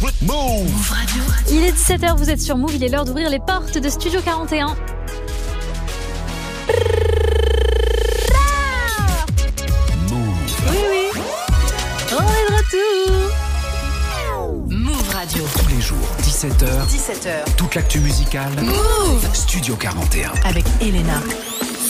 Move 0.00 0.88
Radio. 0.88 1.22
Il 1.50 1.62
est 1.62 1.72
17h, 1.72 2.16
vous 2.16 2.30
êtes 2.30 2.40
sur 2.40 2.56
Move, 2.56 2.74
il 2.74 2.82
est 2.82 2.88
l'heure 2.88 3.04
d'ouvrir 3.04 3.28
les 3.28 3.38
portes 3.38 3.76
de 3.76 3.88
Studio 3.90 4.20
41. 4.22 4.74
Oui, 10.68 10.76
oui. 10.88 11.20
On 12.12 12.16
est 12.16 12.46
de 12.48 12.54
retour. 12.56 13.12
Move 14.70 15.10
Radio. 15.12 15.44
Tous 15.58 15.68
les 15.68 15.80
jours, 15.82 15.98
17h. 16.22 16.86
17h. 16.88 17.54
Toute 17.56 17.74
l'actu 17.74 18.00
musicale. 18.00 18.52
Move 18.62 19.28
Studio 19.34 19.76
41. 19.76 20.32
Avec 20.44 20.64
Elena. 20.80 21.20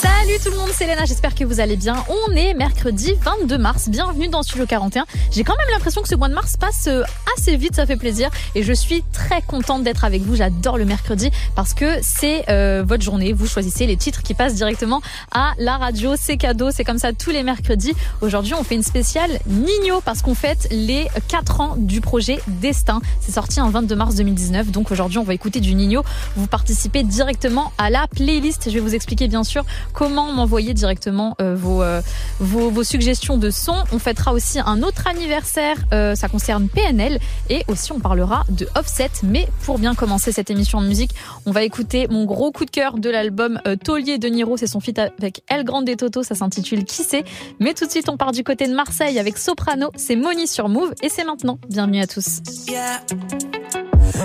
Salut 0.01 0.39
tout 0.43 0.51
le 0.51 0.57
monde, 0.57 0.71
c'est 0.73 0.87
Léna, 0.87 1.05
j'espère 1.05 1.35
que 1.35 1.45
vous 1.45 1.61
allez 1.61 1.77
bien. 1.77 1.95
On 2.09 2.33
est 2.35 2.55
mercredi 2.55 3.13
22 3.21 3.59
mars, 3.59 3.91
bienvenue 3.91 4.29
dans 4.29 4.43
Studio 4.43 4.65
41. 4.65 5.05
J'ai 5.31 5.45
quand 5.45 5.57
même 5.59 5.67
l'impression 5.73 6.01
que 6.01 6.09
ce 6.09 6.15
mois 6.15 6.31
de 6.31 6.35
mars 6.35 6.57
passe 6.57 6.87
euh, 6.87 7.03
assez 7.37 7.55
vite, 7.59 7.75
ça 7.75 7.85
fait 7.85 7.97
plaisir. 7.97 8.31
Et 8.55 8.63
je 8.63 8.73
suis 8.73 9.05
très 9.13 9.43
contente 9.43 9.83
d'être 9.83 10.05
avec 10.07 10.23
vous, 10.23 10.37
j'adore 10.37 10.79
le 10.79 10.87
mercredi 10.87 11.31
parce 11.55 11.75
que 11.75 11.99
c'est 12.01 12.49
euh, 12.49 12.83
votre 12.87 13.03
journée. 13.03 13.35
Vous 13.35 13.47
choisissez 13.47 13.87
les 13.87 13.99
titres 13.99 14.23
qui 14.23 14.33
passent 14.33 14.55
directement 14.55 15.03
à 15.33 15.53
la 15.59 15.77
radio, 15.77 16.15
c'est 16.19 16.39
cadeau, 16.39 16.71
c'est 16.71 16.85
comme 16.85 16.99
ça 16.99 17.13
tous 17.13 17.31
les 17.31 17.43
mercredis. 17.43 17.93
Aujourd'hui 18.23 18.55
on 18.55 18.65
fait 18.65 18.77
une 18.77 18.83
spéciale 18.83 19.39
Nino 19.47 20.01
parce 20.01 20.23
qu'on 20.23 20.35
fête 20.35 20.67
les 20.71 21.09
4 21.29 21.61
ans 21.61 21.75
du 21.77 22.01
projet 22.01 22.41
Destin. 22.47 23.03
C'est 23.21 23.33
sorti 23.33 23.61
un 23.61 23.69
22 23.69 23.97
mars 23.97 24.15
2019, 24.15 24.71
donc 24.71 24.93
aujourd'hui 24.93 25.19
on 25.19 25.25
va 25.25 25.35
écouter 25.35 25.61
du 25.61 25.75
Nino. 25.75 26.03
Vous 26.37 26.47
participez 26.47 27.03
directement 27.03 27.73
à 27.77 27.91
la 27.91 28.07
playlist, 28.07 28.71
je 28.71 28.75
vais 28.75 28.81
vous 28.81 28.95
expliquer 28.95 29.29
bien 29.29 29.45
sûr 29.45 29.65
comment 29.93 30.33
m'envoyer 30.33 30.75
directement 30.75 31.35
euh, 31.41 31.55
vos, 31.55 31.83
euh, 31.83 32.01
vos, 32.39 32.71
vos 32.71 32.85
suggestions 32.85 33.37
de 33.37 33.51
sons. 33.51 33.85
On 33.93 33.99
fêtera 33.99 34.33
aussi 34.33 34.59
un 34.59 34.83
autre 34.83 35.07
anniversaire, 35.07 35.77
euh, 35.93 36.15
ça 36.15 36.29
concerne 36.29 36.69
PNL 36.69 37.19
et 37.49 37.65
aussi 37.69 37.93
on 37.93 38.01
parlera 38.01 38.45
de 38.49 38.69
Offset. 38.77 39.11
Mais 39.23 39.49
pour 39.65 39.79
bien 39.79 39.95
commencer 39.95 40.33
cette 40.33 40.51
émission 40.51 40.81
de 40.81 40.87
musique, 40.87 41.13
on 41.47 41.53
va 41.53 41.63
écouter 41.63 42.07
mon 42.09 42.25
gros 42.25 42.53
coup 42.53 42.65
de 42.65 42.71
cœur 42.71 42.99
de 42.99 43.11
l'album 43.11 43.61
Taulier 43.85 44.19
de 44.19 44.29
Niro, 44.29 44.57
c'est 44.57 44.67
son 44.67 44.81
feat 44.81 44.99
avec 44.99 45.43
El 45.49 45.65
Grande 45.65 45.91
Toto, 45.97 46.23
ça 46.23 46.35
s'intitule 46.35 46.85
Qui 46.85 47.03
sait. 47.03 47.25
Mais 47.59 47.75
tout 47.75 47.87
de 47.87 47.91
suite 47.91 48.09
on 48.09 48.17
part 48.17 48.33
du 48.33 48.45
côté 48.45 48.67
de 48.67 48.75
Marseille 48.75 49.19
avec 49.19 49.39
Soprano, 49.39 49.91
c'est 49.97 50.17
Moni 50.17 50.47
sur 50.47 50.69
Move 50.69 50.95
et 51.03 51.09
c'est 51.09 51.25
maintenant. 51.25 51.59
Bienvenue 51.69 52.01
à 52.01 52.07
tous. 52.07 52.41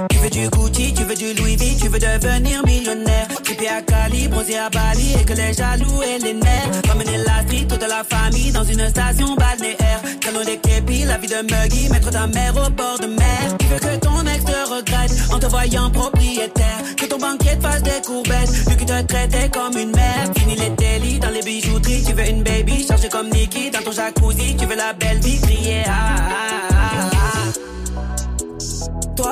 Tu 0.10 0.18
veux 0.18 0.30
du 0.30 0.50
Gucci, 0.50 0.94
tu 0.94 1.04
veux 1.04 1.16
du 1.16 1.34
Louis 1.34 1.56
V, 1.56 1.76
tu 1.80 1.88
veux 1.88 2.00
devenir 2.00 2.66
millionnaire. 2.66 3.28
Trippé 3.44 3.68
à 3.68 3.82
Cali, 3.82 4.28
bronzé 4.28 4.58
à 4.58 4.70
Bali 4.70 5.14
et 5.20 5.24
que 5.24 5.34
les 5.34 5.54
jaloux 5.54 6.02
et 6.02 6.20
les 6.24 6.34
nerfs. 6.34 6.70
Ramener 6.88 7.18
la 7.18 7.44
street, 7.44 7.66
toute 7.68 7.88
la 7.88 8.04
famille 8.04 8.52
dans 8.52 8.64
une 8.64 8.88
station 8.90 9.36
balnéaire. 9.36 10.02
Canon 10.22 10.44
des 10.44 10.58
képis, 10.58 11.06
la 11.06 11.18
vie 11.18 11.28
de 11.28 11.42
Muggy, 11.42 11.90
mettre 11.90 12.10
ta 12.10 12.28
mère 12.28 12.54
au 12.56 12.70
bord 12.72 13.00
de 13.00 13.08
mer. 13.08 13.58
Tu 13.60 13.66
veux 13.68 13.80
que 13.80 13.96
ton 13.98 14.26
ex 14.26 14.44
te 14.44 14.70
regrette 14.74 15.12
en 15.32 15.40
te 15.40 15.46
voyant 15.46 15.90
propriétaire. 15.92 16.82
Que 16.98 17.06
ton 17.06 17.18
banquier 17.18 17.58
te 17.58 17.62
fasse 17.62 17.84
des 17.84 18.02
courbettes, 18.06 18.52
vu 18.68 18.76
qu'il 18.78 18.88
te 18.88 19.02
traitait 19.04 19.50
comme 19.50 19.78
une 19.78 19.92
mère. 19.92 20.32
Fini 20.38 20.56
les 20.56 20.70
délits 20.70 21.20
dans 21.20 21.30
les 21.30 21.42
bijouteries, 21.42 22.04
tu 22.04 22.14
veux 22.14 22.28
une 22.28 22.44
baby, 22.44 22.86
chargée 22.88 23.10
comme 23.10 23.30
Nikki 23.30 23.70
dans 23.72 23.84
ton 23.84 23.92
jacuzzi. 23.92 24.56
Tu 24.58 24.66
veux 24.66 24.76
la 24.76 24.94
belle 24.94 25.20
vie, 25.20 25.40
crier 25.40 25.84
ah, 25.88 25.92
ah, 25.92 27.10
ah. 27.12 27.15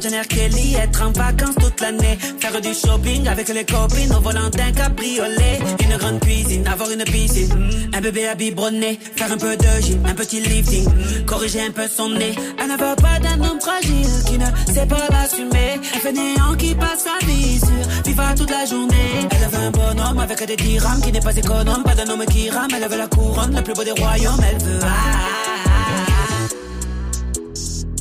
train 0.00 0.10
de 0.10 0.14
vie 0.14 0.16
de 0.16 0.16
John 0.16 0.20
R. 0.20 0.26
Kelly, 0.28 0.74
être 0.74 1.02
en 1.02 1.12
vacances 1.12 1.54
toute 1.60 1.80
l'année. 1.80 2.18
Faire 2.38 2.60
du 2.60 2.74
shopping 2.74 3.28
avec 3.28 3.48
les 3.48 3.64
copines 3.64 4.12
au 4.14 4.20
volant 4.20 4.50
d'un 4.50 4.72
cabriolet. 4.72 5.58
Une 5.82 5.96
grande 5.96 6.20
cuisine, 6.20 6.66
avoir 6.66 6.90
une 6.90 7.04
piscine. 7.04 7.90
Un 7.92 8.00
bébé 8.00 8.28
à 8.28 8.34
biberonner, 8.34 8.98
faire 9.16 9.32
un 9.32 9.36
peu 9.36 9.56
de 9.56 9.82
gym, 9.82 10.04
un 10.06 10.14
petit 10.14 10.40
lifting. 10.40 10.88
Corriger 11.26 11.62
un 11.62 11.70
peu 11.70 11.88
son 11.88 12.10
nez. 12.10 12.34
Elle 12.58 12.68
ne 12.68 12.72
veut 12.72 12.96
pas 12.96 13.18
d'un 13.20 13.42
homme 13.44 13.60
fragile 13.60 14.06
qui 14.26 14.38
ne 14.38 14.46
sait 14.72 14.86
pas 14.86 15.06
l'assumer. 15.10 15.80
Un 15.94 15.98
fainéant 15.98 16.54
qui 16.56 16.74
passe 16.74 17.04
sa 17.04 17.26
vie 17.26 17.58
sur 17.58 18.04
FIFA 18.04 18.34
toute 18.36 18.50
la 18.50 18.64
journée. 18.64 19.28
Elle 19.30 19.48
veut 19.48 19.66
un 19.66 19.70
bonhomme 19.70 20.18
avec 20.18 20.44
des 20.46 20.56
dirhams 20.56 21.00
qui 21.02 21.12
n'est 21.12 21.20
pas 21.20 21.36
économe. 21.36 21.82
Pas 21.84 21.94
d'un 21.94 22.08
homme 22.08 22.24
qui 22.26 22.50
rame, 22.50 22.70
elle 22.74 22.88
veut 22.88 22.98
la 22.98 23.08
couronne, 23.08 23.54
le 23.54 23.62
plus 23.62 23.74
beau 23.74 23.84
des 23.84 23.92
royaumes. 23.92 24.40
Elle 24.50 24.62
veut. 24.62 24.80
Ah, 24.82 25.59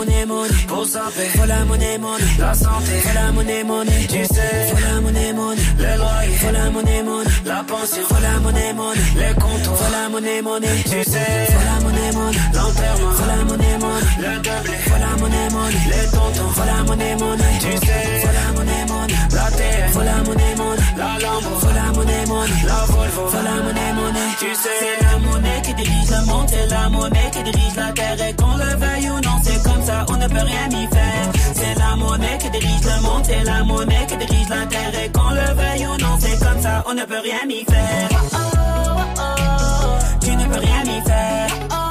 monnaie, 0.00 0.26
monnaie 0.26 0.66
pour 0.66 0.86
santé. 0.86 1.24
Faut 1.36 1.46
la 1.46 1.64
monnaie, 1.64 1.98
monnaie 1.98 2.24
la 2.38 2.54
santé. 2.54 2.92
Faut 3.04 3.14
la 3.14 3.32
monnaie, 3.32 3.64
monnaie 3.64 4.06
tu 4.08 4.24
sais. 4.24 4.66
Faut 4.70 4.80
la 4.80 5.00
monnaie, 5.00 5.32
monnaie 5.32 5.62
le 5.78 5.98
loyer. 5.98 6.36
Faut 6.40 6.52
la 6.52 6.70
monnaie, 6.70 7.02
monnaie 7.02 7.30
la 7.44 7.64
pension. 7.64 8.02
Faut 8.08 8.22
la 8.22 8.40
monnaie, 8.40 8.72
monnaie 8.72 9.00
les 9.16 9.34
comptes. 9.34 9.64
Faut 9.64 9.92
la 9.92 10.08
monnaie, 10.08 10.42
monnaie 10.42 10.82
tu 10.84 11.02
sais. 11.10 11.46
Faut 11.52 11.64
la 11.68 11.76
monnaie, 11.84 12.12
monnaie 12.12 12.38
l'enterrement. 12.54 13.12
Faut 13.18 13.26
la 13.26 13.44
monnaie, 13.44 13.78
monnaie 13.78 14.16
le 14.22 14.36
doublé. 14.44 14.76
Faut 14.88 15.00
la 15.04 15.12
monnaie, 15.20 15.50
monnaie 15.50 15.86
les 15.92 16.06
tontons. 16.10 16.50
Faut 16.56 16.66
la 16.66 16.82
monnaie, 16.84 17.16
monnaie 17.16 17.58
tu 17.60 17.86
sais. 17.86 18.20
Faut 18.22 18.34
la 18.38 18.46
monnaie, 18.56 18.84
monnaie 18.88 19.19
Faut 19.92 20.02
la 20.02 20.16
monnaie, 20.22 20.54
la 20.96 21.18
Lambo. 21.18 21.50
Faut 21.60 21.74
la 21.74 21.92
monnaie, 21.92 22.24
la 22.66 22.84
Volvo. 22.86 23.26
Faut 23.28 23.42
la 23.42 23.62
monnaie, 23.62 24.34
tu 24.38 24.54
sais. 24.54 24.68
C'est 24.80 25.04
la 25.04 25.18
monnaie 25.18 25.62
qui 25.62 25.74
dirige 25.74 26.10
le 26.10 26.26
monde. 26.26 26.48
C'est 26.48 26.66
la 26.68 26.88
monnaie 26.88 27.30
qui 27.32 27.42
dirige 27.42 27.76
la 27.76 27.92
terre. 27.92 28.28
Et 28.28 28.34
qu'on 28.34 28.56
le 28.56 28.76
veuille 28.76 29.10
ou 29.10 29.20
non, 29.20 29.36
c'est 29.42 29.62
comme 29.62 29.82
ça, 29.82 30.06
on 30.08 30.16
ne 30.16 30.28
peut 30.28 30.44
rien 30.52 30.68
y 30.70 30.86
faire. 30.86 31.32
C'est 31.54 31.74
la 31.78 31.96
monnaie 31.96 32.38
qui 32.38 32.50
dirige 32.50 32.84
le 32.84 33.02
monde. 33.02 33.24
C'est 33.24 33.44
la 33.44 33.64
monnaie 33.64 34.06
qui 34.06 34.16
dirige 34.16 34.48
la 34.48 34.66
terre. 34.66 35.04
Et 35.04 35.10
qu'on 35.10 35.30
le 35.30 35.54
veuille 35.54 35.86
ou 35.86 35.96
non, 35.98 36.16
c'est 36.20 36.38
comme 36.38 36.60
ça, 36.62 36.84
on 36.88 36.94
ne 36.94 37.04
peut 37.04 37.20
rien 37.22 37.48
y 37.48 37.64
faire. 37.64 38.08
Tu 40.20 40.36
ne 40.36 40.44
peux 40.46 40.60
rien 40.60 40.82
y 40.84 41.02
faire. 41.02 41.89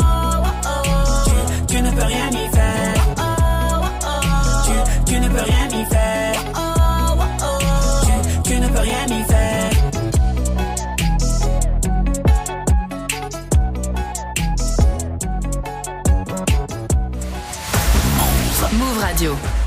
Move 19.19 19.58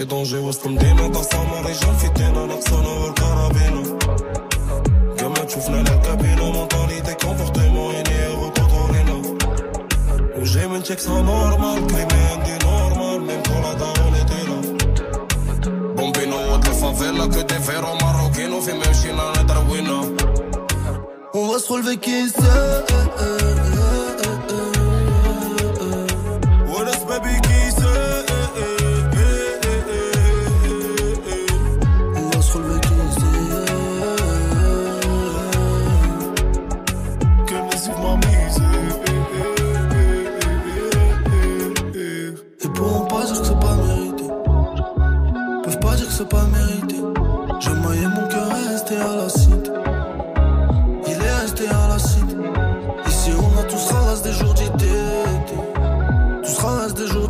Noche 0.00 0.06
donde 0.06 0.34
وسطمدينة 0.34 1.08
تصامر 1.08 1.60
رجال 1.66 1.96
في 1.96 2.08
تينا 2.08 2.46
نقصنا 2.46 2.88
والكرابينة 2.88 3.98
كما 5.18 5.44
تشوفنا 5.44 5.80
الكابينة 5.80 6.50
مونتاليتي 6.52 7.14
كونفورتيمون 7.14 7.94
يعني 7.94 8.34
روكوتورينا 8.34 9.22
وجاي 10.38 10.66
من 10.68 10.82
تكسا 10.82 11.10
نورمال 11.10 11.86
كريمي 11.86 12.22
عندي 12.32 12.64
نورمال 12.64 13.20
ميم 13.20 13.42
كون 13.42 13.62
لا 13.62 13.72
دارون 13.74 14.14
ايتي 14.14 14.42
لا 14.48 14.60
بومبينو 15.94 16.54
ود 16.54 16.66
الفافيلا 16.66 17.26
كو 17.26 17.40
دي 17.40 17.58
فيرو 17.58 17.94
ماروكينو 17.94 18.60
في 18.60 18.72
ماشينا 18.72 19.32
ندروينا 19.42 20.16
On 21.34 21.48
va 21.48 21.58
A 53.71 53.73
tous 53.73 53.91
ramassé 53.93 54.23
des 54.23 54.33
jours 54.33 54.53
d'ité. 54.53 54.91
Tous 56.43 56.57
ramassé 56.59 56.93
des 56.93 57.07
jours 57.07 57.27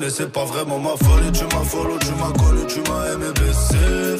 Tu 0.00 0.06
connaissais 0.06 0.28
pas 0.28 0.46
vraiment 0.46 0.78
ma 0.78 0.96
folie, 0.96 1.30
tu 1.30 1.44
m'as 1.44 1.62
follow, 1.62 1.98
tu 1.98 2.12
m'as 2.12 2.32
connu, 2.32 2.66
tu 2.66 2.80
m'as 2.90 3.12
aimé 3.12 3.26
baisser. 3.38 4.16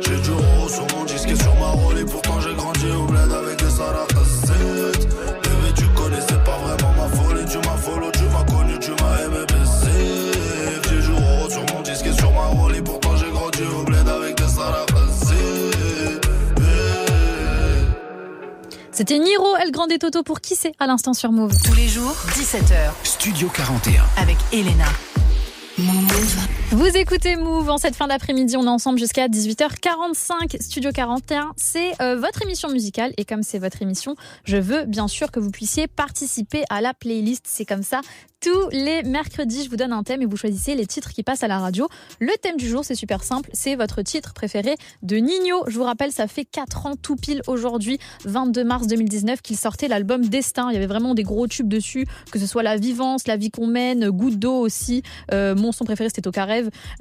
J'ai 0.00 0.16
du 0.20 0.30
euro 0.30 0.68
sur 0.68 0.86
mon 0.96 1.04
disque 1.06 1.28
et 1.28 1.34
sur 1.34 1.52
ma 1.56 1.70
rôle 1.70 1.98
et 1.98 2.04
pourtant 2.04 2.40
j'ai 2.40 2.54
grandi 2.54 2.86
au 2.92 3.02
bled 3.06 3.32
avec 3.32 3.58
des 3.58 3.68
sarakazettes. 3.68 5.08
Bébé, 5.42 5.74
tu 5.76 5.88
connaissais 5.88 6.38
pas 6.44 6.56
vraiment 6.58 6.92
ma 6.92 7.08
folie, 7.16 7.44
tu 7.50 7.56
m'as 7.56 7.76
follow, 7.76 8.12
tu 8.12 8.22
m'as 8.22 8.44
connu, 8.44 8.78
tu 8.78 8.90
m'as 8.92 9.24
aimé 9.24 9.44
baisser. 9.48 10.38
J'ai 10.88 11.00
du 11.00 11.10
euro 11.10 11.50
sur 11.50 11.74
mon 11.74 11.82
disque 11.82 12.06
et 12.06 12.12
sur 12.12 12.30
ma 12.30 12.46
rôle 12.46 12.76
et 12.76 12.82
pourtant 12.82 13.16
j'ai 13.16 13.30
grandi 13.32 13.62
au 13.76 13.82
bled 13.82 14.08
avec 14.08 14.36
des 14.36 14.48
sarakazettes. 14.48 16.28
C'était 18.92 19.18
Niro, 19.18 19.56
El 19.56 19.72
Grande 19.72 19.90
et 19.90 19.98
Toto 19.98 20.22
pour 20.22 20.40
qui 20.40 20.54
c'est 20.54 20.74
à 20.78 20.86
l'instant 20.86 21.12
sur 21.12 21.32
Move. 21.32 21.56
Tous 21.64 21.74
les 21.74 21.88
jours, 21.88 22.14
17h, 22.36 22.92
Studio 23.02 23.48
41. 23.52 24.04
avec 24.16 24.36
Elena. 24.52 24.84
Move. 25.76 26.53
Vous 26.74 26.96
écoutez 26.96 27.36
Move 27.36 27.70
en 27.70 27.78
cette 27.78 27.94
fin 27.94 28.08
d'après-midi, 28.08 28.56
on 28.56 28.64
est 28.64 28.68
ensemble 28.68 28.98
jusqu'à 28.98 29.28
18h45. 29.28 30.60
Studio 30.60 30.90
41, 30.92 31.52
c'est 31.56 31.92
euh, 32.02 32.16
votre 32.16 32.42
émission 32.42 32.68
musicale 32.68 33.12
et 33.16 33.24
comme 33.24 33.44
c'est 33.44 33.60
votre 33.60 33.80
émission, 33.80 34.16
je 34.42 34.56
veux 34.56 34.84
bien 34.84 35.06
sûr 35.06 35.30
que 35.30 35.38
vous 35.38 35.52
puissiez 35.52 35.86
participer 35.86 36.64
à 36.70 36.80
la 36.80 36.92
playlist. 36.92 37.44
C'est 37.46 37.64
comme 37.64 37.84
ça. 37.84 38.00
Tous 38.40 38.68
les 38.72 39.02
mercredis, 39.04 39.64
je 39.64 39.70
vous 39.70 39.76
donne 39.76 39.92
un 39.94 40.02
thème 40.02 40.20
et 40.20 40.26
vous 40.26 40.36
choisissez 40.36 40.74
les 40.74 40.84
titres 40.84 41.12
qui 41.12 41.22
passent 41.22 41.42
à 41.42 41.48
la 41.48 41.60
radio. 41.60 41.88
Le 42.20 42.32
thème 42.42 42.58
du 42.58 42.68
jour, 42.68 42.84
c'est 42.84 42.94
super 42.94 43.22
simple, 43.24 43.48
c'est 43.54 43.74
votre 43.74 44.02
titre 44.02 44.34
préféré 44.34 44.74
de 45.02 45.16
Nino. 45.16 45.64
Je 45.66 45.78
vous 45.78 45.84
rappelle, 45.84 46.12
ça 46.12 46.26
fait 46.26 46.44
4 46.44 46.84
ans 46.84 46.94
tout 47.00 47.16
pile 47.16 47.40
aujourd'hui, 47.46 47.98
22 48.26 48.64
mars 48.64 48.86
2019, 48.86 49.40
qu'il 49.40 49.56
sortait 49.56 49.88
l'album 49.88 50.26
Destin. 50.26 50.68
Il 50.70 50.74
y 50.74 50.76
avait 50.76 50.86
vraiment 50.86 51.14
des 51.14 51.22
gros 51.22 51.46
tubes 51.46 51.68
dessus, 51.68 52.06
que 52.32 52.38
ce 52.38 52.46
soit 52.46 52.62
La 52.62 52.76
Vivance, 52.76 53.26
La 53.26 53.38
Vie 53.38 53.50
qu'on 53.50 53.66
mène, 53.66 54.10
Goutte 54.10 54.38
d'eau 54.38 54.58
aussi. 54.58 55.02
Euh, 55.32 55.54
mon 55.54 55.72
son 55.72 55.86
préféré, 55.86 56.10
c'était 56.10 56.28
Au. 56.28 56.32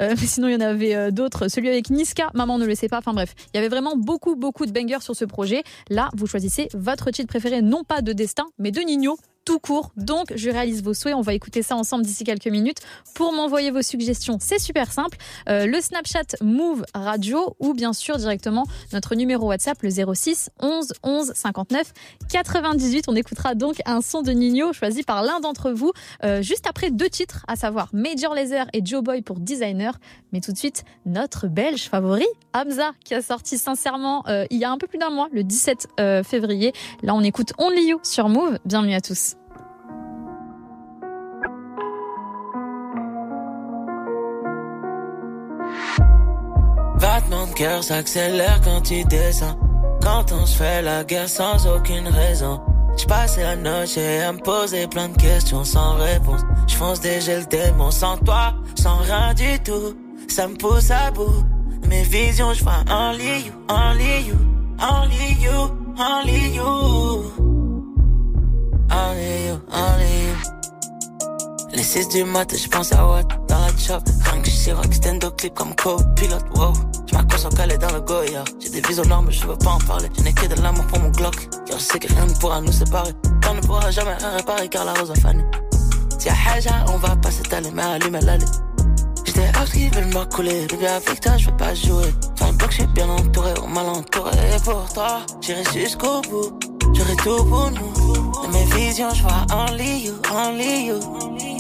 Euh, 0.01 0.15
sinon, 0.18 0.48
il 0.48 0.54
y 0.54 0.56
en 0.56 0.62
avait 0.62 0.95
euh, 0.95 1.12
d'autres. 1.12 1.48
Celui 1.48 1.69
avec 1.69 1.89
Niska, 1.89 2.30
Maman 2.33 2.57
ne 2.57 2.65
le 2.65 2.75
sait 2.75 2.89
pas. 2.89 2.98
Enfin 2.98 3.13
bref, 3.13 3.33
il 3.54 3.57
y 3.57 3.60
avait 3.60 3.69
vraiment 3.69 3.95
beaucoup, 3.95 4.36
beaucoup 4.36 4.65
de 4.65 4.71
bangers 4.71 5.01
sur 5.01 5.15
ce 5.15 5.25
projet. 5.25 5.63
Là, 5.89 6.10
vous 6.15 6.27
choisissez 6.27 6.69
votre 6.74 7.12
titre 7.12 7.27
préféré, 7.27 7.62
non 7.62 7.83
pas 7.83 8.01
de 8.01 8.13
Destin, 8.13 8.45
mais 8.60 8.71
de 8.71 8.81
Nino 8.81 9.18
tout 9.45 9.60
court. 9.60 9.92
Donc, 9.98 10.34
je 10.36 10.50
réalise 10.50 10.84
vos 10.84 10.94
souhaits. 10.94 11.15
On 11.15 11.22
va 11.22 11.34
écouter 11.34 11.63
ça 11.63 11.75
ensemble 11.75 12.06
d'ici 12.06 12.24
quelques 12.24 12.48
minutes. 12.48 12.79
Pour 13.15 13.34
m'envoyer 13.34 13.72
vos 13.72 13.82
suggestions, 13.82 14.38
c'est 14.39 14.60
super 14.60 14.91
simple. 14.91 15.18
Euh, 15.50 15.65
le 15.65 15.82
Snapchat 15.82 16.38
Move 16.41 16.84
Radio 16.94 17.56
ou 17.60 17.74
bien 17.74 17.94
sûr 17.94 18.18
directement 18.18 18.65
notre 18.91 19.15
numéro 19.15 19.48
WhatsApp, 19.48 19.82
le 19.82 19.89
06 19.89 20.50
11 20.60 20.94
11 21.03 21.34
59 21.34 21.94
98. 22.32 23.06
On 23.08 23.15
écoutera 23.15 23.56
donc 23.56 23.77
un 23.86 24.01
son 24.01 24.22
de 24.22 24.32
Nino 24.32 24.74
choisi 24.74 25.03
par 25.03 25.24
l'un 25.24 25.39
d'entre 25.39 25.72
vous 25.72 25.91
euh, 26.24 26.41
juste 26.41 26.68
après 26.68 26.91
deux 26.91 27.10
titres, 27.10 27.44
à 27.48 27.56
savoir 27.56 27.89
Major 27.94 28.34
Lazer 28.34 28.68
et 28.74 28.82
Joe 28.84 29.03
Boy 29.03 29.22
pour 29.22 29.39
Designer. 29.39 30.00
Mais 30.32 30.41
tout 30.41 30.51
de 30.51 30.58
suite, 30.58 30.84
notre 31.06 31.48
belge 31.48 31.89
favori, 31.89 32.25
Hamza, 32.53 32.91
qui 33.03 33.13
a 33.13 33.22
sorti 33.22 33.58
sincèrement 33.58 34.24
euh, 34.27 34.46
il 34.50 34.58
y 34.58 34.65
a 34.65 34.72
un 34.72 34.77
peu 34.77 34.88
plus 34.88 34.98
d'un 34.98 35.10
mois, 35.10 35.27
le 35.32 35.44
17 35.44 35.88
euh, 36.00 36.24
février. 36.24 36.74
Là, 37.01 37.15
on 37.15 37.22
écoute 37.22 37.53
Only 37.58 37.89
You 37.89 38.00
sur 38.03 38.29
Move. 38.29 38.60
Bienvenue 38.65 38.96
à 38.96 39.01
tous. 39.01 39.33
Battement 47.03 47.48
de 47.48 47.53
cœur 47.53 47.83
s'accélère 47.83 48.62
quand 48.63 48.79
tu 48.79 49.03
descends. 49.03 49.60
Quand 50.01 50.31
on 50.31 50.45
se 50.45 50.55
fait 50.55 50.81
la 50.81 51.03
guerre 51.03 51.27
sans 51.27 51.67
aucune 51.67 52.07
raison. 52.07 52.62
Je 52.98 53.05
passais 53.05 53.43
la 53.43 53.57
noche 53.57 53.98
à 53.98 54.31
me 54.31 54.38
poser 54.38 54.88
plein 54.88 55.10
de 55.10 55.17
questions 55.17 55.65
sans 55.65 55.95
réponse. 55.95 56.39
Je 56.65 56.75
fonce 56.75 57.01
déjà 57.01 57.39
le 57.39 57.45
démon 57.45 57.91
sans 57.91 58.15
toi, 58.19 58.53
sans 58.81 59.00
rien 59.00 59.33
du 59.33 59.60
tout. 59.65 59.98
Ça 60.29 60.48
me 60.48 60.55
pousse 60.55 60.91
à 60.91 61.12
bout. 61.12 61.43
Mes 61.89 62.03
visions, 62.03 62.53
je 62.53 62.63
vois 62.63 62.86
only 62.89 63.48
you, 63.48 63.53
only 63.67 64.27
you, 64.27 64.38
only 64.79 65.43
you, 65.43 65.72
only 66.00 66.55
you. 66.55 66.63
Only. 68.89 70.24
Les 71.74 71.83
6 71.83 72.07
du 72.10 72.24
matin, 72.24 72.55
je 72.55 72.69
pense 72.69 72.93
à 72.93 73.05
what 73.05 73.24
dans 73.88 73.96
la 73.96 74.00
chop. 74.00 74.04
Rien 74.25 74.42
que 74.42 74.50
je 74.50 74.56
suis 74.56 74.72
rock, 74.72 74.94
stand 74.94 75.36
clip 75.38 75.54
comme 75.54 75.75
co-pilote, 75.75 76.46
wow. 76.56 76.74
Je 77.06 77.16
m'accroche 77.16 77.46
en 77.46 77.50
calé 77.50 77.78
dans 77.78 77.92
le 77.92 78.02
Goya. 78.02 78.44
J'ai 78.60 78.70
des 78.70 78.82
noires, 79.04 79.22
mais 79.22 79.32
je 79.32 79.46
veux 79.46 79.58
pas 79.58 79.72
en 79.72 79.80
parler. 79.80 80.10
Je 80.18 80.24
n'ai 80.24 80.34
que 80.34 80.48
de 80.48 80.62
l'amour 80.62 80.86
pour 80.88 81.00
mon 81.00 81.10
Glock. 81.10 81.36
Car 81.66 81.80
je 81.80 81.84
sais 81.84 82.00
que 82.00 82.08
rien 82.08 82.25
ne 82.25 82.34
pourra 82.34 82.62
nous 82.62 82.72
séparer. 82.72 83.12
On 83.50 83.54
ne 83.56 83.62
pourra 83.62 83.92
jamais 83.92 84.13
rien 84.16 84.30
réparer 84.38 84.70
car 84.70 84.86
la 84.86 84.94
rose 84.94 85.12
a 85.12 85.16
fané. 85.16 85.44
Si 86.18 86.28
y'a 86.28 86.34
Haja, 86.34 86.86
on 86.94 86.98
va 86.98 87.16
pas 87.16 87.32
s'étaler, 87.32 87.70
mais 87.72 87.82
allume 87.82 88.20
l'allée. 88.22 88.46
J'étais 89.25 89.50
out 89.60 89.70
qui 89.72 89.90
veulent 89.90 90.13
m'accouler. 90.13 90.66
Bébé, 90.68 90.88
avec 90.88 91.20
toi, 91.20 91.38
je 91.38 91.50
veux 91.50 91.58
pas 91.58 91.74
jouer. 91.74 92.13
Faire 92.36 92.48
un 92.48 92.54
bloc, 92.54 92.72
je 92.72 92.86
bien 92.86 93.10
entouré, 93.10 93.54
mal 93.68 93.86
entouré. 93.88 94.32
Et 94.56 94.60
pour 94.63 94.92
toi, 94.94 95.20
j'irai 95.42 95.63
jusqu'au 95.74 96.22
bout. 96.22 96.60
J'aurai 96.94 97.16
tout 97.18 97.44
pour 97.46 97.72
nous. 97.72 98.44
De 98.44 98.52
mes 98.52 98.66
vies 98.66 98.88
visions, 98.88 99.13
je 99.13 99.24
vois 99.24 99.46
only 99.52 100.06
you, 100.06 100.13
only 100.32 100.86
you. 100.88 101.52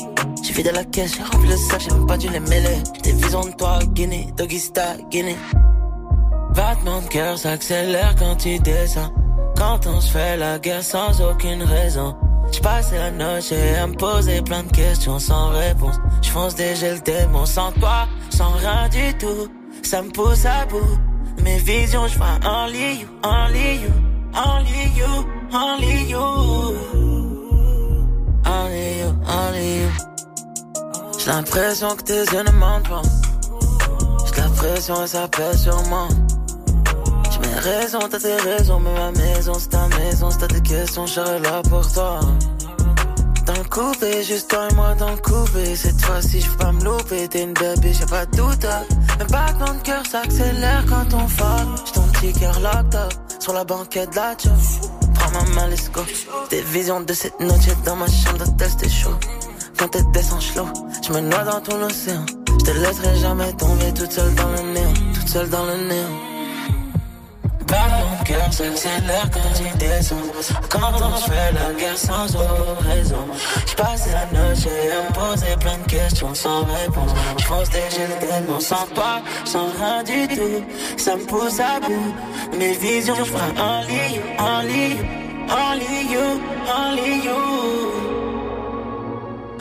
J'ai 0.53 0.57
vidé 0.57 0.71
la 0.71 0.83
caisse, 0.83 1.15
j'ai 1.15 1.23
rempli 1.23 1.49
le 1.49 1.57
sac, 1.57 1.81
j'ai 1.81 1.89
même 1.95 2.05
pas 2.05 2.15
dû 2.15 2.29
les 2.29 2.39
mêler. 2.39 2.77
Des 3.01 3.13
visions 3.13 3.41
de 3.41 3.53
toi, 3.53 3.79
Guinée, 3.87 4.27
Doggy 4.37 4.59
Star, 4.59 4.97
Guinée. 5.09 5.35
Battement 6.53 7.01
de 7.01 7.07
cœur 7.07 7.39
s'accélère 7.39 8.13
quand 8.19 8.35
tu 8.35 8.59
descends. 8.59 9.11
Quand 9.57 9.87
on 9.87 9.99
se 9.99 10.11
fait 10.11 10.37
la 10.37 10.59
guerre 10.59 10.83
sans 10.83 11.19
aucune 11.21 11.63
raison. 11.63 12.15
J'passe 12.51 12.91
la 12.91 13.09
noche 13.09 13.51
à 13.51 13.87
me 13.87 13.95
poser 13.95 14.43
plein 14.43 14.61
de 14.61 14.71
questions 14.71 15.17
sans 15.17 15.49
réponse. 15.49 15.95
J'fonce 16.21 16.53
déjà 16.53 16.93
le 16.93 16.99
démon 16.99 17.47
sans 17.47 17.71
toi, 17.71 18.07
sans 18.29 18.51
rien 18.51 18.87
du 18.89 19.17
tout. 19.17 19.47
Ça 19.81 20.03
me 20.03 20.11
pousse 20.11 20.45
à 20.45 20.67
bout. 20.67 20.99
Mes 21.43 21.57
visions, 21.57 22.07
j'vois 22.07 22.37
only 22.45 22.99
you, 22.99 23.07
only 23.23 23.81
you, 23.81 23.91
only 24.35 24.91
you, 24.95 25.25
only 25.51 26.09
you. 26.11 26.19
Only 28.45 28.99
you, 28.99 29.15
only 29.27 29.79
you. 29.79 30.12
J'ai 31.23 31.31
l'impression 31.31 31.95
que 31.95 32.03
tes 32.03 32.25
yeux 32.25 32.43
ne 32.43 32.51
mentent 32.51 32.89
pas. 32.89 33.01
J'ai 34.25 34.41
l'impression 34.41 35.03
et 35.03 35.07
ça 35.07 35.25
pèse 35.29 35.61
sur 35.61 35.81
moi. 35.83 36.09
J'ai 37.31 37.39
mes 37.39 37.59
raisons, 37.59 37.99
t'as 38.11 38.19
tes 38.19 38.35
raisons, 38.35 38.81
mais 38.81 38.93
ma 38.93 39.11
maison 39.11 39.53
c'est 39.57 39.69
ta 39.69 39.87
maison. 39.87 40.29
Si 40.31 40.37
t'as 40.37 40.47
des 40.47 40.61
questions, 40.61 41.05
je 41.05 41.21
là 41.21 41.61
pour 41.69 41.89
toi. 41.93 42.19
Dans 43.45 43.53
le 43.53 43.69
coupé, 43.69 44.21
juste 44.21 44.49
toi 44.49 44.67
et 44.69 44.73
moi 44.73 44.95
dans 44.95 45.11
le 45.11 45.17
coupé. 45.17 45.77
Cette 45.77 46.01
fois-ci, 46.01 46.41
je 46.41 46.49
pas 46.57 46.73
me 46.73 46.83
louper. 46.83 47.29
T'es 47.29 47.43
une 47.43 47.53
baby, 47.53 47.93
j'ai 47.93 48.05
pas 48.05 48.25
de 48.25 48.35
doute. 48.35 48.65
Un 48.65 49.25
battement 49.25 49.75
de 49.75 49.81
cœur 49.81 50.05
s'accélère 50.05 50.83
quand 50.89 51.13
on 51.15 51.27
fuck. 51.29 51.85
J'ai 51.85 51.91
ton 51.93 52.07
petit 52.07 52.33
cœur 52.33 52.57
up 52.57 53.13
sur 53.39 53.53
la 53.53 53.63
banquette 53.63 54.09
de 54.09 54.15
la. 54.17 54.35
Prends 55.13 55.31
ma 55.31 55.43
main, 55.55 55.67
let's 55.67 55.89
go. 55.89 56.01
Des 56.49 56.61
visions 56.63 56.99
de 56.99 57.13
cette 57.13 57.39
noche 57.39 57.67
dans 57.85 57.95
ma 57.95 58.07
chambre 58.07 58.39
d'hôtel, 58.39 58.69
c'était 58.69 58.89
chaud. 58.89 59.17
Quand 59.83 59.89
t'es 59.89 60.03
descend 60.13 60.41
slow, 60.41 60.67
je 61.05 61.11
me 61.11 61.19
noie 61.19 61.43
dans 61.43 61.59
ton 61.59 61.81
océan. 61.81 62.25
Je 62.47 62.63
te 62.63 62.71
laisserai 62.71 63.17
jamais 63.17 63.51
tomber 63.51 63.93
toute 63.93 64.13
seule 64.13 64.33
dans 64.33 64.47
le 64.47 64.71
néant, 64.71 64.93
toute 65.13 65.27
seule 65.27 65.49
dans 65.49 65.65
le 65.65 65.75
néant. 65.75 66.15
Battement 67.67 68.17
de 68.17 68.25
cœur 68.25 68.53
s'accélère 68.53 69.29
quand 69.33 69.41
tu 69.57 69.77
descends. 69.77 70.15
Quand 70.69 70.79
on 71.01 71.17
fait 71.29 71.51
la 71.51 71.73
guerre 71.77 71.97
sans 71.97 72.27
raison. 72.87 73.27
Je 73.67 73.75
passe 73.75 74.07
la 74.07 74.25
noche 74.39 74.67
à 74.67 75.03
me 75.03 75.31
poser 75.31 75.57
plein 75.59 75.77
de 75.77 75.91
questions 75.91 76.33
sans 76.33 76.63
réponse. 76.63 77.11
Je 77.39 77.43
fonce 77.43 77.69
déjà 77.69 78.07
le 78.07 78.25
démon 78.25 78.61
sans 78.61 78.87
toi, 78.95 79.21
sans 79.43 79.67
rien 79.77 80.01
du 80.03 80.29
tout. 80.33 80.63
Ça 80.95 81.17
me 81.17 81.25
pousse 81.25 81.59
à 81.59 81.81
bout. 81.81 82.57
Mes 82.57 82.71
visions, 82.71 83.15
je 83.15 83.23
ferai 83.25 83.51
only 83.59 84.15
you, 84.15 84.21
only 84.39 84.91
you, 85.89 86.13
you, 86.13 86.41
only 86.73 87.25
you. 87.25 88.02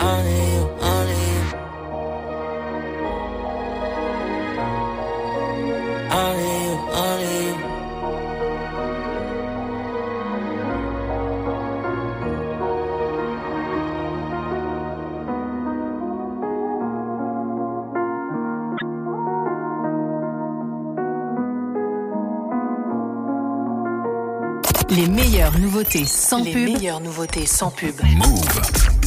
Only 0.02 0.36
you, 0.52 0.62
only 0.90 1.18
you. 1.32 1.42
Only 6.20 6.50
you, 6.64 6.78
only 7.02 7.46
you. 7.46 7.56
Les 24.90 25.06
meilleures 25.08 25.58
nouveautés 25.58 26.04
sans 26.04 26.42
Les 26.44 26.52
pub. 26.52 26.64
meilleures 26.64 27.00
nouveautés 27.00 27.46
sans 27.46 27.70
pub. 27.70 27.94
Move. 28.02 29.01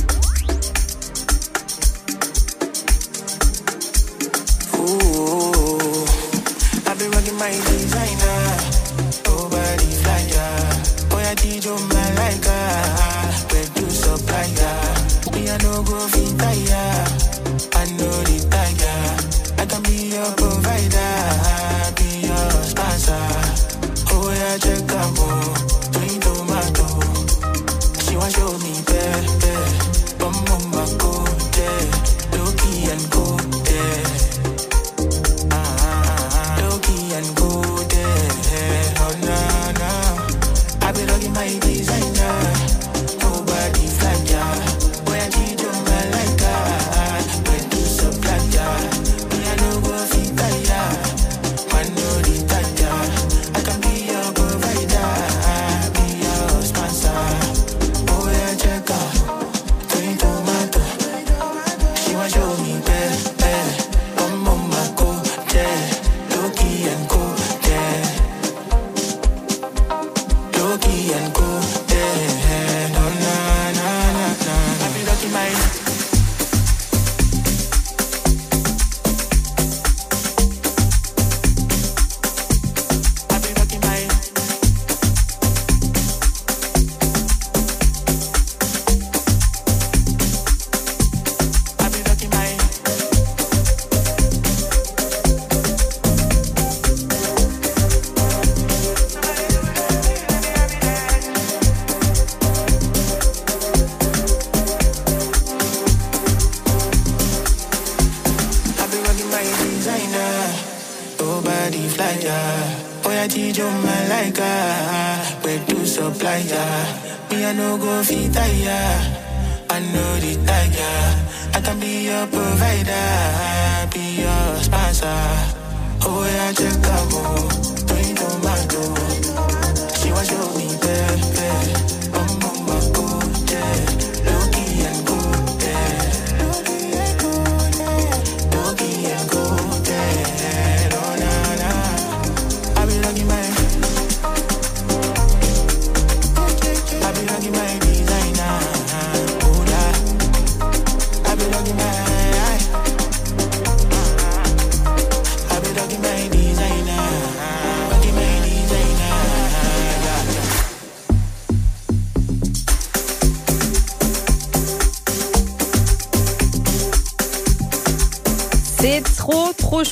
Show 28.30 28.58
me 28.58 28.82
better. 28.86 29.05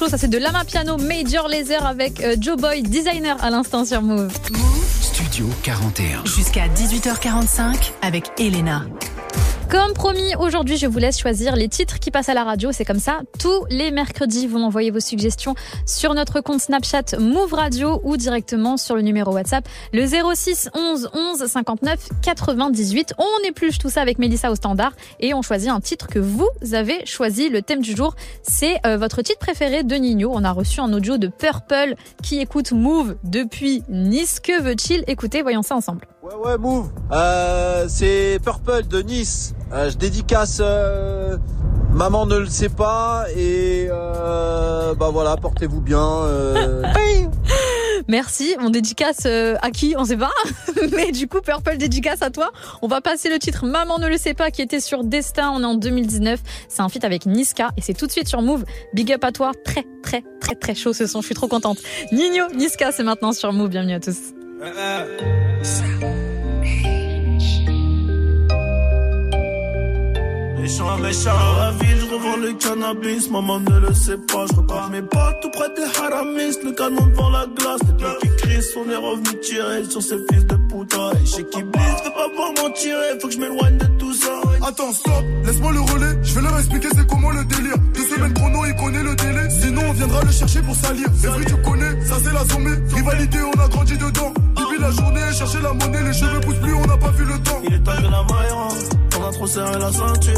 Chaud, 0.03 0.10
ça 0.10 0.17
c'est 0.17 0.27
de 0.27 0.38
Lama 0.38 0.63
Piano 0.65 0.98
Major 0.98 1.48
Laser 1.48 1.86
avec 1.86 2.22
euh, 2.22 2.36
Joe 2.39 2.57
Boy 2.57 2.81
Designer 2.83 3.38
à 3.43 3.50
l'instant 3.50 3.86
sur 3.86 4.01
Move. 4.01 4.33
Studio 5.01 5.24
Radio 5.33 5.48
41. 5.63 6.25
Jusqu'à 6.25 6.67
18h45 6.67 7.91
avec 8.03 8.31
Elena. 8.38 8.86
Comme 9.67 9.93
promis, 9.93 10.36
aujourd'hui, 10.36 10.77
je 10.77 10.86
vous 10.86 11.00
laisse 11.00 11.17
choisir 11.17 11.55
les 11.55 11.67
titres 11.67 12.00
qui 12.00 12.12
passent 12.12 12.29
à 12.29 12.36
la 12.36 12.43
radio. 12.43 12.72
C'est 12.72 12.86
comme 12.86 13.00
ça. 13.00 13.22
Tous 13.39 13.65
les 13.72 13.89
mercredis, 13.89 14.45
vous 14.45 14.60
m'envoyez 14.60 14.91
vos 14.91 15.00
suggestions 15.00 15.55
sur 15.88 16.13
notre 16.13 16.41
compte 16.41 16.62
Snapchat 16.62 17.17
Move 17.17 17.53
Radio 17.55 18.00
ou 18.03 18.15
directement 18.15 18.77
sur 18.77 18.95
le 18.95 19.01
numéro 19.01 19.33
WhatsApp, 19.33 19.67
le 19.91 20.05
06 20.05 20.69
11 20.75 21.10
11 21.15 21.48
59 21.48 22.10
98. 22.22 23.15
On 23.17 23.48
épluche 23.48 23.79
tout 23.79 23.89
ça 23.89 24.01
avec 24.01 24.19
Mélissa 24.19 24.51
au 24.51 24.55
standard 24.55 24.91
et 25.19 25.33
on 25.33 25.41
choisit 25.41 25.69
un 25.69 25.79
titre 25.79 26.05
que 26.05 26.19
vous 26.19 26.50
avez 26.74 27.03
choisi. 27.07 27.50
Le 27.50 27.63
thème 27.63 27.81
du 27.81 27.95
jour, 27.95 28.15
c'est 28.63 28.79
euh, 28.86 28.96
votre 28.96 29.22
titre 29.22 29.39
préféré 29.39 29.84
de 29.84 29.93
Nino. 29.96 30.32
On 30.34 30.46
a 30.46 30.51
reçu 30.53 30.79
un 30.79 30.93
audio 30.93 31.17
de 31.17 31.27
Purple 31.27 31.96
qui 32.22 32.39
écoute 32.39 32.72
Move 32.72 33.17
depuis 33.25 33.84
Nice. 33.89 34.39
Que 34.39 34.62
veut-il 34.62 35.03
écouter? 35.08 35.41
Voyons 35.41 35.63
ça 35.63 35.75
ensemble. 35.75 36.08
Ouais 36.22 36.34
ouais 36.36 36.58
move. 36.58 36.89
Euh, 37.12 37.88
c'est 37.89 38.39
Purple 38.41 38.88
de 38.88 39.01
Nice. 39.01 39.53
Euh, 39.74 39.89
je 39.89 39.98
dédicace 39.98 40.62
euh, 40.63 41.36
Maman 41.91 42.25
ne 42.25 42.38
le 42.38 42.46
sait 42.46 42.70
pas 42.70 43.25
et 43.36 43.89
euh, 43.91 44.96
bah 44.96 45.10
voilà, 45.12 45.36
portez-vous 45.36 45.82
bien. 45.82 46.00
euh. 48.03 48.12
Merci. 48.12 48.55
On 48.60 48.69
dédicace 48.69 49.24
euh, 49.25 49.55
à 49.62 49.72
qui 49.72 49.95
On 49.98 50.05
sait 50.05 50.17
pas. 50.17 50.31
Mais 50.95 51.12
du 51.12 51.27
coup, 51.27 51.41
Purple 51.41 51.77
dédicace 51.77 52.22
à 52.22 52.29
toi. 52.29 52.51
On 52.81 52.88
va 52.88 53.01
passer 53.01 53.29
le 53.29 53.39
titre 53.39 53.65
Maman 53.65 54.00
ne 54.00 54.07
le 54.07 54.17
sait 54.17 54.33
pas 54.33 54.51
qui 54.51 54.62
était 54.62 54.79
sur 54.79 55.03
Destin. 55.03 55.51
On 55.53 55.62
est 55.62 55.65
en 55.65 55.75
2019. 55.75 56.39
C'est 56.67 56.81
un 56.81 56.89
feat 56.89 57.03
avec 57.03 57.25
Niska 57.25 57.72
et 57.77 57.81
c'est 57.81 57.93
tout 57.93 58.07
de 58.07 58.12
suite 58.12 58.27
sur 58.27 58.41
Move. 58.41 58.65
Big 58.93 59.12
up 59.12 59.24
à 59.24 59.31
toi. 59.31 59.51
Très, 59.65 59.86
très, 60.01 60.24
très, 60.39 60.55
très 60.55 60.75
chaud 60.75 60.93
ce 60.93 61.07
son. 61.07 61.22
Je 61.22 61.27
suis 61.27 61.36
trop 61.36 61.48
contente. 61.48 61.79
Nino, 62.12 62.45
Niska, 62.55 62.91
c'est 62.91 63.03
maintenant 63.03 63.31
sur 63.31 63.51
Move. 63.53 63.69
Bienvenue 63.69 63.93
à 63.93 64.00
tous. 64.00 64.33
Méchant, 70.63 70.98
méchant, 71.00 71.38
dans 71.38 71.60
la 71.60 71.72
ville, 71.72 72.00
je 72.00 72.05
revends 72.05 72.38
le 72.38 72.53
cannabis, 72.53 73.29
maman 73.29 73.60
ne 73.60 73.79
le 73.82 73.93
sait 73.93 74.15
pas, 74.15 74.46
je 74.50 74.55
repars 74.55 74.89
mes 74.89 75.01
pas 75.01 75.34
tout 75.41 75.50
près 75.50 75.67
des 75.75 75.84
haramis, 76.00 76.55
le 76.63 76.72
canon 76.72 77.05
devant 77.08 77.32
la 77.32 77.46
glace, 77.48 77.82
les 77.86 77.91
deux 77.91 78.17
qui 78.22 78.29
crient, 78.38 78.63
on 78.77 78.89
est 78.89 78.96
revenu 78.96 79.39
tirer 79.41 79.84
sur 79.84 80.01
ces 80.01 80.20
fils 80.32 80.46
de 80.46 80.55
puta, 80.55 81.12
et 81.22 81.25
chez 81.25 81.43
qui 81.50 81.63
blisse, 81.63 82.01
fais 82.01 82.12
pas 82.12 82.29
voir 82.34 82.53
m'en 82.53 82.72
tirer, 82.72 83.20
faut 83.20 83.27
que 83.27 83.34
je 83.34 83.39
m'éloigne 83.39 83.77
de 83.77 83.88
tout. 84.00 84.02
Attends, 84.65 84.93
stop, 84.93 85.24
laisse-moi 85.46 85.74
le 85.74 85.82
relais. 85.82 86.17
Je 86.24 86.36
vais 86.36 86.41
leur 86.41 86.58
expliquer 86.58 86.88
c'est 86.96 87.05
comment 87.05 87.32
le 87.32 87.43
délire. 87.43 87.75
Deux 87.93 88.08
semaines 88.08 88.34
chrono, 88.34 88.65
il 88.65 88.75
connaît 88.75 89.03
le 89.03 89.13
délai. 89.15 89.50
Sinon, 89.50 89.82
on 89.89 89.93
viendra 89.93 90.22
le 90.24 90.32
chercher 90.32 90.62
pour 90.62 90.75
salir. 90.75 91.08
Bruits, 91.10 91.46
tu 91.46 91.55
connais, 91.58 92.05
ça 92.05 92.15
c'est 92.24 92.32
la 92.32 92.46
sommée. 92.46 92.77
Rivalité, 92.96 93.39
on 93.41 93.60
a 93.60 93.67
grandi 93.67 93.98
dedans. 93.98 94.34
Depuis 94.55 94.79
la 94.79 94.91
journée, 94.91 95.20
chercher 95.38 95.62
la 95.62 95.74
monnaie, 95.74 96.03
les 96.03 96.13
cheveux 96.13 96.39
poussent 96.39 96.60
plus, 96.60 96.74
on 96.74 96.86
n'a 96.86 96.98
pas 96.98 97.12
vu 97.12 97.25
le 97.25 97.38
temps. 97.39 97.62
Il 97.67 97.74
est 97.74 97.79
temps 97.79 97.91
que 97.98 98.03
la 98.03 98.10
maille 98.10 98.53
on 99.20 99.27
a 99.27 99.32
trop 99.32 99.48
serré 99.48 99.79
la 99.79 99.91
ceinture. 99.91 100.34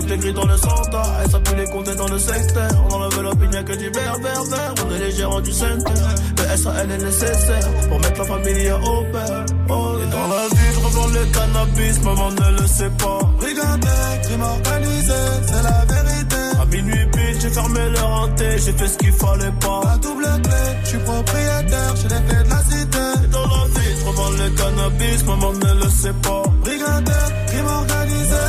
Tout 0.00 0.12
est 0.12 0.18
gris 0.18 0.32
dans 0.32 0.46
le 0.46 0.56
centre, 0.56 1.02
elle 1.22 1.30
s'appuie 1.30 1.56
les 1.56 1.64
comptes 1.66 1.96
dans 1.96 2.08
le 2.08 2.18
secteur. 2.18 2.70
On 2.90 2.94
enlève 2.94 3.22
l'opinion 3.22 3.62
que 3.64 3.72
du 3.72 3.90
vert, 3.90 4.16
vert, 4.20 4.44
vert. 4.44 4.74
On 4.84 4.94
est 4.94 4.98
les 4.98 5.10
gérants 5.12 5.40
du 5.40 5.52
centre. 5.52 5.92
Le 6.38 6.56
SAL 6.56 6.90
est 6.90 6.98
nécessaire 6.98 7.70
pour 7.88 8.00
mettre 8.00 8.18
la 8.18 8.24
famille 8.24 8.70
au 8.72 9.04
père. 9.12 9.46
Oh, 9.68 9.96
et 10.02 10.10
dans 10.10 10.28
la 10.28 10.48
vie, 10.48 10.65
revends 10.96 11.12
le 11.12 11.24
cannabis, 11.26 12.02
maman 12.02 12.30
ne 12.30 12.60
le 12.60 12.66
sait 12.66 12.90
pas. 12.90 13.18
Brigandais, 13.38 14.20
crime 14.22 14.42
organisé, 14.42 15.12
c'est 15.46 15.62
la 15.62 15.84
vérité. 15.84 16.36
À 16.60 16.64
minuit 16.66 17.06
pile, 17.12 17.40
j'ai 17.40 17.50
fermé 17.50 17.80
le 17.90 18.00
renté, 18.00 18.58
j'ai 18.58 18.72
fait 18.72 18.88
ce 18.88 18.98
qu'il 18.98 19.12
fallait 19.12 19.52
pas. 19.60 19.80
La 19.84 19.98
double 19.98 20.24
clé, 20.42 20.64
je 20.82 20.88
suis 20.88 20.98
propriétaire, 20.98 21.96
j'ai 21.96 22.08
les 22.08 22.22
clés 22.26 22.44
de 22.44 22.50
la 22.50 22.62
cité. 22.62 23.24
Et 23.24 23.28
dans 23.28 23.46
la 23.46 23.64
vie, 23.74 23.94
je 23.98 24.04
revends 24.06 24.30
le 24.30 24.50
cannabis, 24.50 25.24
maman 25.24 25.52
ne 25.52 25.84
le 25.84 25.90
sait 25.90 26.14
pas. 26.22 26.42
Brigandais, 26.62 27.26
crime 27.48 27.66
organisé. 27.66 28.44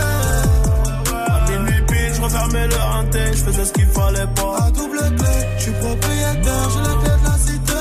À 1.14 1.50
minuit 1.50 1.82
pile, 1.88 2.14
je 2.16 2.22
refermais 2.22 2.68
le 2.68 2.76
renté, 2.76 3.20
je 3.34 3.44
faisais 3.44 3.66
ce 3.66 3.74
qu'il 3.74 3.88
fallait 3.88 4.28
pas. 4.36 4.58
La 4.60 4.72
double 4.72 5.00
clé, 5.18 5.36
je 5.58 5.64
suis 5.64 5.72
propriétaire, 5.72 6.70
j'ai 6.74 6.80
les 6.80 6.98
clés 7.02 7.20
de 7.22 7.26
la 7.30 7.38
cité. 7.38 7.74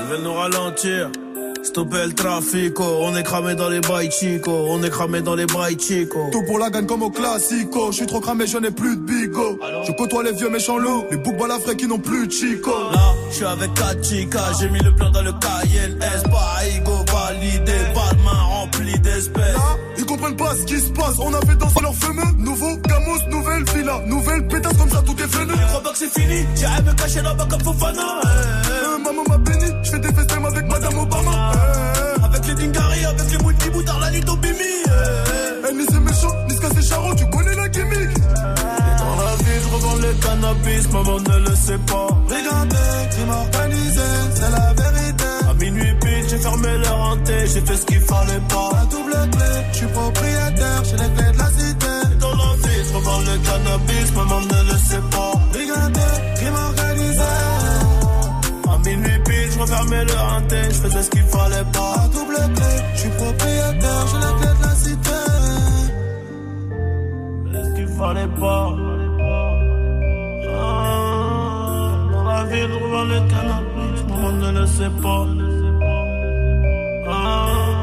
Ils 0.00 0.06
veulent 0.08 0.22
nous 0.22 0.34
ralentir. 0.34 1.10
Stopper 1.66 2.06
le 2.06 2.14
trafic, 2.14 2.78
on 2.78 3.16
est 3.16 3.24
cramé 3.24 3.56
dans 3.56 3.68
les 3.68 3.80
bails 3.80 4.10
chico, 4.10 4.52
on 4.70 4.82
est 4.84 4.88
cramé 4.88 5.20
dans 5.20 5.34
les 5.34 5.46
bails 5.46 5.76
chico. 5.78 6.28
Tout 6.30 6.44
pour 6.46 6.60
la 6.60 6.70
gagne 6.70 6.86
comme 6.86 7.02
au 7.02 7.10
classico. 7.10 7.90
Je 7.90 7.96
suis 7.96 8.06
trop 8.06 8.20
cramé, 8.20 8.46
je 8.46 8.56
n'ai 8.58 8.70
plus 8.70 8.96
de 8.96 9.02
bigot. 9.02 9.58
Je 9.84 9.90
côtoie 9.92 10.22
les 10.22 10.32
vieux 10.32 10.48
méchants 10.48 10.78
loups, 10.78 11.04
les 11.10 11.16
boucs 11.16 11.36
balafrés 11.36 11.76
qui 11.76 11.88
n'ont 11.88 11.98
plus 11.98 12.28
de 12.28 12.32
chico. 12.32 12.70
Là, 12.70 13.14
je 13.30 13.34
suis 13.34 13.44
avec 13.44 13.74
Kachika, 13.74 14.52
j'ai 14.60 14.68
mis 14.68 14.78
le 14.78 14.94
plan 14.94 15.10
dans 15.10 15.22
le 15.22 15.32
cahier, 15.32 15.96
S, 16.00 16.22
pas 16.22 16.66
ego 16.68 17.04
validé, 17.12 17.72
pas 17.92 18.14
de 18.14 18.22
main 18.22 18.42
remplie 18.42 18.98
d'espèces. 19.00 19.54
Là, 19.54 19.76
ils 19.98 20.06
comprennent 20.06 20.36
pas 20.36 20.54
ce 20.54 20.64
qui 20.66 20.78
se 20.78 20.90
passe. 20.90 21.16
On 21.18 21.34
a 21.34 21.40
fait 21.40 21.56
danser 21.56 21.80
leur 21.82 21.94
fameux. 21.94 22.32
Nouveau 22.38 22.76
Gamos, 22.76 23.28
nouvelle 23.28 23.64
villa. 23.74 24.00
Nouvelle 24.06 24.46
pétasse 24.46 24.76
comme 24.76 24.90
ça, 24.90 25.02
tout 25.02 25.16
est 25.20 25.26
venu. 25.36 25.52
Je 25.60 25.66
crois 25.66 25.82
pas 25.82 25.90
que 25.90 25.98
c'est 25.98 26.12
fini, 26.20 26.46
j'irai 26.54 26.82
me 26.82 26.92
cacher 26.92 27.22
là-bas 27.22 27.46
comme 27.50 27.60
Fofana. 27.60 28.20
Euh, 28.30 28.98
maman 28.98 29.22
m'a 29.28 29.38
béni, 29.38 29.66
je 29.82 29.90
fais 29.90 29.98
des 29.98 30.12
festins 30.12 30.44
avec 30.44 30.65
Avec 32.24 32.46
les 32.46 32.54
Dingari, 32.54 33.04
avec 33.04 33.30
les 33.30 33.38
Mouti 33.38 33.70
Boutard, 33.70 34.00
la 34.00 34.10
nuit 34.10 34.24
au 34.28 34.36
Bimi. 34.36 34.58
eh. 34.86 35.68
eh, 35.68 35.74
ni 35.74 35.84
c'est 35.90 36.00
méchant, 36.00 36.34
Niska 36.48 36.68
c'est 36.74 36.82
charron, 36.88 37.14
tu 37.14 37.26
connais 37.30 37.54
la 37.54 37.68
gimmick. 37.68 38.10
Dans 38.98 39.16
la 39.24 39.36
vie, 39.36 39.60
je 39.62 39.68
revends 39.74 39.96
le 39.96 40.12
cannabis, 40.14 40.92
maman 40.92 41.18
ne 41.20 41.48
le 41.48 41.56
sait 41.56 41.78
pas. 41.86 42.08
Brigandais, 42.28 43.08
crime 43.10 43.30
organisé, 43.30 44.08
c'est 44.34 44.50
la 44.50 44.72
vérité. 44.82 45.24
À 45.48 45.54
minuit 45.54 45.94
pile, 46.00 46.24
j'ai 46.28 46.38
fermé 46.38 46.68
le 46.78 46.88
renté, 46.88 47.34
j'ai 47.46 47.60
fait 47.60 47.76
ce 47.76 47.86
qu'il 47.86 48.00
fallait 48.00 48.42
pas. 48.48 48.70
La 48.74 48.84
double 48.86 49.30
clé, 49.30 49.52
je 49.72 49.76
suis 49.78 49.86
propriétaire, 49.86 50.82
j'ai 50.84 50.96
les 50.96 51.10
clés 51.14 51.32
de 51.32 51.38
la 51.38 51.50
cité. 51.50 52.18
Dans 52.20 52.34
la 52.34 52.50
vie, 52.62 52.82
je 52.88 52.94
revends 52.96 53.20
le 53.20 53.38
cannabis, 53.46 54.12
maman 54.14 54.40
ne 54.40 54.72
le 54.72 54.78
sait 54.78 55.02
pas. 55.10 55.32
Faisais 60.96 61.02
ce 61.02 61.10
qu'il 61.10 61.22
fallait 61.22 61.64
pas. 61.72 61.94
La 61.96 62.08
double 62.08 62.54
clé, 62.54 62.74
je 62.94 63.00
suis 63.00 63.10
propriétaire, 63.10 64.06
j'ai 64.10 64.18
les 64.18 64.34
clés 64.38 64.56
de 64.58 64.62
la 64.62 64.74
cité. 64.74 65.20
ce 67.52 67.74
qu'il 67.74 67.88
fallait 67.88 68.32
pas. 68.40 68.76
Ah, 70.58 71.96
dans 72.12 72.24
la 72.24 72.44
ville, 72.44 72.70
je 72.72 72.84
revends 72.84 73.04
le 73.04 73.20
cannabis, 73.30 74.04
maman 74.08 74.32
ne 74.32 74.60
le 74.60 74.66
sait 74.66 74.94
pas. 75.02 75.26
Ah. 77.08 77.75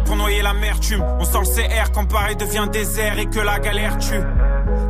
Pour 0.00 0.16
noyer 0.16 0.42
l'amertume. 0.42 1.02
On 1.18 1.24
sent 1.24 1.38
le 1.40 1.68
CR 1.68 1.92
quand 1.92 2.06
Paris 2.06 2.36
devient 2.36 2.66
désert 2.72 3.18
et 3.18 3.26
que 3.26 3.40
la 3.40 3.58
galère 3.58 3.98
tue. 3.98 4.22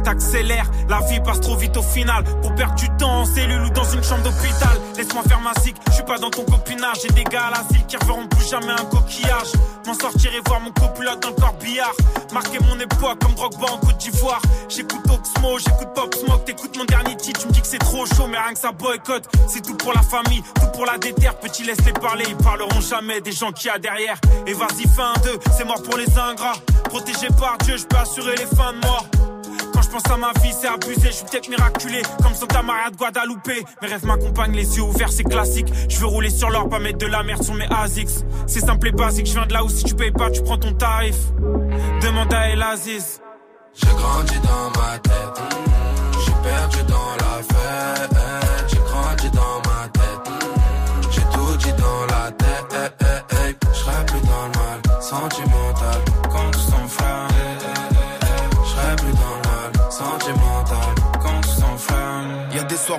T'accélères, 0.02 0.66
la 0.88 1.00
vie 1.00 1.20
passe 1.20 1.40
trop 1.40 1.56
vite 1.56 1.76
au 1.76 1.82
final. 1.82 2.24
Pour 2.42 2.54
perdre 2.54 2.74
du 2.74 2.88
temps 2.96 3.20
en 3.20 3.24
cellule 3.24 3.62
ou 3.62 3.70
dans 3.70 3.84
une 3.84 4.02
chambre 4.02 4.22
d'hôpital. 4.22 4.76
Laisse-moi 4.96 5.22
faire 5.28 5.40
ma 5.40 5.52
zig, 5.62 5.76
je 5.88 5.92
suis 5.92 6.04
pas 6.04 6.18
dans 6.18 6.30
ton 6.30 6.44
copinage. 6.44 6.98
J'ai 7.02 7.08
des 7.08 7.24
gars 7.24 7.46
à 7.46 7.50
l'asile 7.50 7.86
qui 7.86 7.96
reverront 7.96 8.26
plus 8.26 8.48
jamais 8.48 8.72
un 8.72 8.84
coquillage. 8.84 9.52
M'en 9.86 9.94
sortir 9.94 10.32
et 10.34 10.40
voir 10.46 10.60
mon 10.60 10.70
copilote 10.70 11.20
dans 11.20 11.28
le 11.28 11.34
corbillard. 11.34 11.92
Marquer 12.32 12.58
mon 12.60 12.78
époque 12.78 13.18
comme 13.20 13.34
Drogba 13.34 13.72
en 13.72 13.78
Côte 13.78 13.96
d'Ivoire. 13.98 14.42
J'écoute 14.68 15.02
Oxmo, 15.10 15.58
j'écoute 15.58 15.88
Pop 15.94 16.14
Smoke. 16.14 16.44
T'écoutes 16.44 16.76
mon 16.76 16.84
dernier 16.84 17.16
titre, 17.16 17.40
tu 17.40 17.46
me 17.46 17.52
dis 17.52 17.60
que 17.60 17.66
c'est 17.66 17.78
trop 17.78 18.06
chaud, 18.06 18.26
mais 18.28 18.38
rien 18.38 18.52
que 18.52 18.58
ça 18.58 18.72
boycotte. 18.72 19.28
C'est 19.48 19.62
tout 19.62 19.76
pour 19.76 19.92
la 19.92 20.02
famille, 20.02 20.42
tout 20.60 20.68
pour 20.74 20.86
la 20.86 20.98
déterre. 20.98 21.36
Petit, 21.36 21.64
laisse-les 21.64 21.92
parler, 21.92 22.24
ils 22.28 22.36
parleront 22.36 22.80
jamais 22.80 23.20
des 23.20 23.32
gens 23.32 23.52
qu'il 23.52 23.68
y 23.68 23.70
a 23.70 23.78
derrière. 23.78 24.16
Et 24.46 24.52
vas-y, 24.52 24.88
fin 24.88 25.12
2, 25.24 25.38
c'est 25.56 25.64
mort 25.64 25.82
pour 25.82 25.96
les 25.96 26.18
ingrats. 26.18 26.54
Protégé 26.84 27.28
par 27.38 27.58
Dieu, 27.58 27.76
je 27.76 27.84
peux 27.84 27.96
assurer 27.96 28.36
les 28.36 28.46
fins 28.56 28.72
de 28.72 28.86
mort. 28.86 29.06
Je 29.92 29.98
pense 29.98 30.10
à 30.10 30.16
ma 30.16 30.32
vie, 30.40 30.54
c'est 30.58 30.68
abusé. 30.68 31.08
Je 31.08 31.12
suis 31.12 31.24
peut-être 31.26 31.50
miraculé, 31.50 32.00
comme 32.22 32.32
Santa 32.32 32.62
Maria 32.62 32.88
de 32.88 32.96
Guadalupe. 32.96 33.66
Mes 33.82 33.88
rêves 33.88 34.06
m'accompagnent, 34.06 34.54
les 34.54 34.76
yeux 34.78 34.84
ouverts, 34.84 35.12
c'est 35.12 35.22
classique. 35.22 35.70
Je 35.86 35.98
veux 35.98 36.06
rouler 36.06 36.30
sur 36.30 36.48
l'or, 36.48 36.70
pas 36.70 36.78
mettre 36.78 36.96
de 36.96 37.04
la 37.04 37.22
merde 37.22 37.42
sur 37.42 37.52
mes 37.52 37.66
ASICS. 37.66 38.24
C'est 38.46 38.60
simple 38.60 38.88
et 38.88 38.92
basique, 38.92 39.26
je 39.26 39.32
viens 39.32 39.44
de 39.44 39.52
là 39.52 39.62
où 39.62 39.68
si 39.68 39.84
tu 39.84 39.94
payes 39.94 40.10
pas, 40.10 40.30
tu 40.30 40.40
prends 40.42 40.56
ton 40.56 40.72
tarif. 40.72 41.16
Demande 42.00 42.32
à 42.32 42.48
El 42.48 42.62
Aziz. 42.62 43.20
J'ai 43.74 43.86
grandi 43.88 44.38
dans 44.38 44.80
ma 44.80 44.98
tête, 44.98 45.42
j'ai 46.24 46.32
perdu 46.42 46.78
dans 46.88 47.12
la 47.20 47.42
fête. 47.42 48.16
J'ai 48.68 48.78
grandi 48.78 49.30
dans 49.30 49.58
ma 49.70 49.88
tête, 49.88 50.32
j'ai 51.10 51.20
tout 51.20 51.56
dit 51.58 51.72
dans 51.74 52.06
la 52.06 52.30
tête. 52.30 52.42
Je 53.74 54.12
plus 54.12 54.20
dans 54.26 54.46
le 54.46 54.52
mal, 54.58 55.02
sentimental, 55.02 55.61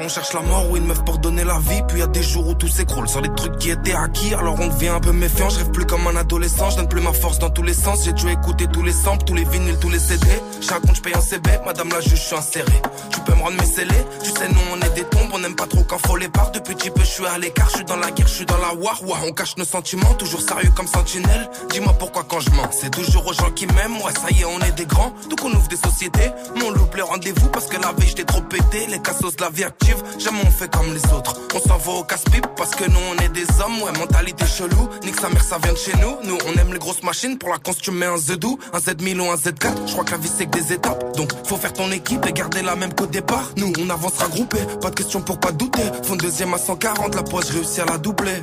On 0.02 0.10
cherche 0.10 0.34
la 0.34 0.42
mort 0.42 0.70
ou 0.72 0.78
une 0.78 0.86
meuf 0.86 1.04
pour 1.04 1.20
donner 1.20 1.44
la 1.44 1.60
vie. 1.60 1.82
Puis 1.88 2.00
y 2.00 2.02
a 2.02 2.08
des 2.08 2.24
jours 2.24 2.48
où 2.48 2.54
tout 2.56 2.68
s'écroule 2.68 3.08
sur 3.08 3.22
les 3.22 3.34
trucs 3.36 3.58
qui 3.58 3.70
étaient 3.70 3.94
acquis. 3.94 4.34
Alors 4.34 4.56
on 4.60 4.68
devient 4.68 4.90
un 4.90 5.00
peu 5.00 5.12
méfiant, 5.12 5.50
je 5.50 5.60
rêve 5.60 5.72
plus 5.72 5.86
comme 5.86 6.08
un 6.08 6.16
adolescent. 6.16 6.72
Je 6.72 6.78
donne 6.78 6.88
plus 6.88 7.02
ma 7.02 7.14
force 7.14 7.40
dans 7.40 7.50
tous 7.50 7.64
les 7.64 7.74
sens. 7.74 8.04
J'ai 8.06 8.14
dû 8.14 8.30
écouter 8.30 8.68
tous 8.72 8.82
les 8.82 8.92
samples, 8.92 9.24
tous 9.26 9.36
les 9.36 9.44
vinyles, 9.44 9.78
tous 9.80 9.90
les 9.90 10.00
CD 10.00 10.26
Chaque 10.62 10.82
compte 10.82 10.96
je 10.96 11.02
paye 11.02 11.14
un 11.16 11.22
CB, 11.22 11.50
madame 11.66 11.90
la 11.90 12.02
juge 12.02 12.16
je 12.16 12.28
suis 12.28 12.36
inséré. 12.36 12.82
Tu 13.12 13.20
peux 13.22 13.34
me 13.36 13.42
rendre 13.42 13.58
mes 13.58 13.66
scellés, 13.66 14.06
tu 14.24 14.32
sais 14.32 14.48
nous 14.50 14.60
on 14.72 14.78
est 14.82 14.94
des 14.96 15.04
tombes. 15.04 15.30
On 15.34 15.44
aime 15.44 15.56
pas 15.56 15.68
trop 15.68 15.84
quand 15.84 16.00
faut 16.06 16.16
les 16.18 16.28
barres 16.28 16.52
Depuis 16.52 16.76
petit 16.76 16.92
je 17.00 17.04
suis 17.04 17.26
à 17.26 17.38
l'écart, 17.38 17.70
je 17.70 17.78
suis 17.78 17.86
dans 17.86 17.98
la 17.98 18.12
guerre, 18.12 18.28
je 18.28 18.34
suis 18.34 18.46
dans 18.46 18.58
la 18.58 18.74
war. 18.74 19.00
Ouah, 19.04 19.20
On 19.28 19.32
cache 19.32 19.58
nos 19.58 19.66
sentiments, 19.66 20.14
toujours 20.16 20.42
sérieux 20.42 20.72
comme 20.76 20.88
sentinelle. 20.88 21.50
Dis-moi 21.70 21.94
pourquoi 22.00 22.24
quand 22.28 22.40
je 22.40 22.50
mens, 22.52 22.70
c'est 22.72 22.92
toujours 22.92 23.28
aux 23.28 23.34
gens 23.34 23.52
qui 23.52 23.68
m'aiment. 23.68 24.02
Ouais 24.02 24.14
ça 24.14 24.32
y 24.32 24.42
est 24.42 24.46
on 24.46 24.60
est 24.62 24.72
des 24.72 24.86
grands, 24.86 25.14
donc 25.30 25.44
on 25.44 25.52
ouvre 25.52 25.68
des 25.68 25.78
sociétés. 25.78 26.32
Mon 26.60 26.72
loupe 26.72 26.96
le 26.96 27.04
rendez-vous 27.04 27.50
parce 27.50 27.68
que 27.68 27.80
la 27.80 27.92
veille 27.92 28.08
j'étais 28.08 28.26
trop 28.26 28.42
pété. 28.42 28.88
Les 28.88 29.00
cassos 29.00 29.36
de 29.36 29.42
la 29.42 29.50
vie 29.50 29.64
active, 29.84 30.04
jamais 30.20 30.42
on 30.46 30.52
fait 30.52 30.72
comme 30.72 30.94
les 30.94 31.14
autres. 31.14 31.36
On 31.56 31.60
s'en 31.60 31.78
va 31.78 31.92
au 31.92 32.04
casse-pipe 32.04 32.48
parce 32.56 32.72
que 32.72 32.86
nous 32.90 33.00
on 33.12 33.24
est 33.24 33.30
des 33.30 33.46
hommes 33.62 33.82
Ouais 33.84 33.92
mentalité 33.98 34.46
chelou, 34.46 34.90
nique 35.04 35.20
sa 35.20 35.30
mère 35.30 35.44
ça 35.44 35.58
vient 35.62 35.74
de 35.74 35.78
chez 35.78 35.94
nous. 35.98 36.18
Nous 36.24 36.38
on 36.48 36.60
aime 36.60 36.74
les 36.74 36.80
grosses 36.80 37.04
machines, 37.04 37.38
pour 37.38 37.50
la 37.50 37.58
cons 37.58 37.74
tu 37.74 37.92
mets 37.92 38.06
un 38.06 38.16
Z2 38.16 38.58
Un 38.74 38.80
Z1000 38.80 39.20
ou 39.20 39.32
un 39.32 39.36
Z4, 39.36 39.88
je 39.88 39.92
crois 39.92 40.06
que 40.06 40.12
la 40.12 40.18
vie 40.18 40.32
c'est 40.36 40.46
que 40.46 40.60
des 40.60 40.74
étapes. 40.74 41.16
Donc 41.18 41.32
faut 41.46 41.58
faire 41.58 41.74
ton 41.74 41.92
équipe 41.92 42.26
et 42.26 42.34
garder 42.34 42.62
la 42.62 42.76
même 42.76 42.94
qu'au 42.94 43.08
départ. 43.08 43.52
Nous 43.58 43.74
on 43.80 43.90
avancera 43.90 44.28
groupé, 44.28 44.60
pas 44.82 44.90
de 44.90 44.96
question 44.96 45.22
pour 45.22 45.40
pas 45.40 45.52
douter. 45.52 45.84
Fond 46.04 46.16
deuxième 46.16 46.54
à 46.54 46.58
140, 46.58 47.16
la 47.16 47.24
poche 47.24 47.50
réussi 47.50 47.82
à 47.82 47.86
la 47.86 47.98
doubler. 47.98 48.42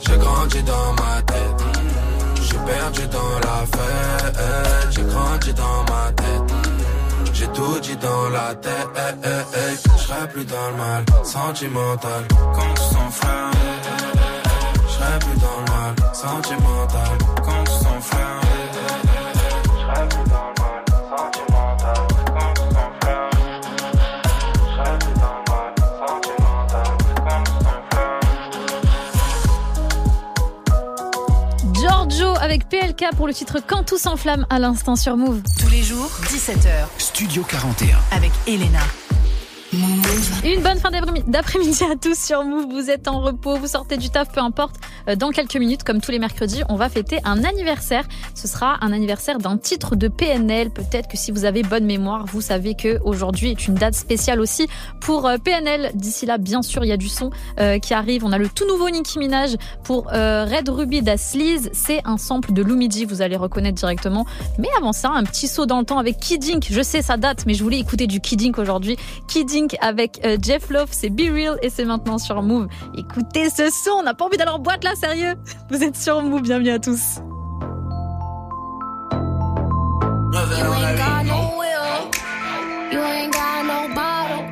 J'ai 0.00 0.16
grandi 0.16 0.62
dans 0.62 0.92
ma 0.94 1.22
tête, 1.22 1.62
j'ai 2.42 2.58
perdu 2.58 3.06
dans 3.08 3.38
la 3.40 3.66
fête. 3.66 4.36
J'ai 4.90 5.02
grandi 5.02 5.52
dans 5.52 5.84
ma 5.84 6.12
tête, 6.12 6.57
j'ai 7.38 7.46
tout 7.48 7.78
dit 7.80 7.96
dans 7.96 8.28
la 8.30 8.54
tête. 8.54 8.72
Je 9.96 10.02
serai 10.02 10.28
plus 10.28 10.44
dans 10.44 10.70
le 10.70 10.76
mal, 10.76 11.04
sentimental, 11.22 12.24
quand 12.54 12.74
tout 12.74 12.82
s'enflamme. 12.82 13.52
Je 14.86 14.92
serai 14.92 15.18
plus 15.20 15.40
dans 15.40 15.60
le 15.60 15.72
mal, 15.72 16.14
sentimental, 16.14 17.18
quand 17.44 17.64
tout 17.64 17.72
s'enflamme. 17.72 18.47
Avec 32.48 32.66
PLK 32.70 33.14
pour 33.14 33.26
le 33.26 33.34
titre 33.34 33.58
Quand 33.64 33.84
tout 33.84 33.98
s'enflamme 33.98 34.46
à 34.48 34.58
l'instant 34.58 34.96
sur 34.96 35.18
Move. 35.18 35.42
Tous 35.60 35.68
les 35.68 35.82
jours, 35.82 36.10
17h, 36.22 36.86
Studio 36.96 37.42
41. 37.42 37.98
avec 38.10 38.32
Elena. 38.46 38.80
Une 39.72 40.62
bonne 40.62 40.78
fin 40.78 40.90
d'après- 40.90 41.22
d'après-midi 41.26 41.84
à 41.84 41.94
tous 41.94 42.18
sur 42.18 42.42
Move. 42.42 42.68
Vous 42.72 42.88
êtes 42.88 43.06
en 43.06 43.20
repos, 43.20 43.56
vous 43.58 43.66
sortez 43.66 43.98
du 43.98 44.08
taf, 44.08 44.32
peu 44.32 44.40
importe. 44.40 44.76
Euh, 45.08 45.14
Dans 45.14 45.28
quelques 45.30 45.56
minutes, 45.56 45.82
comme 45.84 46.00
tous 46.00 46.10
les 46.10 46.18
mercredis, 46.18 46.62
on 46.70 46.76
va 46.76 46.88
fêter 46.88 47.18
un 47.24 47.44
anniversaire. 47.44 48.04
Ce 48.34 48.48
sera 48.48 48.78
un 48.82 48.92
anniversaire 48.92 49.36
d'un 49.38 49.58
titre 49.58 49.94
de 49.94 50.08
PNL. 50.08 50.70
Peut-être 50.70 51.06
que 51.08 51.18
si 51.18 51.32
vous 51.32 51.44
avez 51.44 51.62
bonne 51.62 51.84
mémoire, 51.84 52.24
vous 52.26 52.40
savez 52.40 52.74
que 52.76 52.98
aujourd'hui 53.04 53.50
est 53.50 53.66
une 53.66 53.74
date 53.74 53.94
spéciale 53.94 54.40
aussi 54.40 54.68
pour 55.02 55.26
euh, 55.26 55.36
PNL. 55.36 55.90
D'ici 55.94 56.24
là, 56.24 56.38
bien 56.38 56.62
sûr, 56.62 56.82
il 56.84 56.88
y 56.88 56.92
a 56.92 56.96
du 56.96 57.08
son 57.10 57.28
euh, 57.60 57.78
qui 57.78 57.92
arrive. 57.92 58.24
On 58.24 58.32
a 58.32 58.38
le 58.38 58.48
tout 58.48 58.66
nouveau 58.66 58.88
Nicki 58.88 59.18
Minaj 59.18 59.56
pour 59.84 60.06
Red 60.06 60.68
Ruby 60.68 61.02
da 61.02 61.18
Sleaze. 61.18 61.68
C'est 61.74 62.00
un 62.06 62.16
sample 62.16 62.54
de 62.54 62.62
Lumidji, 62.62 63.04
vous 63.04 63.20
allez 63.20 63.36
reconnaître 63.36 63.76
directement. 63.78 64.24
Mais 64.58 64.68
avant 64.78 64.92
ça, 64.94 65.10
un 65.10 65.24
petit 65.24 65.46
saut 65.48 65.66
dans 65.66 65.78
le 65.80 65.84
temps 65.84 65.98
avec 65.98 66.18
Kid 66.18 66.42
Ink. 66.44 66.68
Je 66.70 66.80
sais, 66.80 67.02
ça 67.02 67.18
date, 67.18 67.44
mais 67.46 67.52
je 67.54 67.62
voulais 67.62 67.78
écouter 67.78 68.06
du 68.06 68.20
Kid 68.20 68.40
Ink 68.42 68.58
aujourd'hui. 68.58 68.96
Ink 69.58 69.76
avec 69.80 70.20
euh, 70.24 70.36
Jeff 70.40 70.70
Love, 70.70 70.88
c'est 70.92 71.10
Be 71.10 71.32
Real 71.32 71.58
et 71.62 71.70
c'est 71.70 71.84
maintenant 71.84 72.18
sur 72.18 72.42
Move. 72.42 72.68
Écoutez 72.96 73.50
ce 73.50 73.70
son, 73.70 73.90
on 73.98 74.02
n'a 74.04 74.14
pas 74.14 74.24
envie 74.24 74.36
d'aller 74.36 74.52
en 74.52 74.58
boîte 74.58 74.84
là, 74.84 74.94
sérieux. 74.94 75.34
Vous 75.70 75.82
êtes 75.82 75.96
sur 75.96 76.22
Move, 76.22 76.42
bienvenue 76.42 76.70
à 76.70 76.78
tous. 76.78 77.20
You 80.32 80.64
ain't 80.64 80.98
got 80.98 81.26
no 81.26 81.58
will. 81.58 82.10
You 82.92 83.00
ain't 83.00 83.32
got 83.32 83.66
no 83.66 83.94
bottle. 83.94 84.44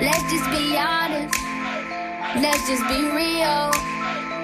Let's 0.00 0.22
just 0.30 0.48
be 0.50 0.76
honest. 0.76 1.34
Let's 2.40 2.68
just 2.68 2.86
be 2.86 3.00
real. 3.10 3.72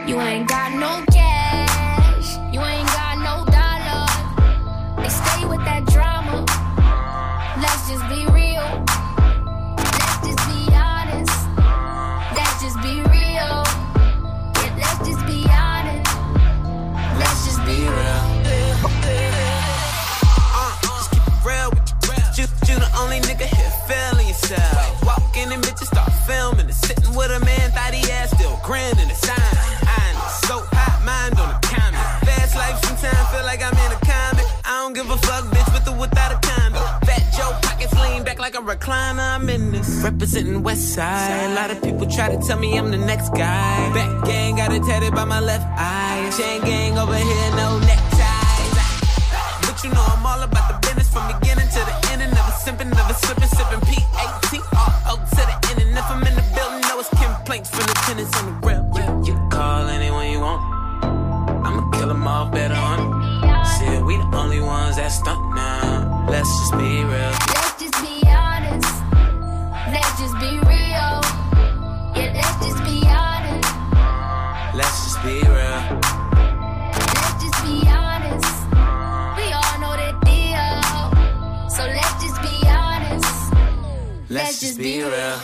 You 0.08 0.20
ain't 0.20 0.48
got 0.48 0.72
no 0.72 1.04
cash. 1.12 2.36
You 2.52 2.60
ain't 2.60 2.88
got 2.88 3.18
no 3.18 3.44
dollar. 3.46 5.02
They 5.02 5.08
stay 5.08 5.46
with 5.46 5.64
that 5.64 5.84
drama. 5.86 6.44
Let's 7.60 7.88
just 7.88 8.08
be 8.08 8.24
real. 8.26 8.33
Only 23.14 23.28
nigga 23.28 23.46
here 23.46 23.70
feeling 23.86 24.28
yourself. 24.28 25.04
Walk 25.04 25.36
in 25.36 25.52
and 25.52 25.62
bitches 25.62 25.86
start 25.86 26.12
filming 26.26 26.68
it. 26.68 26.74
Sitting 26.74 27.14
with 27.14 27.30
a 27.30 27.40
man, 27.44 27.70
thought 27.70 27.94
he 27.94 28.06
had 28.10 28.28
still 28.28 28.58
grinning 28.62 29.08
the 29.08 29.14
sign. 29.14 29.38
I'm 29.86 30.16
so 30.46 30.64
hot, 30.72 31.04
mind 31.04 31.38
on 31.38 31.48
the 31.54 31.66
counter. 31.66 32.26
Fast 32.26 32.56
life, 32.56 32.78
sometimes 32.84 33.28
feel 33.30 33.44
like 33.44 33.62
I'm 33.62 33.76
in 33.84 33.92
a 33.92 34.00
comic. 34.02 34.46
I 34.64 34.82
don't 34.82 34.94
give 34.94 35.10
a 35.10 35.18
fuck, 35.18 35.44
bitch, 35.44 35.72
with 35.74 35.88
or 35.88 35.96
without 35.98 36.32
a 36.32 36.38
condom. 36.46 36.82
Fat 37.06 37.22
Joe 37.36 37.52
pockets 37.62 37.94
lean 37.94 38.24
back 38.24 38.38
like 38.38 38.54
a 38.54 38.62
recliner. 38.62 39.36
I'm 39.36 39.48
in 39.48 39.72
this. 39.72 39.88
Representing 40.02 40.62
West 40.62 40.94
Side. 40.94 41.52
A 41.52 41.54
lot 41.54 41.70
of 41.70 41.82
people 41.82 42.06
try 42.06 42.34
to 42.34 42.38
tell 42.46 42.58
me 42.58 42.78
I'm 42.78 42.90
the 42.90 42.98
next 42.98 43.30
guy. 43.30 43.92
Back 43.94 44.24
gang 44.24 44.56
got 44.56 44.72
it 44.72 44.82
tatted 44.82 45.14
by 45.14 45.24
my 45.24 45.40
left 45.40 45.66
eye. 45.78 46.30
Chain 46.36 46.62
gang 46.62 46.98
over 46.98 47.16
here, 47.16 47.50
no 47.56 47.78
neckties. 47.80 48.22
But 49.66 49.76
you 49.84 49.90
know 49.90 50.04
I'm 50.14 50.26
all 50.26 50.42
about 50.42 50.66
the 50.72 50.86
business 50.86 51.08
from 51.12 51.28
the. 51.28 51.34
And 51.34 51.43
slipping, 53.14 53.48
sipping 53.48 53.80
P-A-T-R-O 53.80 55.16
to 55.16 55.36
the 55.36 55.56
end. 55.70 55.80
And 55.82 55.98
if 55.98 56.10
I'm 56.10 56.22
in 56.26 56.34
the 56.34 56.44
building, 56.54 56.80
know 56.88 57.00
it's 57.00 57.08
complaints 57.10 57.70
from 57.70 57.86
the 57.86 57.94
tenants 58.06 58.36
on 58.38 58.46
the 58.46 58.66
real. 58.66 58.82
You, 58.96 59.34
you 59.34 59.48
call 59.48 59.88
anyone 59.88 60.30
you 60.30 60.40
want. 60.40 60.62
I'ma 61.64 61.90
kill 61.90 62.08
them 62.08 62.26
all 62.26 62.46
better 62.46 62.74
on 62.74 62.98
it. 63.00 63.66
Shit, 63.78 64.04
we 64.04 64.16
the 64.16 64.36
only 64.36 64.60
ones 64.60 64.96
that 64.96 65.08
stunt 65.08 65.54
now. 65.54 66.26
Let's 66.28 66.48
just 66.48 66.72
be 66.72 67.04
real. 67.04 67.63
Let's 84.34 84.58
just 84.58 84.78
be 84.78 85.00
real. 85.00 85.12
Uh, 85.14 85.38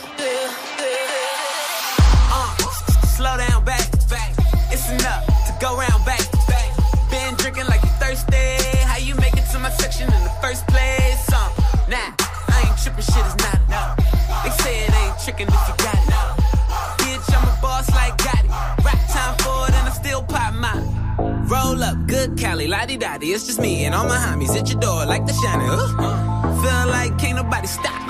slow 3.14 3.36
down, 3.36 3.64
back, 3.64 3.86
back. 4.08 4.34
It's 4.72 4.90
enough 4.90 5.24
to 5.46 5.54
go 5.60 5.78
round, 5.78 6.04
back, 6.04 6.26
back. 6.48 6.74
Been 7.08 7.36
drinking 7.36 7.66
like 7.66 7.80
you 7.84 7.88
thirsty. 8.02 8.34
How 8.82 8.96
you 8.96 9.14
make 9.14 9.34
it 9.34 9.46
to 9.52 9.60
my 9.60 9.70
section 9.70 10.12
in 10.12 10.24
the 10.24 10.32
first 10.42 10.66
place? 10.66 11.22
Um, 11.32 11.52
nah, 11.88 12.10
I 12.50 12.66
ain't 12.66 12.76
tripping, 12.82 13.06
shit 13.06 13.24
is 13.30 13.36
not 13.38 13.60
enough. 13.68 13.96
They 14.42 14.50
say 14.58 14.82
it 14.82 14.92
ain't 14.92 15.16
tricking 15.22 15.46
if 15.46 15.68
you 15.68 15.74
got 15.78 15.94
it. 15.94 16.10
Bitch, 16.98 17.30
I'm 17.30 17.46
a 17.46 17.62
boss 17.62 17.88
like 17.94 18.16
Gotti. 18.18 18.50
Rap 18.84 18.98
time 19.08 19.38
for 19.38 19.68
it 19.68 19.74
and 19.78 19.86
I 19.86 19.92
still 19.92 20.24
pop 20.24 20.52
mine. 20.54 21.46
Roll 21.46 21.80
up, 21.84 21.96
good 22.08 22.36
Cali, 22.36 22.66
lottie 22.66 22.96
dotty. 22.96 23.28
It's 23.34 23.46
just 23.46 23.60
me 23.60 23.84
and 23.84 23.94
all 23.94 24.08
my 24.08 24.16
homies 24.16 24.58
at 24.58 24.68
your 24.68 24.80
door 24.80 25.06
like 25.06 25.26
the 25.26 25.32
shiny. 25.32 25.64
Uh, 25.68 26.60
feel 26.60 26.90
like 26.90 27.16
can't 27.20 27.36
nobody 27.36 27.68
stop 27.68 28.09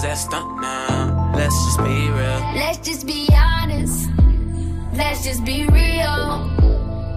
was 0.00 0.08
that 0.08 0.30
stunt 0.30 0.60
now. 0.60 1.32
Let's 1.36 1.54
just 1.64 1.78
be 1.78 2.08
real. 2.08 2.40
Let's 2.56 2.78
just 2.78 3.06
be 3.06 3.28
honest. 3.34 4.08
Let's 4.94 5.24
just 5.24 5.44
be 5.44 5.66
real. 5.66 6.48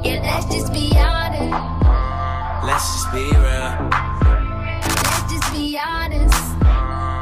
Yeah, 0.04 0.20
let's 0.24 0.54
just 0.54 0.74
be 0.74 0.92
honest. 0.98 1.54
Let's 2.68 2.88
just 2.94 3.12
be 3.14 3.24
real. 3.24 3.72
Let's 5.00 5.32
just 5.32 5.54
be 5.54 5.80
honest. 5.80 6.44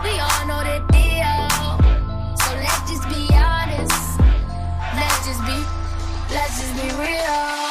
We 0.04 0.14
all 0.26 0.44
know 0.50 0.62
the 0.66 0.82
deal. 0.90 1.50
So 2.42 2.50
let's 2.58 2.82
just 2.90 3.06
be 3.10 3.30
honest. 3.34 4.20
Let's 4.98 5.28
just 5.28 5.42
be, 5.46 5.58
let's 6.34 6.58
just 6.60 6.74
be 6.82 6.90
real. 6.98 7.71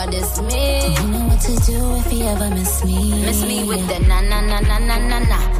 ever 0.00 0.10
diss 0.10 0.40
me. 0.42 0.94
You 0.94 1.08
know 1.08 1.26
what 1.26 1.40
to 1.40 1.56
do 1.66 1.96
if 1.96 2.06
he 2.06 2.22
ever 2.24 2.50
miss 2.50 2.84
me. 2.84 3.10
Miss 3.24 3.42
me 3.44 3.64
with 3.64 3.86
the 3.88 3.98
na 4.06 4.20
na 4.20 4.40
na 4.40 4.60
na 4.60 4.78
na 4.78 4.98
na 4.98 5.18
na. 5.18 5.59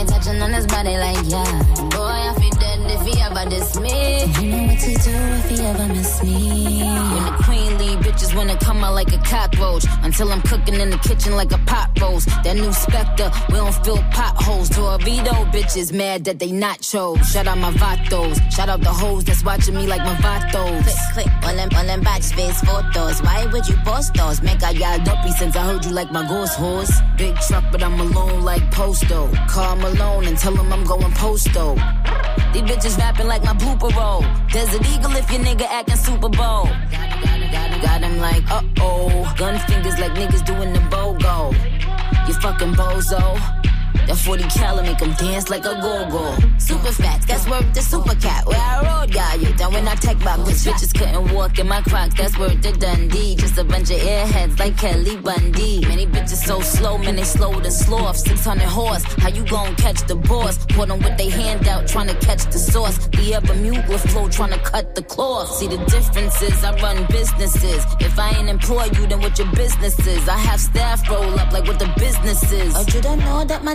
me 0.00 0.06
touching 0.06 0.40
on 0.40 0.52
his 0.52 0.66
body 0.66 0.96
like 0.96 1.18
yeah. 1.24 1.62
Boy 1.90 2.16
I 2.28 2.34
feel 2.38 2.50
dead 2.58 2.80
if 2.90 3.02
he 3.06 3.20
ever 3.20 3.48
diss 3.48 3.78
me. 3.78 4.24
You 4.40 4.50
know 4.52 4.64
what 4.66 4.80
to 4.80 4.92
do 4.94 5.14
if 5.40 5.48
he 5.50 5.66
ever 5.66 5.86
miss 5.88 6.22
me. 6.22 6.82
When 6.82 7.24
the 7.24 7.42
queen 7.44 7.69
bitches 8.20 8.36
wanna 8.36 8.56
come 8.58 8.84
out 8.84 8.94
like 8.94 9.12
a 9.12 9.18
cockroach. 9.18 9.84
Until 10.02 10.32
I'm 10.32 10.42
cooking 10.42 10.74
in 10.74 10.90
the 10.90 10.98
kitchen 10.98 11.34
like 11.36 11.52
a 11.52 11.58
pot 11.58 11.90
roast. 12.00 12.28
That 12.44 12.56
new 12.56 12.72
Spectre, 12.72 13.30
we 13.48 13.54
don't 13.54 13.74
fill 13.84 13.98
potholes. 14.12 14.68
Torpedo 14.68 15.32
bitches 15.52 15.92
mad 15.92 16.24
that 16.24 16.38
they 16.38 16.52
not 16.52 16.80
chose. 16.80 17.18
Shout 17.30 17.46
out 17.46 17.58
my 17.58 17.72
vatos. 17.72 18.40
Shout 18.52 18.68
out 18.68 18.80
the 18.80 18.92
hoes 18.92 19.24
that's 19.24 19.44
watching 19.44 19.74
me 19.74 19.86
like 19.86 20.00
my 20.00 20.14
vatos. 20.16 20.82
Click, 20.82 21.26
click, 21.26 21.28
all 21.44 21.54
them, 21.54 21.68
all 21.76 21.84
them 21.84 22.02
face 22.04 22.60
photos. 22.62 23.22
Why 23.22 23.46
would 23.46 23.66
you 23.68 23.76
post 23.84 24.14
those? 24.14 24.42
Make 24.42 24.62
I 24.62 24.70
y'all 24.70 24.98
dopey 24.98 25.32
since 25.32 25.56
I 25.56 25.64
heard 25.64 25.84
you 25.84 25.92
like 25.92 26.12
my 26.12 26.26
ghost 26.28 26.56
horse. 26.56 26.92
Big 27.16 27.34
truck, 27.48 27.64
but 27.72 27.82
I'm 27.82 27.98
alone 28.00 28.42
like 28.42 28.70
Posto. 28.70 29.30
Call 29.48 29.76
Malone 29.76 30.26
and 30.26 30.36
tell 30.36 30.54
him 30.54 30.72
I'm 30.72 30.84
going 30.84 31.12
posto. 31.12 31.74
These 32.52 32.62
bitches 32.62 32.98
rapping 32.98 33.26
like 33.26 33.44
my 33.44 33.54
blooper 33.54 33.94
roll. 33.94 34.22
Desert 34.52 34.86
Eagle 34.92 35.12
if 35.16 35.30
your 35.30 35.40
nigga 35.40 35.66
acting 35.70 35.96
Super 35.96 36.28
Bowl. 36.28 36.68
Got 37.82 38.02
him 38.02 38.09
like, 38.18 38.50
uh 38.50 38.62
oh. 38.78 39.34
Gun 39.36 39.58
fingers 39.60 39.98
like 39.98 40.12
niggas 40.12 40.44
doing 40.44 40.72
the 40.72 40.80
BOGO. 40.90 41.52
You 42.26 42.34
fucking 42.34 42.72
bozo. 42.74 43.59
That 44.06 44.16
40 44.16 44.44
cal 44.44 44.82
make 44.82 45.00
him 45.00 45.12
dance 45.14 45.48
like 45.48 45.64
a 45.64 45.74
go-go. 45.80 46.36
Super 46.58 46.92
fat, 46.92 47.22
that's 47.26 47.48
worth 47.48 47.72
the 47.74 47.82
super 47.82 48.14
cat. 48.16 48.46
Where 48.46 48.58
I 48.58 48.82
rode, 48.82 49.12
got 49.12 49.40
you. 49.40 49.52
Then 49.52 49.72
when 49.72 49.88
I 49.88 49.94
tech 49.94 50.18
back, 50.20 50.38
bitch, 50.40 50.66
bitches 50.66 50.96
couldn't 50.96 51.32
walk 51.34 51.58
in 51.58 51.68
my 51.68 51.82
crocs. 51.82 52.14
That's 52.14 52.38
worth 52.38 52.60
the 52.62 52.72
Dundee. 52.72 53.36
Just 53.36 53.58
a 53.58 53.64
bunch 53.64 53.90
of 53.90 53.98
airheads 53.98 54.58
like 54.58 54.76
Kelly 54.76 55.16
Bundy. 55.16 55.80
Many 55.86 56.06
bitches 56.06 56.44
so 56.44 56.60
slow, 56.60 56.98
man, 56.98 57.16
they 57.16 57.24
slow 57.24 57.60
to 57.60 57.70
sloth. 57.70 58.16
600 58.16 58.62
horse, 58.64 59.04
how 59.22 59.28
you 59.28 59.44
gon' 59.46 59.74
catch 59.76 60.06
the 60.06 60.16
boss? 60.16 60.58
Put 60.66 60.88
them 60.88 60.98
with 61.00 61.16
they 61.16 61.30
hand 61.30 61.68
out, 61.68 61.86
trying 61.86 62.08
to 62.08 62.14
catch 62.26 62.44
the 62.46 62.58
sauce. 62.58 63.08
The 63.08 63.34
ever 63.34 63.54
mute 63.54 63.86
with 63.88 64.02
flow, 64.10 64.28
trying 64.28 64.52
to 64.52 64.58
cut 64.58 64.94
the 64.94 65.02
cloth. 65.02 65.50
See 65.52 65.66
the 65.66 65.78
differences, 65.86 66.64
I 66.64 66.72
run 66.80 67.06
businesses. 67.06 67.84
If 68.00 68.18
I 68.18 68.30
ain't 68.30 68.48
employ 68.48 68.84
you, 68.96 69.06
then 69.06 69.20
what 69.20 69.38
your 69.38 69.50
business 69.52 69.98
is? 70.06 70.28
I 70.28 70.38
have 70.38 70.60
staff 70.60 71.08
roll 71.10 71.38
up 71.38 71.52
like 71.52 71.66
what 71.66 71.78
the 71.78 71.92
business 71.98 72.42
is. 72.52 72.74
Oh, 72.76 72.84
you 72.94 73.00
don't 73.00 73.18
know 73.20 73.44
that 73.44 73.64
my 73.64 73.74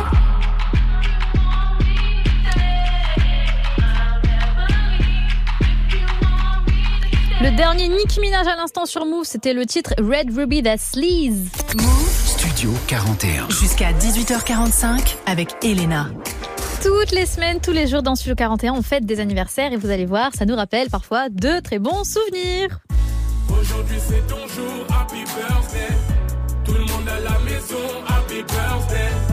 Le 7.41 7.49
dernier 7.49 7.87
Nicki 7.87 8.19
Minaj 8.19 8.45
à 8.45 8.55
l'instant 8.55 8.85
sur 8.85 9.03
Move, 9.07 9.23
c'était 9.25 9.53
le 9.53 9.65
titre 9.65 9.95
Red 9.97 10.37
Ruby 10.37 10.61
That 10.61 10.77
Sleaze. 10.77 11.49
Studio 12.23 12.69
41. 12.85 13.49
Jusqu'à 13.49 13.93
18h45 13.93 15.15
avec 15.25 15.49
Elena. 15.63 16.11
Toutes 16.83 17.09
les 17.09 17.25
semaines, 17.25 17.59
tous 17.59 17.71
les 17.71 17.87
jours 17.87 18.03
dans 18.03 18.13
Studio 18.13 18.35
41, 18.35 18.73
on 18.73 18.83
fête 18.83 19.07
des 19.07 19.19
anniversaires 19.19 19.73
et 19.73 19.75
vous 19.75 19.89
allez 19.89 20.05
voir, 20.05 20.29
ça 20.35 20.45
nous 20.45 20.55
rappelle 20.55 20.91
parfois 20.91 21.29
de 21.29 21.59
très 21.61 21.79
bons 21.79 22.03
souvenirs. 22.03 22.77
Aujourd'hui 23.49 23.97
c'est 24.07 24.27
ton 24.27 24.47
jour, 24.47 24.85
happy 24.89 25.23
birthday. 25.23 25.95
Tout 26.63 26.73
le 26.73 26.81
monde 26.81 27.09
à 27.09 27.19
la 27.21 27.39
maison, 27.39 28.05
happy 28.07 28.43
birthday. 28.43 29.30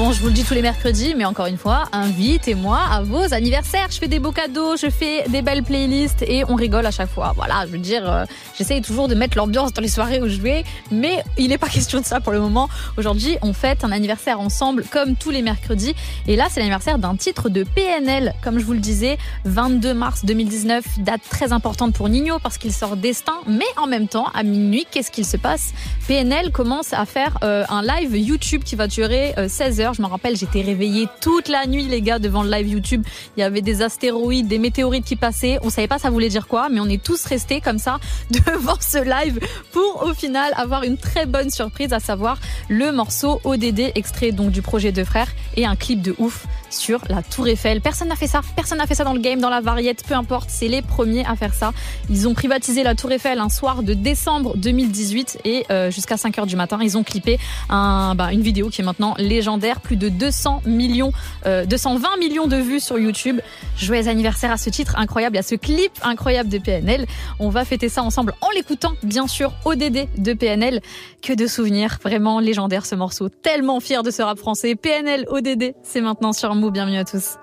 Bon, 0.00 0.12
je 0.12 0.20
vous 0.22 0.28
le 0.28 0.32
dis 0.32 0.44
tous 0.44 0.54
les 0.54 0.62
mercredis, 0.62 1.14
mais 1.14 1.26
encore 1.26 1.44
une 1.44 1.58
fois, 1.58 1.84
invitez-moi 1.92 2.78
à 2.90 3.02
vos 3.02 3.34
anniversaires. 3.34 3.88
Je 3.90 3.98
fais 3.98 4.08
des 4.08 4.18
beaux 4.18 4.32
cadeaux, 4.32 4.74
je 4.74 4.88
fais 4.88 5.28
des 5.28 5.42
belles 5.42 5.62
playlists 5.62 6.22
et 6.22 6.42
on 6.48 6.54
rigole 6.54 6.86
à 6.86 6.90
chaque 6.90 7.10
fois. 7.10 7.34
Voilà, 7.36 7.66
je 7.66 7.72
veux 7.72 7.76
dire, 7.76 8.10
euh, 8.10 8.24
j'essaye 8.56 8.80
toujours 8.80 9.08
de 9.08 9.14
mettre 9.14 9.36
l'ambiance 9.36 9.74
dans 9.74 9.82
les 9.82 9.88
soirées 9.88 10.22
où 10.22 10.26
je 10.26 10.40
vais, 10.40 10.64
mais 10.90 11.22
il 11.36 11.48
n'est 11.48 11.58
pas 11.58 11.68
question 11.68 12.00
de 12.00 12.06
ça 12.06 12.18
pour 12.18 12.32
le 12.32 12.40
moment. 12.40 12.70
Aujourd'hui, 12.96 13.36
on 13.42 13.52
fête 13.52 13.84
un 13.84 13.92
anniversaire 13.92 14.40
ensemble 14.40 14.84
comme 14.90 15.16
tous 15.16 15.28
les 15.28 15.42
mercredis. 15.42 15.94
Et 16.26 16.34
là, 16.34 16.46
c'est 16.50 16.60
l'anniversaire 16.60 16.96
d'un 16.96 17.16
titre 17.16 17.50
de 17.50 17.62
PNL, 17.62 18.32
comme 18.42 18.58
je 18.58 18.64
vous 18.64 18.72
le 18.72 18.78
disais, 18.78 19.18
22 19.44 19.92
mars 19.92 20.24
2019, 20.24 21.00
date 21.00 21.20
très 21.28 21.52
importante 21.52 21.92
pour 21.92 22.08
Nino 22.08 22.38
parce 22.38 22.56
qu'il 22.56 22.72
sort 22.72 22.96
Destin, 22.96 23.36
mais 23.46 23.68
en 23.76 23.86
même 23.86 24.08
temps, 24.08 24.28
à 24.32 24.44
minuit, 24.44 24.86
qu'est-ce 24.90 25.10
qu'il 25.10 25.26
se 25.26 25.36
passe? 25.36 25.74
PNL 26.08 26.52
commence 26.52 26.94
à 26.94 27.04
faire 27.04 27.36
euh, 27.44 27.64
un 27.68 27.82
live 27.82 28.16
YouTube 28.16 28.62
qui 28.64 28.76
va 28.76 28.86
durer 28.86 29.34
euh, 29.36 29.46
16 29.46 29.80
heures. 29.82 29.89
Je 29.92 30.02
me 30.02 30.06
rappelle, 30.06 30.36
j'étais 30.36 30.62
réveillée 30.62 31.06
toute 31.20 31.48
la 31.48 31.66
nuit, 31.66 31.84
les 31.84 32.02
gars, 32.02 32.18
devant 32.18 32.42
le 32.42 32.50
live 32.50 32.68
YouTube. 32.68 33.02
Il 33.36 33.40
y 33.40 33.42
avait 33.42 33.62
des 33.62 33.82
astéroïdes, 33.82 34.48
des 34.48 34.58
météorites 34.58 35.04
qui 35.04 35.16
passaient. 35.16 35.58
On 35.62 35.70
savait 35.70 35.88
pas 35.88 35.98
ça 35.98 36.10
voulait 36.10 36.28
dire 36.28 36.46
quoi, 36.46 36.68
mais 36.68 36.80
on 36.80 36.86
est 36.86 37.02
tous 37.02 37.24
restés 37.24 37.60
comme 37.60 37.78
ça 37.78 37.98
devant 38.30 38.76
ce 38.80 38.98
live 38.98 39.40
pour 39.72 40.04
au 40.06 40.14
final 40.14 40.52
avoir 40.56 40.82
une 40.82 40.96
très 40.96 41.26
bonne 41.26 41.50
surprise, 41.50 41.92
à 41.92 42.00
savoir 42.00 42.38
le 42.68 42.92
morceau 42.92 43.40
ODD, 43.44 43.92
extrait 43.94 44.32
donc 44.32 44.50
du 44.50 44.62
projet 44.62 44.92
de 44.92 45.04
frères 45.04 45.30
et 45.56 45.66
un 45.66 45.76
clip 45.76 46.00
de 46.02 46.14
ouf 46.18 46.46
sur 46.70 47.00
la 47.08 47.22
Tour 47.22 47.48
Eiffel. 47.48 47.80
Personne 47.80 48.08
n'a 48.08 48.16
fait 48.16 48.26
ça. 48.26 48.40
Personne 48.56 48.78
n'a 48.78 48.86
fait 48.86 48.94
ça 48.94 49.04
dans 49.04 49.12
le 49.12 49.20
game, 49.20 49.40
dans 49.40 49.50
la 49.50 49.60
variette, 49.60 50.04
peu 50.06 50.14
importe. 50.14 50.50
C'est 50.50 50.68
les 50.68 50.82
premiers 50.82 51.24
à 51.26 51.36
faire 51.36 51.54
ça. 51.54 51.72
Ils 52.08 52.28
ont 52.28 52.34
privatisé 52.34 52.82
la 52.82 52.94
Tour 52.94 53.12
Eiffel 53.12 53.38
un 53.38 53.48
soir 53.48 53.82
de 53.82 53.94
décembre 53.94 54.56
2018 54.56 55.40
et 55.44 55.64
euh, 55.70 55.90
jusqu'à 55.90 56.16
5 56.16 56.38
heures 56.38 56.46
du 56.46 56.56
matin, 56.56 56.78
ils 56.82 56.96
ont 56.96 57.02
clippé 57.02 57.38
un, 57.68 58.14
bah, 58.14 58.32
une 58.32 58.42
vidéo 58.42 58.68
qui 58.68 58.80
est 58.80 58.84
maintenant 58.84 59.14
légendaire. 59.18 59.80
Plus 59.80 59.96
de 59.96 60.08
200 60.08 60.62
millions, 60.66 61.12
euh, 61.46 61.64
220 61.66 62.16
millions 62.18 62.46
de 62.46 62.56
vues 62.56 62.80
sur 62.80 62.98
YouTube. 62.98 63.40
Joyeux 63.76 64.08
anniversaire 64.08 64.52
à 64.52 64.56
ce 64.56 64.70
titre 64.70 64.94
incroyable, 64.96 65.36
à 65.36 65.42
ce 65.42 65.54
clip 65.54 65.92
incroyable 66.02 66.48
de 66.48 66.58
PNL. 66.58 67.06
On 67.38 67.48
va 67.48 67.64
fêter 67.64 67.88
ça 67.88 68.02
ensemble 68.02 68.34
en 68.40 68.50
l'écoutant, 68.54 68.92
bien 69.02 69.26
sûr, 69.26 69.52
ODD 69.64 70.08
de 70.16 70.32
PNL. 70.32 70.80
Que 71.22 71.32
de 71.34 71.46
souvenirs, 71.46 71.98
vraiment 72.02 72.40
légendaire 72.40 72.86
ce 72.86 72.94
morceau. 72.94 73.28
Tellement 73.28 73.80
fier 73.80 74.02
de 74.02 74.10
ce 74.10 74.22
rap 74.22 74.38
français. 74.38 74.74
PNL, 74.74 75.26
ODD, 75.28 75.74
c'est 75.82 76.00
maintenant 76.00 76.32
sur 76.32 76.54
Mou. 76.60 76.70
Bienvenue 76.70 76.98
à 76.98 77.04
tous. 77.06 77.38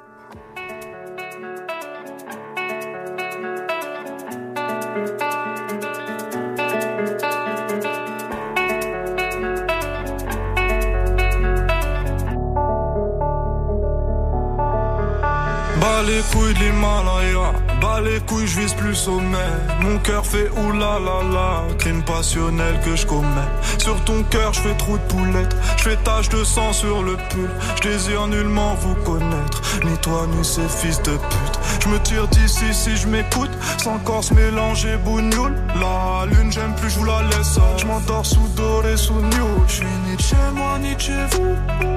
Bas 15.81 16.03
les 16.03 16.21
couilles 16.31 16.53
de 16.53 16.59
l'Himalaya, 16.59 17.53
bas 17.81 18.01
les 18.01 18.19
couilles, 18.21 18.47
je 18.47 18.59
vise 18.59 18.73
plus 18.73 18.95
sommet. 18.95 19.51
Mon 19.81 19.97
cœur 19.99 20.25
fait 20.25 20.49
oulala, 20.49 21.63
crime 21.77 22.03
passionnel 22.03 22.79
que 22.83 22.95
je 22.95 23.05
commets. 23.05 23.51
Sur 23.77 24.03
ton 24.05 24.23
cœur, 24.23 24.53
je 24.53 24.61
fais 24.61 24.75
trou 24.75 24.97
de 24.97 25.03
poulette, 25.03 25.55
je 25.77 25.83
fais 25.83 25.95
tache 25.97 26.29
de 26.29 26.43
sang 26.43 26.73
sur 26.73 27.03
le 27.03 27.15
pull. 27.29 27.49
Je 27.77 27.89
désire 27.89 28.27
nullement 28.27 28.75
vous 28.75 28.95
connaître, 28.95 29.61
ni 29.85 29.97
toi 29.97 30.25
ni 30.27 30.43
ces 30.43 30.67
fils 30.67 31.01
de 31.03 31.11
pute. 31.11 31.59
Je 31.83 31.89
me 31.89 31.99
tire 31.99 32.27
d'ici 32.27 32.73
si 32.73 32.97
je 32.97 33.07
m'écoute, 33.07 33.51
sans 33.77 33.97
corps 33.99 34.23
mélanger 34.35 34.97
bougnoule. 34.97 35.55
La 35.79 36.25
lune, 36.25 36.51
j'aime 36.51 36.75
plus, 36.75 36.89
je 36.89 36.99
vous 36.99 37.05
la 37.05 37.21
laisse. 37.23 37.59
Je 37.77 37.85
m'endors 37.85 38.25
sous 38.25 38.47
doré, 38.55 38.97
sous 38.97 39.13
new. 39.13 39.47
Je 39.67 39.73
suis 39.73 39.85
ni 39.85 40.17
chez 40.17 40.35
moi, 40.53 40.77
ni 40.79 40.95
chez 40.99 41.25
vous. 41.31 41.96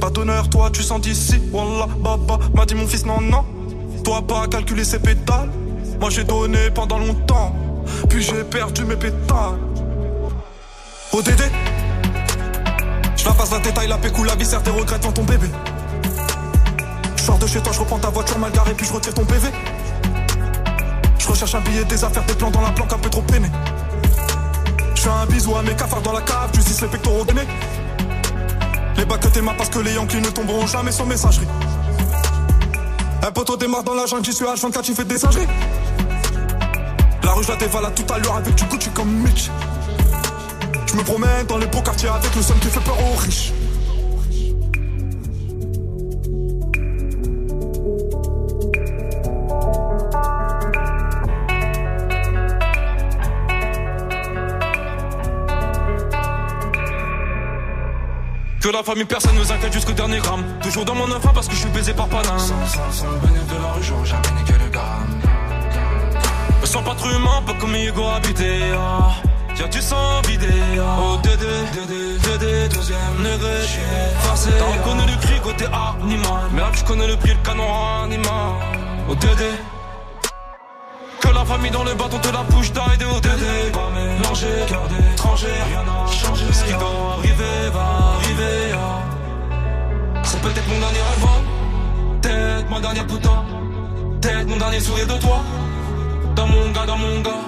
Pas 0.00 0.10
d'honneur, 0.10 0.48
toi 0.48 0.70
tu 0.72 0.82
sens 0.82 1.00
d'ici. 1.00 1.40
Wallah, 1.52 1.88
baba, 1.98 2.38
m'a 2.54 2.66
dit 2.66 2.74
mon 2.74 2.86
fils, 2.86 3.04
non, 3.06 3.20
non. 3.20 3.44
Toi 4.04 4.22
pas 4.26 4.46
calculer 4.48 4.84
ses 4.84 4.98
pétales. 4.98 5.50
Moi 6.00 6.10
j'ai 6.10 6.24
donné 6.24 6.70
pendant 6.74 6.98
longtemps, 6.98 7.54
puis 8.08 8.22
j'ai 8.22 8.44
perdu 8.44 8.84
mes 8.84 8.96
pétales. 8.96 9.58
ODD, 11.12 11.42
je 13.16 13.24
la 13.24 13.32
passe 13.32 13.52
la 13.52 13.58
détail, 13.60 13.88
la 13.88 13.98
pécou, 13.98 14.24
la 14.24 14.34
viscère, 14.34 14.62
tes 14.62 14.70
regrets 14.70 14.98
devant 14.98 15.12
ton 15.12 15.22
bébé. 15.22 15.46
Je 17.16 17.32
de 17.32 17.46
chez 17.46 17.60
toi, 17.60 17.72
je 17.72 17.80
reprends 17.80 17.98
ta 17.98 18.10
voiture 18.10 18.38
mal 18.38 18.52
garée, 18.52 18.74
puis 18.74 18.86
je 18.86 18.92
retire 18.92 19.14
ton 19.14 19.24
PV. 19.24 19.48
Je 21.18 21.28
recherche 21.28 21.54
un 21.54 21.60
billet, 21.60 21.84
des 21.84 22.04
affaires, 22.04 22.24
des 22.24 22.34
plans 22.34 22.50
dans 22.50 22.60
la 22.60 22.70
planque, 22.70 22.92
un 22.92 22.98
peu 22.98 23.08
trop 23.08 23.22
peiné. 23.22 23.48
Je 24.94 25.00
fais 25.02 25.08
un 25.08 25.26
bisou 25.26 25.56
à 25.56 25.62
mes 25.62 25.74
cafards 25.74 26.02
dans 26.02 26.12
la 26.12 26.20
cave, 26.20 26.50
tu 26.52 26.60
les 26.60 26.88
pectoraux 26.88 27.24
gainés. 27.24 27.46
Les 28.96 29.04
bacs 29.04 29.20
que 29.20 29.28
t'es 29.28 29.40
parce 29.42 29.68
que 29.68 29.78
les 29.80 29.94
Yankees 29.94 30.20
ne 30.20 30.30
tomberont 30.30 30.66
jamais 30.66 30.92
sans 30.92 31.06
messagerie. 31.06 31.46
Un 33.22 33.30
poteau 33.32 33.56
démarre 33.56 33.82
dans 33.82 33.94
la 33.94 34.06
jungle, 34.06 34.24
j'y 34.24 34.32
suis 34.32 34.44
H24, 34.44 34.82
tu 34.82 34.94
fais 34.94 35.04
des 35.04 35.18
singeries. 35.18 35.46
La 37.22 37.32
rue, 37.32 37.42
je 37.42 37.48
la 37.48 37.56
dévalade 37.56 37.94
tout 37.94 38.12
à 38.12 38.18
l'heure 38.18 38.36
avec 38.36 38.54
du 38.54 38.64
Gucci 38.64 38.90
comme 38.90 39.10
Mitch. 39.10 39.50
Je 40.86 40.94
me 40.94 41.02
promène 41.02 41.46
dans 41.46 41.58
les 41.58 41.66
beaux 41.66 41.80
quartiers 41.80 42.08
avec 42.08 42.34
le 42.34 42.42
seum 42.42 42.58
qui 42.60 42.68
fait 42.68 42.80
peur 42.80 42.96
aux 43.00 43.16
riches. 43.16 43.52
Que 58.64 58.70
la 58.70 58.82
famille, 58.82 59.04
personne 59.04 59.34
ne 59.34 59.40
nous 59.40 59.52
inquiète 59.52 59.74
jusqu'au 59.74 59.92
dernier 59.92 60.20
gramme. 60.20 60.42
Toujours 60.62 60.86
dans 60.86 60.94
mon 60.94 61.12
enfant 61.12 61.32
parce 61.34 61.48
que 61.48 61.54
je 61.54 61.60
suis 61.60 61.68
baisé 61.68 61.92
par 61.92 62.08
Paname. 62.08 62.38
Sans, 62.38 62.66
sans, 62.66 62.90
sans 62.90 63.12
de 63.12 63.62
la 63.62 63.72
rue, 63.72 63.82
j'aurais 63.82 64.06
jamais 64.06 64.40
niqué 64.40 64.54
le 64.54 64.70
gramme. 64.70 65.20
Me 66.62 66.66
sens 66.66 66.82
pas 66.82 66.94
trop 66.94 67.10
humain, 67.10 67.42
pas 67.46 67.52
comme 67.60 67.74
Hugo 67.74 68.08
habité. 68.16 68.60
Ah. 68.74 69.10
Y'a 69.60 69.68
du 69.68 69.82
sang 69.82 70.22
vidé. 70.26 70.48
Ah. 70.78 70.96
Oh 70.98 71.18
Dédé, 71.22 71.44
Dédé, 71.74 72.18
Dédé, 72.18 72.68
deuxième 72.74 72.98
degré. 73.18 73.52
Forcé. 74.20 74.48
T'as 74.58 74.64
reconnu 74.64 75.12
le 75.12 75.20
cri 75.20 75.40
côté 75.42 75.66
animal. 76.00 76.44
Merde, 76.54 76.74
je 76.74 76.84
connais 76.84 77.06
le 77.06 77.16
prix, 77.18 77.34
le 77.34 77.46
canon 77.46 77.68
animal. 78.02 78.48
Oh 79.10 79.14
Dédé. 79.14 79.50
Que 81.20 81.28
la 81.28 81.44
famille 81.44 81.70
dans 81.70 81.84
le 81.84 81.92
bâton 81.92 82.18
te 82.18 82.28
la 82.28 82.42
bouche 82.44 82.72
d'aider 82.72 83.04
au 83.04 83.20
Dédé. 83.20 83.70
Pas 83.74 83.90
mélangé, 83.94 84.46
cœur 84.66 84.88
d'étranger, 84.88 85.48
rien 85.68 85.82
n'a 85.84 86.10
changé. 86.10 86.46
Ce 86.50 86.64
qui 86.64 86.72
doit 86.72 87.16
arriver 87.18 87.68
va 87.70 87.80
ah. 87.82 87.93
Peut-être 90.44 90.68
mon 90.68 90.78
dernier 90.78 90.98
hein. 91.00 92.20
peut-être 92.20 92.70
mon 92.70 92.80
dernier 92.80 93.04
putain, 93.04 93.44
peut-être 94.20 94.46
mon 94.46 94.56
dernier 94.56 94.80
sourire 94.80 95.06
de 95.06 95.18
toi. 95.20 95.40
Dans 96.36 96.46
mon 96.46 96.70
gars, 96.72 96.86
dans 96.86 96.98
mon 96.98 97.20
gars. 97.20 97.44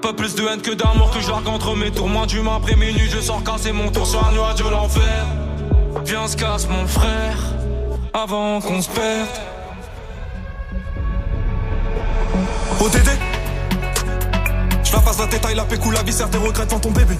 Pas 0.00 0.12
plus 0.12 0.34
de 0.34 0.42
haine 0.46 0.62
que 0.62 0.70
d'amour 0.70 1.10
que 1.10 1.20
je 1.20 1.30
entre 1.30 1.74
mes 1.74 1.90
tours. 1.90 2.08
Moins 2.08 2.26
d'humain 2.26 2.56
après 2.56 2.76
minuit, 2.76 3.10
je 3.10 3.20
sors 3.20 3.42
casser 3.42 3.72
mon 3.72 3.90
tour 3.90 4.06
sur 4.06 4.24
un 4.26 4.32
nuage 4.32 4.56
de 4.56 4.68
l'enfer. 4.68 5.26
Viens, 6.04 6.28
se 6.28 6.36
casse 6.36 6.68
mon 6.68 6.86
frère, 6.86 7.38
avant 8.14 8.60
qu'on 8.60 8.80
se 8.80 8.88
perde. 8.88 9.28
ODD, 12.80 13.10
je 14.84 14.92
la 14.92 15.00
passe 15.00 15.18
la 15.18 15.26
détail, 15.26 15.54
la 15.54 15.64
pécou, 15.64 15.90
la 15.90 16.02
viscère, 16.02 16.30
tes 16.30 16.38
regrets 16.38 16.66
devant 16.66 16.78
ton 16.78 16.92
bébé. 16.92 17.16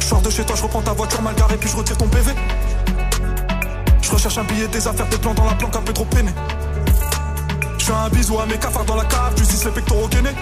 Je 0.00 0.04
sors 0.04 0.20
de 0.20 0.30
chez 0.30 0.44
toi, 0.44 0.56
je 0.56 0.62
reprends 0.62 0.82
ta 0.82 0.92
voiture 0.92 1.22
mal 1.22 1.34
garée, 1.34 1.56
puis 1.56 1.68
je 1.68 1.76
retire 1.76 1.96
ton 1.96 2.08
PV. 2.08 2.32
Je 4.12 4.16
recherche 4.16 4.36
un 4.36 4.44
billet, 4.44 4.68
des 4.68 4.86
affaires, 4.86 5.06
des 5.06 5.16
plans 5.16 5.32
dans 5.32 5.46
la 5.46 5.54
planque, 5.54 5.74
un 5.74 5.80
peu 5.80 5.94
trop 5.94 6.04
peiné. 6.04 6.30
Je 7.78 7.84
fais 7.86 7.94
un 7.94 8.10
bisou 8.10 8.38
à 8.38 8.44
mes 8.44 8.58
cafards 8.58 8.84
dans 8.84 8.94
la 8.94 9.06
cave, 9.06 9.32
tu 9.34 9.42
les 9.42 9.70
pectoraux 9.70 10.06
gainés. 10.06 10.34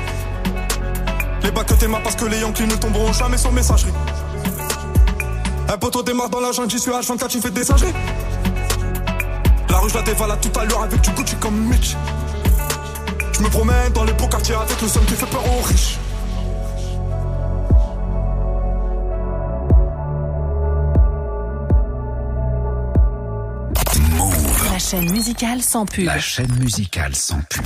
Les 1.45 1.53
bacs 1.53 1.67
que 1.67 1.75
t'es 1.75 1.87
parce 1.87 2.17
que 2.17 2.25
les 2.25 2.41
Yankees 2.41 2.67
ne 2.67 2.75
tomberont 2.75 3.13
jamais 3.13 3.39
sans 3.39 3.53
messagerie. 3.53 3.93
Un 5.69 5.79
poteau 5.79 6.03
démarre 6.03 6.31
dans 6.31 6.41
la 6.41 6.51
jungle, 6.51 6.69
j'y 6.69 6.81
suis 6.81 6.91
H24, 6.91 7.29
tu 7.29 7.41
fais 7.41 7.53
des 7.53 7.63
singeries. 7.63 7.95
La 9.69 9.79
rue, 9.79 9.89
je 9.89 9.95
la 9.95 10.03
dévalade 10.03 10.41
tout 10.41 10.59
à 10.59 10.65
l'heure 10.65 10.83
avec 10.83 11.01
du 11.03 11.11
Gucci 11.11 11.37
comme 11.37 11.55
Mitch. 11.55 11.95
Je 13.31 13.41
me 13.41 13.49
promène 13.51 13.93
dans 13.93 14.03
les 14.03 14.15
beaux 14.15 14.27
quartiers 14.27 14.57
avec 14.57 14.83
le 14.83 14.89
seum 14.89 15.05
qui 15.05 15.15
fait 15.15 15.27
peur 15.27 15.45
aux 15.47 15.63
riches. 15.63 16.00
La 26.05 26.19
chaîne 26.19 26.53
musicale 26.59 27.15
sans 27.15 27.41
pub. 27.49 27.65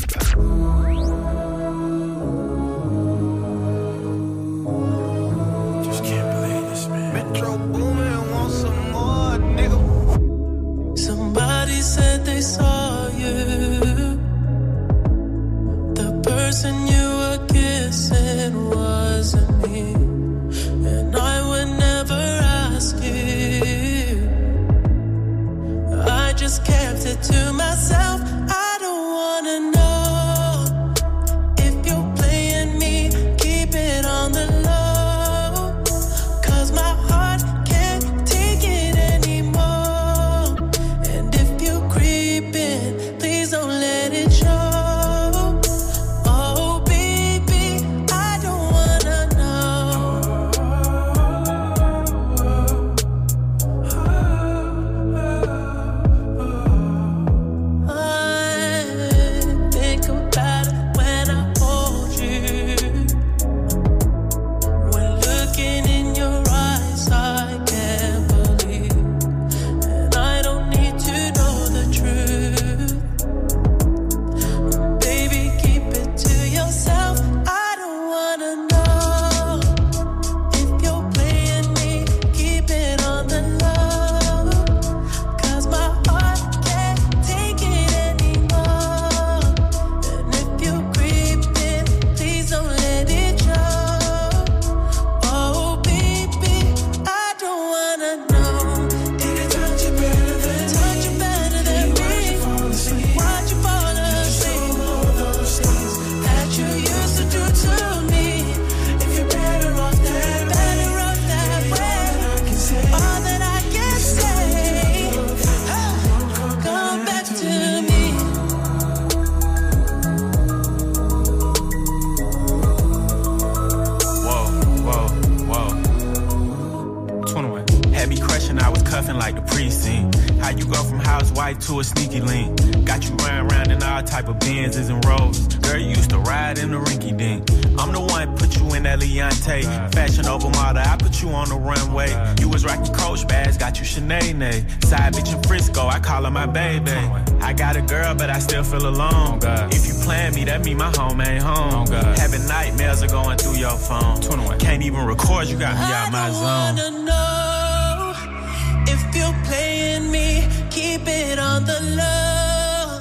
The 161.66 161.80
low. 161.96 163.00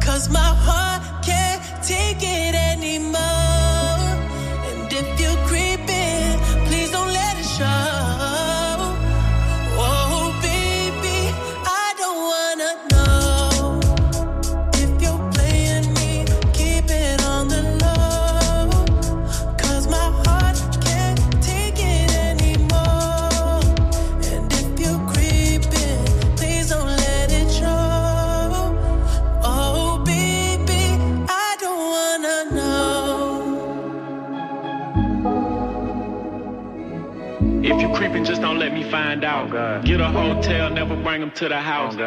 Cause 0.00 0.28
my 0.28 0.40
heart 0.40 0.87
find 39.46 39.54
out. 39.54 39.84
Get 39.84 40.00
a 40.00 40.08
hotel, 40.08 40.70
never 40.70 40.96
bring 40.96 41.20
them 41.20 41.30
to 41.32 41.48
the 41.48 41.58
house. 41.58 41.94
If 41.94 41.98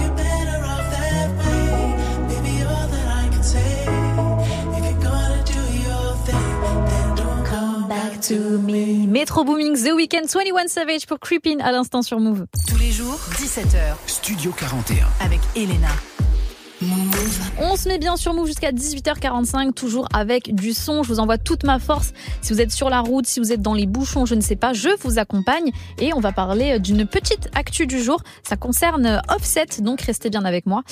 you're 0.00 0.14
better 0.14 0.64
off 0.64 0.90
that 0.90 1.28
way, 1.38 1.94
baby, 2.28 2.64
all 2.64 2.88
that 2.88 3.24
I 3.24 3.28
can 3.28 3.42
say. 3.42 3.86
If 4.76 4.84
you're 4.84 5.02
gonna 5.02 5.42
do 5.44 5.60
your 5.84 6.16
thing, 6.26 6.60
then 6.86 7.14
don't 7.16 7.44
come 7.44 7.88
back 7.88 8.20
to 8.22 8.58
me. 8.58 9.06
Metro 9.06 9.44
Booming, 9.44 9.74
The 9.74 9.92
Weeknd, 9.94 10.28
21 10.28 10.68
Savage 10.68 11.06
pour 11.06 11.18
Creepin 11.18 11.58
à 11.60 11.72
l'instant 11.72 12.02
sur 12.02 12.20
Move. 12.20 12.46
Tous 12.68 12.78
les 12.78 12.90
jours, 12.90 13.18
17h. 13.32 13.96
Studio 14.06 14.52
41. 14.52 15.06
Avec 15.20 15.40
Elena. 15.54 15.88
On 17.58 17.76
se 17.76 17.88
met 17.88 17.96
bien 17.98 18.16
sur 18.16 18.34
Move 18.34 18.46
jusqu'à 18.46 18.70
18h45, 18.70 19.72
toujours 19.72 20.08
avec 20.12 20.54
du 20.54 20.74
son. 20.74 21.02
Je 21.02 21.08
vous 21.08 21.20
envoie 21.20 21.38
toute 21.38 21.64
ma 21.64 21.78
force. 21.78 22.12
Si 22.42 22.52
vous 22.52 22.60
êtes 22.60 22.70
sur 22.70 22.90
la 22.90 23.00
route, 23.00 23.26
si 23.26 23.40
vous 23.40 23.50
êtes 23.52 23.62
dans 23.62 23.72
les 23.72 23.86
bouchons, 23.86 24.26
je 24.26 24.34
ne 24.34 24.42
sais 24.42 24.56
pas, 24.56 24.74
je 24.74 24.90
vous 25.00 25.18
accompagne. 25.18 25.70
Et 25.98 26.12
on 26.12 26.20
va 26.20 26.32
parler 26.32 26.78
d'une 26.78 27.06
petite 27.06 27.48
actu 27.54 27.86
du 27.86 28.02
jour. 28.02 28.22
Ça 28.42 28.56
concerne 28.56 29.22
Offset, 29.34 29.80
donc 29.80 30.02
restez 30.02 30.28
bien 30.28 30.44
avec 30.44 30.66
moi. 30.66 30.82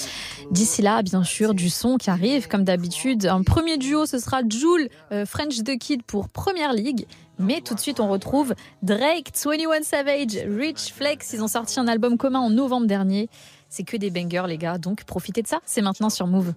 D'ici 0.50 0.80
là, 0.80 1.02
bien 1.02 1.22
sûr, 1.22 1.52
du 1.52 1.68
son 1.68 1.98
qui 1.98 2.08
arrive, 2.08 2.48
comme 2.48 2.64
d'habitude. 2.64 3.26
Un 3.26 3.42
premier 3.42 3.76
duo, 3.76 4.06
ce 4.06 4.18
sera 4.18 4.40
Joule, 4.48 4.88
euh, 5.12 5.26
French 5.26 5.62
The 5.64 5.78
Kid 5.78 6.02
pour 6.02 6.28
Première 6.30 6.72
League. 6.72 7.06
Mais 7.38 7.60
tout 7.60 7.74
de 7.74 7.80
suite, 7.80 8.00
on 8.00 8.08
retrouve 8.08 8.54
Drake, 8.82 9.32
21 9.34 9.82
Savage, 9.82 10.38
Rich 10.46 10.92
Flex. 10.94 11.32
Ils 11.32 11.42
ont 11.42 11.48
sorti 11.48 11.80
un 11.80 11.88
album 11.88 12.16
commun 12.16 12.38
en 12.38 12.50
novembre 12.50 12.86
dernier. 12.86 13.28
C'est 13.76 13.82
que 13.82 13.96
des 13.96 14.08
bangers, 14.08 14.46
les 14.46 14.56
gars. 14.56 14.78
Donc 14.78 15.02
profitez 15.02 15.42
de 15.42 15.48
ça. 15.48 15.58
C'est 15.66 15.82
maintenant 15.82 16.08
sur 16.08 16.28
Move. 16.28 16.54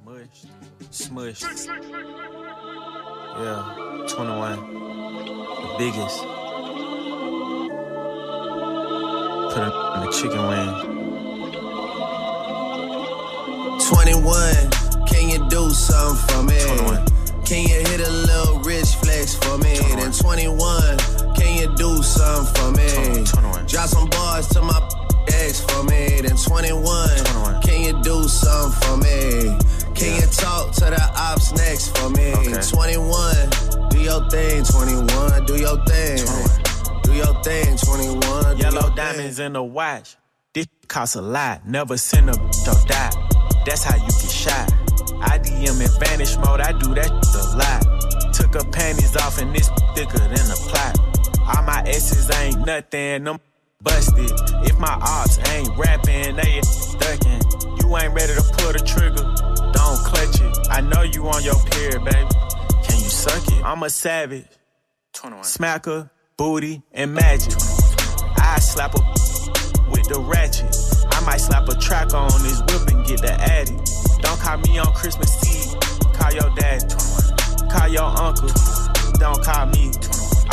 Smushed. 0.92 1.48
Yeah, 3.40 3.64
21. 4.08 4.58
The 4.58 5.78
biggest. 5.80 6.20
Put 9.50 9.64
a 9.64 9.70
in 9.96 10.06
the 10.06 10.12
chicken 10.12 10.44
wing. 10.48 10.72
21, 13.90 14.70
can 15.08 15.30
you 15.32 15.40
do 15.50 15.72
something 15.72 16.22
for 16.28 16.44
me? 16.44 16.60
Can 17.46 17.64
you 17.64 17.80
hit 17.80 18.00
a 18.00 18.12
little 18.12 18.60
rich 18.60 18.94
flex 19.02 19.34
for 19.34 19.58
me? 19.58 19.76
Then 19.96 20.12
21, 20.12 21.00
can 21.34 21.58
you 21.58 21.76
do 21.78 22.04
something 22.04 22.54
for 22.54 22.72
me? 22.74 23.24
Drop 23.66 23.88
some 23.90 24.08
bars 24.08 24.48
to 24.50 24.62
my 24.62 25.07
ex 25.34 25.62
for 25.62 25.84
me. 25.84 26.22
Then 26.22 26.36
21, 26.36 27.62
can 27.62 27.82
you 27.82 28.02
do 28.04 28.28
something 28.28 28.80
for 28.82 28.98
me? 28.98 29.58
Can 29.96 30.22
you 30.22 30.28
talk 30.28 30.74
to 30.76 30.86
the 30.86 31.12
ops 31.16 31.54
next 31.54 31.98
for 31.98 32.10
me? 32.10 32.34
21, 32.34 33.90
do 33.90 34.00
your 34.00 34.30
thing, 34.30 34.64
21, 34.64 35.46
do 35.46 35.58
your 35.58 35.84
thing. 35.86 36.68
Do 37.04 37.14
your 37.14 37.42
thing, 37.42 37.78
21. 37.78 38.58
Yellow 38.58 38.94
diamonds 38.96 39.40
in 39.40 39.54
the 39.54 39.64
watch. 39.64 40.18
This 40.54 40.68
cost 40.88 41.16
a 41.16 41.22
lot. 41.22 41.68
Never 41.68 41.98
send 41.98 42.30
a 42.30 42.34
though 42.34 42.84
die. 42.86 43.12
That's 43.66 43.84
how 43.84 43.96
you 43.96 44.08
get 44.08 44.32
shot. 44.32 44.72
I 45.22 45.40
DM 45.40 45.82
in 45.82 46.00
vanish 46.00 46.38
mode, 46.38 46.62
I 46.62 46.74
do 46.74 46.94
that 46.96 47.10
a 47.10 47.58
lot. 47.58 48.34
Took 48.34 48.54
her 48.54 48.70
panties 48.72 49.16
off 49.16 49.40
and 49.40 49.56
this 49.56 49.70
thicker 49.96 50.20
than 50.20 50.52
a 50.52 50.56
plot. 50.70 51.00
All 51.48 51.64
my 51.64 51.82
S's 51.88 52.30
ain't 52.40 52.66
nothing, 52.66 53.24
them 53.24 53.40
busted. 53.82 54.32
If 54.66 54.78
my 54.80 54.94
ops 55.02 55.38
ain't 55.50 55.70
rapping, 55.78 56.36
they 56.36 56.62
ducking. 57.00 57.42
You 57.82 57.98
ain't 57.98 58.14
ready 58.14 58.34
to 58.34 58.44
pull 58.58 58.74
the 58.74 58.82
trigger, 58.86 59.24
don't 59.72 60.00
clutch 60.04 60.42
it. 60.42 60.68
I 60.70 60.82
know 60.82 61.04
you 61.04 61.28
on 61.28 61.44
your 61.44 61.56
period, 61.72 62.04
baby. 62.04 62.28
Can 62.84 62.98
you 63.00 63.10
suck 63.10 63.48
it? 63.48 63.64
I'm 63.64 63.84
a 63.84 63.90
savage. 63.90 64.46
Smacker, 65.14 66.10
booty, 66.38 66.82
and 66.92 67.14
magic. 67.14 67.54
I 68.38 68.60
slap 68.60 68.94
her 68.94 69.04
with 69.90 70.08
the 70.10 70.20
ratchet. 70.20 70.76
I 71.12 71.26
might 71.26 71.38
slap 71.38 71.68
a 71.70 71.76
track 71.76 72.14
on 72.14 72.30
this 72.44 72.60
whip 72.62 72.88
and 72.90 73.06
get 73.06 73.22
the 73.22 73.34
addy. 73.34 73.76
Don't 74.22 74.40
call 74.40 74.58
me 74.60 74.78
on 74.78 74.94
Christmas 74.94 75.32
Eve. 75.46 75.80
Call 76.14 76.34
your 76.34 76.54
dad. 76.56 76.84
Call 77.72 77.88
your 77.88 78.04
uncle. 78.04 78.50
Don't 79.20 79.44
call 79.44 79.66
me. 79.68 79.92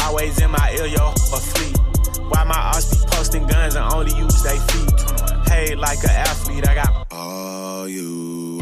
Always 0.02 0.40
in 0.40 0.50
my 0.50 0.76
ear, 0.78 0.86
yo, 0.86 1.08
a 1.10 1.38
fleet. 1.40 1.93
Why 2.30 2.44
my 2.44 2.54
ops 2.56 2.94
be 2.94 3.06
posting 3.10 3.46
guns 3.46 3.74
and 3.74 3.92
only 3.92 4.14
use 4.16 4.42
they 4.42 4.58
feet? 4.58 5.46
Paid 5.46 5.78
like 5.78 6.02
an 6.04 6.10
athlete, 6.10 6.66
I 6.66 6.74
got 6.74 7.06
all 7.10 7.88
you, 7.88 8.60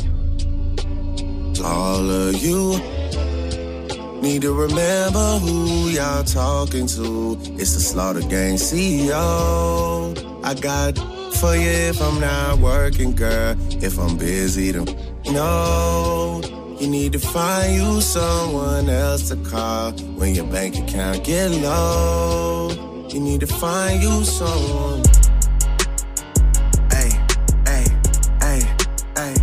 all 1.65 2.11
of 2.11 2.37
you. 2.37 2.81
Need 4.21 4.43
to 4.43 4.53
remember 4.53 5.39
who 5.39 5.89
y'all 5.89 6.23
talking 6.23 6.87
to. 6.89 7.39
It's 7.59 7.75
the 7.75 7.81
Slaughter 7.81 8.21
Gang 8.21 8.55
CEO. 8.55 10.15
I 10.45 10.55
got 10.55 10.97
for 11.37 11.57
you 11.57 11.71
if 11.91 12.01
I'm 12.01 12.21
not 12.21 12.59
working, 12.59 13.15
girl. 13.15 13.57
If 13.83 13.99
I'm 13.99 14.17
busy, 14.17 14.71
then 14.71 14.87
no. 15.27 16.41
You 16.79 16.89
need 16.89 17.13
to 17.13 17.19
find 17.19 17.75
you 17.75 18.01
someone 18.01 18.89
else 18.89 19.29
to 19.29 19.37
call 19.37 19.93
when 20.17 20.35
your 20.35 20.47
bank 20.47 20.77
account 20.79 21.25
get 21.25 21.51
low. 21.51 22.92
You 23.13 23.21
need 23.21 23.41
to 23.41 23.47
find 23.47 24.03
you 24.03 24.25
someone. 24.25 25.03
Hey, 26.91 27.11
hey, 27.67 27.85
hey, 28.41 28.63
hey, 29.15 29.35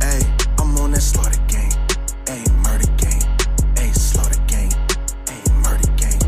hey. 0.00 0.20
I'm 0.58 0.76
on 0.78 0.90
that 0.90 1.02
slaughter 1.02 1.38
gang. 1.46 1.70
Hey, 2.26 2.42
murder 2.64 2.90
gang. 2.96 3.22
Hey, 3.76 3.92
slaughter 3.92 4.42
gang. 4.48 4.72
Hey, 5.28 5.40
murder 5.62 5.88
gang. 5.96 6.18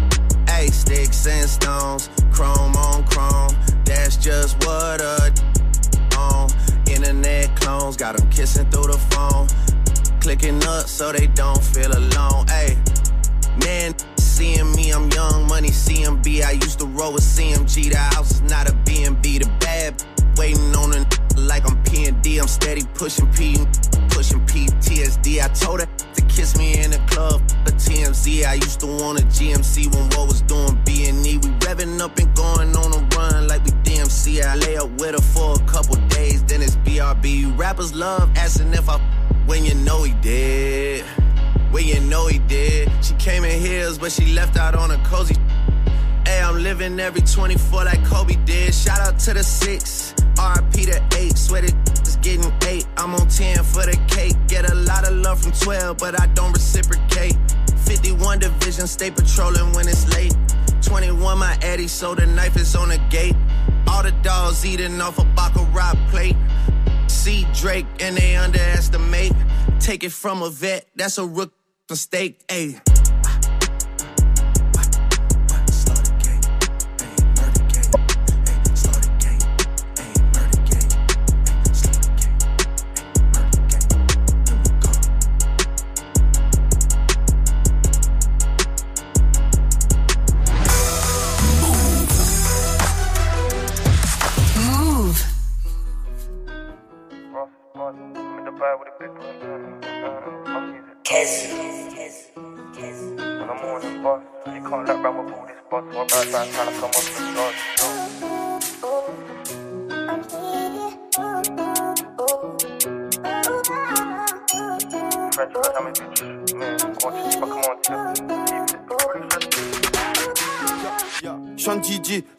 Hey, 0.46 0.68
sticks 0.68 1.26
and 1.26 1.50
stones, 1.50 2.10
chrome 2.30 2.76
on 2.76 3.04
chrome. 3.08 3.56
That's 3.84 4.16
just 4.16 4.64
what 4.64 5.00
a 5.00 5.34
on. 6.16 6.48
Internet 6.88 7.56
clones 7.56 7.96
got 7.96 8.16
them 8.16 8.30
kissing 8.30 8.70
through 8.70 8.92
the 8.92 8.98
phone. 9.10 9.48
Clicking 10.20 10.64
up 10.64 10.86
so 10.86 11.10
they 11.10 11.26
don't 11.26 11.43
every 47.14 47.26
24 47.26 47.84
like 47.84 48.04
Kobe 48.06 48.34
did. 48.44 48.74
Shout 48.74 48.98
out 49.00 49.18
to 49.20 49.34
the 49.34 49.44
six, 49.44 50.14
RP 50.34 50.86
to 50.86 51.18
eight. 51.18 51.36
Sweated 51.36 51.74
is 52.02 52.16
getting 52.16 52.52
eight. 52.66 52.86
I'm 52.96 53.14
on 53.14 53.28
10 53.28 53.62
for 53.62 53.86
the 53.86 53.96
cake. 54.08 54.34
Get 54.48 54.68
a 54.68 54.74
lot 54.74 55.06
of 55.06 55.14
love 55.14 55.40
from 55.40 55.52
12, 55.52 55.98
but 55.98 56.20
I 56.20 56.26
don't 56.28 56.52
reciprocate. 56.52 57.36
51 57.86 58.40
division, 58.40 58.86
stay 58.86 59.10
patrolling 59.10 59.72
when 59.74 59.86
it's 59.86 60.12
late. 60.14 60.34
21, 60.82 61.38
my 61.38 61.56
Eddie, 61.62 61.88
so 61.88 62.14
the 62.14 62.26
knife 62.26 62.56
is 62.56 62.74
on 62.74 62.88
the 62.88 62.98
gate. 63.10 63.36
All 63.86 64.02
the 64.02 64.12
dogs 64.22 64.66
eating 64.66 65.00
off 65.00 65.18
a 65.18 65.24
Baccarat 65.36 65.94
plate. 66.10 66.36
See 67.06 67.46
Drake 67.54 67.86
and 68.00 68.16
they 68.16 68.34
underestimate. 68.34 69.32
Take 69.78 70.02
it 70.02 70.12
from 70.12 70.42
a 70.42 70.50
vet, 70.50 70.88
that's 70.96 71.18
a 71.18 71.26
rook 71.26 71.52
mistake. 71.88 72.44
Ayy. 72.48 72.93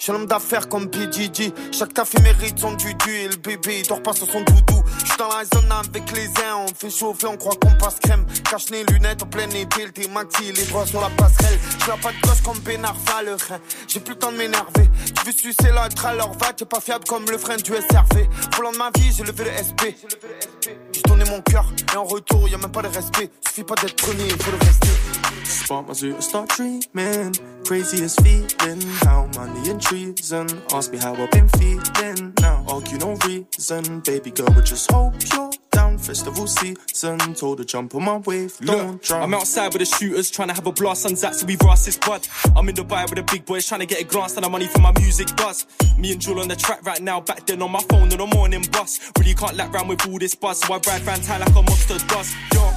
J'suis 0.06 0.14
un 0.14 0.26
d'affaires 0.26 0.70
comme 0.70 0.88
PGG. 0.88 1.52
Chaque 1.72 1.94
café 1.94 2.22
mérite 2.22 2.60
son 2.60 2.74
dudu 2.74 3.10
et 3.10 3.28
le 3.28 3.38
bébé 3.38 3.80
il 3.80 3.88
dort 3.88 4.04
pas 4.04 4.14
sur 4.14 4.30
son 4.30 4.42
doudou. 4.42 4.84
J'suis 5.04 5.18
dans 5.18 5.30
la 5.30 5.44
zone 5.46 5.72
avec 5.72 6.12
les 6.12 6.28
uns, 6.28 6.58
on 6.58 6.68
fait 6.68 6.92
chauffer, 6.92 7.26
on 7.26 7.38
croit 7.38 7.56
qu'on 7.56 7.76
passe 7.80 7.96
crème. 8.04 8.24
Cache 8.48 8.70
les 8.70 8.84
lunettes 8.84 9.24
en 9.24 9.26
plein 9.26 9.50
été, 9.50 9.84
le 9.84 10.08
maxi, 10.14 10.52
les 10.52 10.66
doigts 10.66 10.86
sur 10.86 11.02
la 11.02 11.10
passerelle. 11.10 11.58
J'l'ai 11.84 12.00
pas 12.04 12.12
de 12.12 12.22
gosse 12.22 12.42
comme 12.42 12.60
Benarfa, 12.60 13.24
le 13.24 13.32
rein. 13.32 13.60
J'ai 13.88 14.00
plus 14.00 14.14
le 14.14 14.20
temps 14.20 14.32
de 14.32 14.38
m'énerver. 14.38 14.92
Tu 15.16 15.26
veux 15.26 15.32
sucer 15.32 15.72
l'autre, 15.72 16.06
alors 16.06 16.38
va, 16.38 16.54
t'es 16.54 16.66
pas 16.66 16.82
fiable 16.82 17.06
comme 17.06 17.26
le 17.26 17.40
frein 17.40 17.58
du 17.58 17.72
SRV. 17.72 18.30
Volant 18.56 18.74
de 18.74 18.78
ma 18.78 18.92
vie, 18.96 19.12
j'ai 19.12 19.24
levé 19.24 19.46
le 19.46 19.58
SP. 19.58 19.98
J'ai 20.62 20.78
donné 21.04 21.26
mon 21.26 21.42
cœur, 21.42 21.66
et 21.94 21.98
en 21.98 22.06
retour, 22.06 22.48
y'a 22.48 22.58
même 22.58 22.72
pas 22.72 22.82
de 22.82 22.88
respect. 22.88 23.30
Suffit 23.48 23.64
pas 23.64 23.76
d'être 23.76 23.96
premier, 23.96 24.30
faut 24.30 24.52
le 24.52 24.58
rester. 24.58 24.90
Spark 25.44 25.88
my 25.88 25.96
zoo, 25.96 26.22
start 26.22 26.50
dreaming. 26.56 27.34
Craziest 27.66 28.22
feeling. 28.22 28.82
How 29.04 29.28
money 29.36 29.70
and 29.70 29.80
treason. 29.80 30.48
Ask 30.74 30.92
me 30.92 31.00
how 31.00 31.14
I've 31.14 31.32
been 31.32 31.50
feeling. 31.58 32.34
Now 32.42 32.64
argue 32.68 32.98
no 33.00 33.16
reason. 33.26 34.02
Baby 34.06 34.32
girl, 34.32 34.50
but 34.54 34.66
just 34.66 34.92
hope 34.92 35.14
you're 35.34 35.50
Festival 35.98 36.48
season. 36.48 37.36
Told 37.36 37.60
her 37.60 37.66
jump 37.66 37.96
on 37.96 38.04
my 38.04 38.18
wave. 38.18 38.58
Don't 38.58 38.94
Look, 38.94 39.02
drown. 39.04 39.24
I'm 39.24 39.34
outside 39.34 39.74
with 39.74 39.80
the 39.80 39.86
shooters 39.86 40.30
trying 40.30 40.50
to 40.50 40.54
have 40.54 40.68
a 40.68 40.72
blast 40.72 41.06
on 41.06 41.16
Zach, 41.16 41.34
so 41.34 41.46
we've 41.46 41.62
asked 41.64 41.86
his 41.86 41.98
bud. 41.98 42.28
I'm 42.56 42.68
in 42.70 42.76
Dubai 42.76 43.10
with 43.10 43.16
the 43.16 43.24
big 43.24 43.46
boys 43.46 43.68
trying 43.68 43.82
to 43.82 43.86
get 43.86 44.02
a 44.02 44.04
glance 44.06 44.36
and 44.36 44.46
the 44.46 44.50
money 44.50 44.68
for 44.68 44.80
my 44.80 44.92
music 45.00 45.36
buzz. 45.36 45.66
Me 45.98 46.12
and 46.12 46.22
Jewel 46.22 46.40
on 46.40 46.48
the 46.48 46.56
track 46.56 46.86
right 46.86 47.02
now, 47.02 47.22
back 47.22 47.46
then 47.46 47.62
on 47.62 47.72
my 47.72 47.82
phone 47.90 48.12
in 48.12 48.18
the 48.18 48.28
morning 48.28 48.66
bus. 48.72 49.12
Really 49.20 49.34
can't 49.34 49.56
lap 49.56 49.74
round 49.74 49.90
with 49.90 50.08
all 50.08 50.18
this 50.20 50.36
buzz, 50.36 50.60
so 50.60 50.74
I 50.74 50.80
ride 50.88 51.06
round 51.06 51.24
town 51.24 51.40
like 51.42 51.50
a 51.50 51.62
monster 51.62 51.98
does. 52.08 52.34
Yo, 52.54 52.72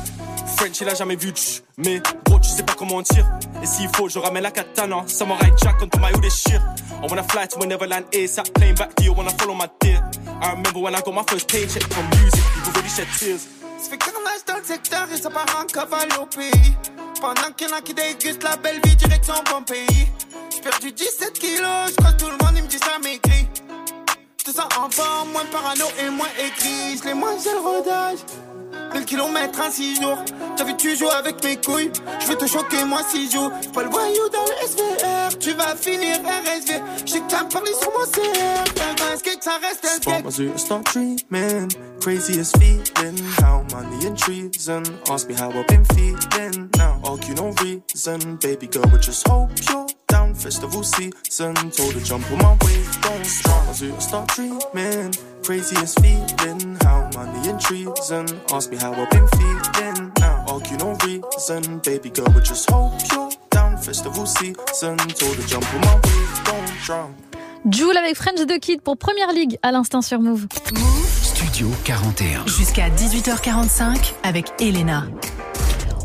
French, 0.57 0.81
il 0.81 0.89
a 0.89 0.95
jamais 0.95 1.17
vu 1.17 1.33
mais 1.77 2.01
gros, 2.25 2.39
tu 2.41 2.49
sais 2.49 2.63
pas 2.63 2.75
comment 2.75 2.97
on 2.97 3.03
tire. 3.03 3.27
Et 3.63 3.67
s'il 3.67 3.89
faut, 3.95 4.09
je 4.09 4.19
ramène 4.19 4.43
la 4.43 4.51
katana. 4.51 5.05
Samurai 5.07 5.53
Jack 5.63 5.77
on 5.83 6.01
my 6.01 6.11
hoodie 6.13 6.31
shit. 6.31 6.61
I 7.03 7.07
wanna 7.09 7.23
fly 7.23 7.47
to 7.47 7.61
a 7.61 7.67
Neverland 7.67 8.05
ASAP, 8.13 8.53
plane 8.55 8.75
back 8.75 8.95
to 8.97 9.05
you, 9.05 9.13
wanna 9.13 9.31
follow 9.31 9.55
my 9.55 9.69
dear. 9.81 10.03
I 10.43 10.51
remember 10.53 10.81
when 10.81 10.95
I 10.95 11.01
got 11.01 11.15
my 11.15 11.23
first 11.29 11.49
paycheck 11.49 11.83
from 11.85 12.05
music, 12.21 12.43
people 12.55 12.73
really 12.73 12.89
shed 12.89 13.07
tears. 13.19 13.47
Ça 13.79 13.91
fait 13.91 13.99
carnage 13.99 14.45
dans 14.47 14.57
le 14.57 14.65
secteur 14.65 15.07
et 15.13 15.17
ça 15.17 15.31
part 15.31 15.47
en 15.61 15.67
cavale. 15.67 16.09
Pendant 17.21 17.53
qu'il 17.57 17.69
y 17.69 17.73
en 17.73 17.77
a 17.77 17.81
qui 17.81 17.95
dégustent 17.95 18.43
la 18.43 18.57
belle 18.57 18.81
vie, 18.85 18.97
direction 18.97 19.35
bon 19.51 19.63
pays. 19.63 20.09
J'ai 20.51 20.61
perdu 20.61 20.93
17 20.93 21.33
kilos, 21.39 21.91
je 21.91 22.17
tout 22.17 22.31
le 22.31 22.45
monde 22.45 22.55
il 22.57 22.63
me 22.65 22.69
dit 22.69 22.79
ça 22.79 22.99
maigrit. 23.03 23.47
Je 24.39 24.45
te 24.45 24.51
sens 24.51 24.69
en 24.79 24.91
forme, 24.91 25.31
moins 25.33 25.45
parano 25.53 25.85
et 26.01 26.11
moins 26.11 26.27
écrit. 26.45 26.99
Je 26.99 27.09
l'ai 27.09 27.15
moins 27.15 27.37
j'ai 27.43 27.51
le. 27.51 28.48
1000 28.95 29.05
kilomètres 29.05 29.61
en 29.61 29.71
6 29.71 30.01
jours. 30.01 30.19
T'as 30.57 30.65
vu, 30.65 30.77
tu 30.77 30.97
joues 30.97 31.11
avec 31.11 31.43
mes 31.45 31.57
couilles. 31.57 31.91
Je 32.21 32.29
vais 32.29 32.37
te 32.37 32.47
choquer, 32.47 32.85
moi, 32.85 33.01
si 33.09 33.31
joue. 33.31 33.51
Pas 33.73 33.83
le 33.85 33.91
voyou 33.91 34.29
dans 34.33 34.45
le 34.45 34.69
SVR. 34.69 35.39
Tu 35.39 35.53
vas 35.53 35.77
finir 35.77 36.17
RSV. 36.19 36.81
J'ai 37.07 37.21
que 37.21 37.29
t'as 37.29 37.45
parlé 37.45 37.73
sur 37.81 37.91
mon 37.93 38.05
CR. 38.05 39.13
Un 39.13 39.17
skate, 39.17 39.43
ça 39.43 39.59
reste 39.63 39.85
un 39.85 40.01
skate. 40.01 40.25
my 40.25 40.31
zoo, 40.31 40.57
start 40.57 40.85
dreaming. 40.93 41.69
Craziest 42.01 42.57
feeling. 42.59 43.19
How 43.41 43.65
money 43.73 44.07
and 44.07 44.17
treason. 44.17 44.83
Ask 45.11 45.29
me 45.29 45.35
how 45.35 45.51
I've 45.51 45.67
been 45.67 45.85
feeling. 45.85 46.71
Now, 46.77 47.01
argue 47.05 47.35
no 47.35 47.53
reason. 47.63 48.39
Baby 48.41 48.67
girl, 48.67 48.87
but 48.91 49.03
just 49.03 49.27
hope 49.27 49.51
you're 49.69 49.98
down. 50.09 50.35
Festival 50.35 50.83
season. 50.83 51.55
Told 51.71 51.95
her 51.95 52.01
jump 52.01 52.31
on 52.33 52.39
my 52.39 52.53
way. 52.65 52.85
Don't 53.03 53.25
start 53.25 53.67
my 53.67 53.73
zoo, 53.73 53.95
start 54.01 54.29
dreaming. 54.35 55.15
Craziest 55.45 56.01
feeling. 56.01 56.77
How 56.83 57.09
money 57.15 57.49
and 57.49 57.61
treason. 57.61 58.27
Ask 58.53 58.71
me 58.71 58.77
how 58.77 58.93
I've 58.93 59.11
been 59.11 59.29
feeling. 59.29 60.13
Now, 60.19 60.45
argue 60.49 60.77
no 60.79 60.97
reason. 61.05 61.79
Baby 61.85 62.11
girl, 62.11 62.31
but 62.33 62.45
just 62.45 62.71
hope 62.71 62.93
you're 63.13 63.31
down. 63.51 63.77
Festival 63.77 64.27
season. 64.27 64.97
Told 64.97 65.37
her 65.37 65.47
jump 65.47 65.67
on 65.75 65.81
my 65.81 65.95
way. 65.95 66.21
Don't 66.45 66.73
drown. 66.85 67.15
Joule 67.71 67.97
avec 67.97 68.17
French 68.17 68.47
The 68.47 68.59
Kid 68.61 68.81
pour 68.83 68.97
Première 68.97 69.33
Ligue 69.33 69.59
à 69.63 69.73
l'instant 69.73 70.01
sur 70.01 70.21
Move. 70.21 70.47
Studio 71.23 71.69
41. 71.85 72.47
Jusqu'à 72.47 72.89
18h45 72.89 74.15
avec 74.23 74.47
Elena. 74.61 75.05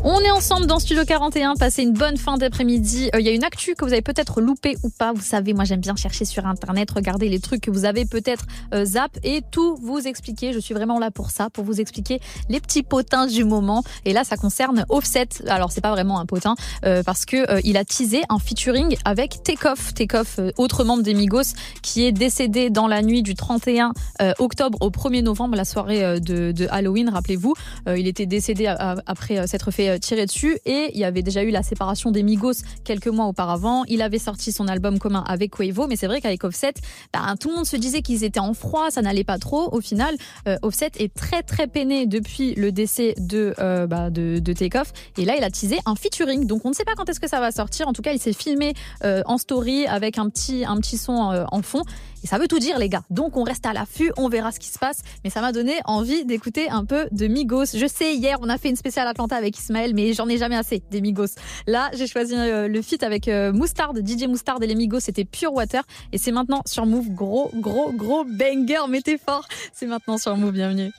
On 0.06 0.20
est 0.20 0.30
ensemble 0.30 0.66
dans 0.66 0.78
Studio 0.78 1.02
41, 1.06 1.54
passez 1.54 1.82
une 1.82 1.94
bonne 1.94 2.18
fin 2.18 2.36
d'après-midi. 2.36 3.08
Euh, 3.14 3.20
Il 3.20 3.26
y 3.26 3.30
a 3.30 3.32
une 3.32 3.42
actu 3.42 3.74
que 3.74 3.86
vous 3.86 3.92
avez 3.94 4.02
peut-être 4.02 4.42
loupé 4.42 4.76
ou 4.82 4.90
pas. 4.90 5.14
Vous 5.14 5.22
savez, 5.22 5.54
moi 5.54 5.64
j'aime 5.64 5.80
bien 5.80 5.96
chercher 5.96 6.26
sur 6.26 6.46
Internet, 6.46 6.90
regarder 6.90 7.30
les 7.30 7.40
trucs 7.40 7.62
que 7.62 7.70
vous 7.70 7.86
avez 7.86 8.04
peut-être 8.04 8.44
euh, 8.74 8.84
et 9.22 9.40
tout 9.50 9.76
vous 9.80 10.06
expliquer. 10.06 10.52
Je 10.52 10.58
suis 10.58 10.74
vraiment 10.74 10.98
là 10.98 11.10
pour 11.10 11.30
ça, 11.30 11.48
pour 11.48 11.64
vous 11.64 11.80
expliquer 11.80 12.20
les 12.50 12.60
petits 12.60 12.82
potins 12.82 13.26
du 13.26 13.44
moment. 13.44 13.82
Et 14.04 14.12
là, 14.12 14.24
ça 14.24 14.36
concerne 14.36 14.84
Offset. 14.90 15.28
Alors 15.48 15.72
c'est 15.72 15.80
pas 15.80 15.92
vraiment 15.92 16.20
un 16.20 16.26
potin 16.26 16.54
euh, 16.84 17.02
parce 17.02 17.24
que 17.24 17.50
euh, 17.50 17.60
il 17.64 17.78
a 17.78 17.84
teasé 17.86 18.24
un 18.28 18.38
featuring 18.38 18.98
avec 19.06 19.42
Takeoff. 19.42 19.94
Takeoff, 19.94 20.38
autre 20.58 20.84
membre 20.84 21.02
des 21.02 21.14
Migos, 21.14 21.54
qui 21.80 22.04
est 22.04 22.12
décédé 22.12 22.68
dans 22.68 22.88
la 22.88 23.00
nuit 23.00 23.22
du 23.22 23.34
31 23.34 23.92
euh, 24.20 24.32
octobre 24.38 24.76
au 24.82 24.90
1er 24.90 25.22
novembre, 25.22 25.56
la 25.56 25.64
soirée 25.64 26.20
de, 26.20 26.52
de 26.52 26.66
Halloween. 26.70 27.08
Rappelez-vous, 27.08 27.54
il 27.86 28.06
était 28.06 28.26
décédé 28.26 28.66
après 29.06 29.46
s'être 29.46 29.70
fait 29.70 29.93
euh, 29.94 29.98
tirer 29.98 30.26
dessus 30.26 30.58
et 30.64 30.90
il 30.92 30.98
y 30.98 31.04
avait 31.04 31.22
déjà 31.22 31.42
eu 31.42 31.50
la 31.50 31.62
séparation 31.62 32.10
des 32.10 32.22
Migos 32.22 32.62
quelques 32.84 33.08
mois 33.08 33.26
auparavant. 33.26 33.84
Il 33.88 34.02
avait 34.02 34.18
sorti 34.18 34.52
son 34.52 34.68
album 34.68 34.98
commun 34.98 35.24
avec 35.26 35.52
Quavo, 35.52 35.86
mais 35.86 35.96
c'est 35.96 36.06
vrai 36.06 36.20
qu'avec 36.20 36.44
Offset, 36.44 36.74
bah, 37.12 37.34
tout 37.38 37.48
le 37.48 37.56
monde 37.56 37.66
se 37.66 37.76
disait 37.76 38.02
qu'ils 38.02 38.24
étaient 38.24 38.40
en 38.40 38.54
froid, 38.54 38.90
ça 38.90 39.02
n'allait 39.02 39.24
pas 39.24 39.38
trop. 39.38 39.72
Au 39.72 39.80
final, 39.80 40.14
euh, 40.48 40.56
Offset 40.62 40.92
est 40.98 41.14
très 41.14 41.42
très 41.42 41.66
peiné 41.66 42.06
depuis 42.06 42.54
le 42.54 42.72
décès 42.72 43.14
de 43.18 43.54
euh, 43.58 43.86
bah, 43.86 44.10
de, 44.10 44.38
de 44.38 44.52
Takeoff 44.52 44.92
et 45.18 45.24
là 45.24 45.36
il 45.36 45.44
a 45.44 45.50
teasé 45.50 45.78
un 45.86 45.94
featuring. 45.94 46.46
Donc 46.46 46.64
on 46.64 46.70
ne 46.70 46.74
sait 46.74 46.84
pas 46.84 46.94
quand 46.94 47.08
est-ce 47.08 47.20
que 47.20 47.28
ça 47.28 47.40
va 47.40 47.50
sortir. 47.50 47.88
En 47.88 47.92
tout 47.92 48.02
cas, 48.02 48.12
il 48.12 48.18
s'est 48.18 48.32
filmé 48.32 48.74
en 49.02 49.38
story 49.38 49.86
avec 49.86 50.18
un 50.18 50.28
petit 50.28 50.64
un 50.64 50.76
petit 50.78 50.98
son 50.98 51.46
en 51.50 51.62
fond 51.62 51.82
et 52.24 52.26
ça 52.26 52.38
veut 52.38 52.48
tout 52.48 52.58
dire 52.58 52.78
les 52.78 52.88
gars. 52.88 53.02
Donc 53.10 53.36
on 53.36 53.42
reste 53.42 53.66
à 53.66 53.74
l'affût, 53.74 54.10
on 54.16 54.28
verra 54.28 54.50
ce 54.50 54.58
qui 54.58 54.68
se 54.68 54.78
passe. 54.78 55.02
Mais 55.22 55.30
ça 55.30 55.42
m'a 55.42 55.52
donné 55.52 55.74
envie 55.84 56.24
d'écouter 56.24 56.70
un 56.70 56.86
peu 56.86 57.06
de 57.12 57.26
Migos. 57.26 57.66
Je 57.74 57.86
sais 57.86 58.14
hier 58.16 58.38
on 58.40 58.48
a 58.48 58.56
fait 58.56 58.70
une 58.70 58.76
spéciale 58.76 59.06
Atlanta 59.06 59.36
avec 59.36 59.58
Ismaël, 59.58 59.94
mais 59.94 60.14
j'en 60.14 60.28
ai 60.28 60.38
jamais 60.38 60.56
assez 60.56 60.82
des 60.90 61.02
Migos. 61.02 61.34
Là 61.66 61.90
j'ai 61.92 62.06
choisi 62.06 62.34
euh, 62.34 62.66
le 62.66 62.82
feat 62.82 63.02
avec 63.02 63.28
euh, 63.28 63.52
Moustard, 63.52 63.92
DJ 63.94 64.24
Moustard 64.24 64.62
et 64.62 64.66
les 64.66 64.74
Migos. 64.74 65.00
C'était 65.00 65.24
Pure 65.24 65.52
Water 65.52 65.82
et 66.12 66.18
c'est 66.18 66.32
maintenant 66.32 66.62
sur 66.66 66.86
Move. 66.86 67.10
Gros 67.10 67.50
gros 67.54 67.92
gros 67.92 68.24
banger. 68.24 68.88
Mettez 68.88 69.18
fort. 69.18 69.46
C'est 69.74 69.86
maintenant 69.86 70.16
sur 70.16 70.36
Move. 70.36 70.52
Bienvenue. 70.52 70.90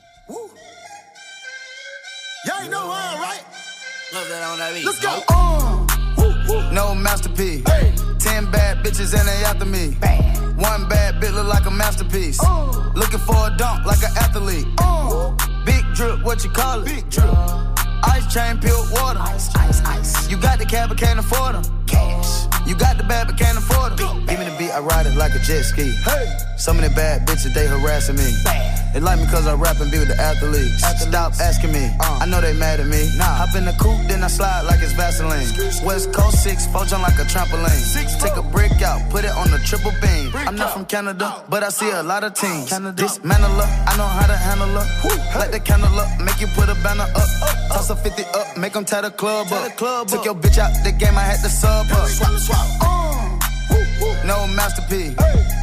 Yeah, 2.46 2.62
you 2.62 2.70
know 2.70 2.86
why, 2.86 3.18
right? 3.20 3.42
Love 4.14 4.28
that 4.28 4.52
on 4.52 4.58
that 4.58 4.72
beat. 4.72 4.84
Let's 4.84 5.00
go. 5.00 5.08
Uh, 5.28 6.72
no 6.72 6.94
masterpiece. 6.94 7.64
Ten 8.26 8.50
bad 8.50 8.84
bitches 8.84 9.14
and 9.16 9.26
they 9.28 9.44
after 9.44 9.64
me. 9.64 9.94
One 10.60 10.88
bad 10.88 11.22
bitch 11.22 11.32
look 11.32 11.46
like 11.46 11.64
a 11.66 11.70
masterpiece. 11.70 12.42
Looking 12.94 13.20
for 13.20 13.36
a 13.46 13.54
dunk 13.56 13.86
like 13.86 14.02
an 14.02 14.10
athlete. 14.16 14.66
Big 15.64 15.84
drip, 15.94 16.24
what 16.24 16.42
you 16.42 16.50
call 16.50 16.80
it? 16.80 16.86
Big 16.86 17.08
drip. 17.08 17.28
Uh, 17.28 17.72
ice 18.02 18.26
chain, 18.34 18.58
pure 18.58 18.82
water. 18.90 19.20
Ice, 19.20 19.54
ice, 19.54 19.80
ice. 19.84 20.28
You 20.28 20.36
got 20.38 20.58
the 20.58 20.66
cab, 20.66 20.88
but 20.88 20.98
can't 20.98 21.20
afford 21.20 21.54
them. 21.54 21.86
Cash. 21.86 22.46
You 22.66 22.74
got 22.74 22.98
the 22.98 23.04
bad, 23.04 23.28
but 23.28 23.38
can't 23.38 23.58
afford 23.58 23.96
them. 23.96 24.26
Give 24.26 24.40
me 24.40 24.44
the 24.44 24.55
I 24.76 24.80
ride 24.80 25.06
it 25.06 25.16
like 25.16 25.32
a 25.32 25.38
jet 25.38 25.64
ski. 25.64 25.88
Hey. 26.04 26.28
Some 26.58 26.76
of 26.76 26.84
the 26.84 26.90
bad 26.90 27.26
bitches, 27.26 27.54
they 27.54 27.66
harassing 27.66 28.16
me. 28.16 28.28
Bad. 28.44 28.92
They 28.92 29.00
like 29.00 29.18
me 29.18 29.24
cause 29.24 29.46
I 29.46 29.54
rap 29.54 29.80
and 29.80 29.90
be 29.90 29.96
with 29.96 30.08
the 30.08 30.20
athletes. 30.20 30.84
Stop 31.00 31.32
asking 31.40 31.72
me, 31.72 31.88
uh. 31.98 32.20
I 32.20 32.26
know 32.26 32.42
they 32.42 32.52
mad 32.52 32.80
at 32.80 32.86
me. 32.86 33.08
Nah. 33.16 33.24
Hop 33.40 33.56
in 33.56 33.64
the 33.64 33.72
coupe, 33.80 34.04
then 34.06 34.22
I 34.22 34.28
slide 34.28 34.68
like 34.68 34.80
it's 34.82 34.92
Vaseline. 34.92 35.48
West 35.82 36.12
Coast 36.12 36.42
6, 36.44 36.66
four 36.66 36.84
jump 36.84 37.04
like 37.08 37.16
a 37.16 37.24
trampoline. 37.24 37.72
Six, 37.72 38.20
Take 38.20 38.36
a 38.36 38.42
brick 38.42 38.82
out, 38.82 39.00
put 39.08 39.24
it 39.24 39.32
on 39.32 39.50
the 39.50 39.56
triple 39.64 39.92
beam. 40.02 40.28
I'm 40.44 40.56
not 40.56 40.74
from 40.74 40.84
Canada, 40.84 41.42
but 41.48 41.62
I 41.62 41.70
see 41.70 41.88
a 41.88 42.02
lot 42.02 42.22
of 42.22 42.34
teams. 42.34 42.68
Dismantle 42.68 43.56
her, 43.56 43.68
I 43.88 43.96
know 43.96 44.04
how 44.04 44.26
to 44.26 44.36
handle 44.36 44.68
her. 44.76 45.40
Light 45.40 45.52
the 45.52 45.60
candle 45.60 45.88
up, 45.98 46.20
make 46.20 46.38
you 46.38 46.48
put 46.48 46.68
a 46.68 46.76
banner 46.84 47.08
up. 47.16 47.28
Toss 47.72 47.88
a 47.88 47.96
50 47.96 48.24
up, 48.36 48.58
make 48.58 48.74
them 48.74 48.84
tie 48.84 49.00
the 49.00 49.10
club 49.10 49.50
up. 49.52 49.72
Took 50.06 50.26
your 50.26 50.34
bitch 50.34 50.58
out 50.58 50.72
the 50.84 50.92
game, 50.92 51.16
I 51.16 51.24
had 51.24 51.40
to 51.40 51.48
sub 51.48 51.86
her. 51.86 53.15
No 54.26 54.48
masterpiece. 54.48 55.14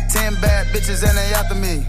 Ten 0.10 0.34
bad 0.40 0.68
bitches 0.68 1.04
and 1.04 1.18
they 1.18 1.34
after 1.36 1.56
me. 1.56 1.84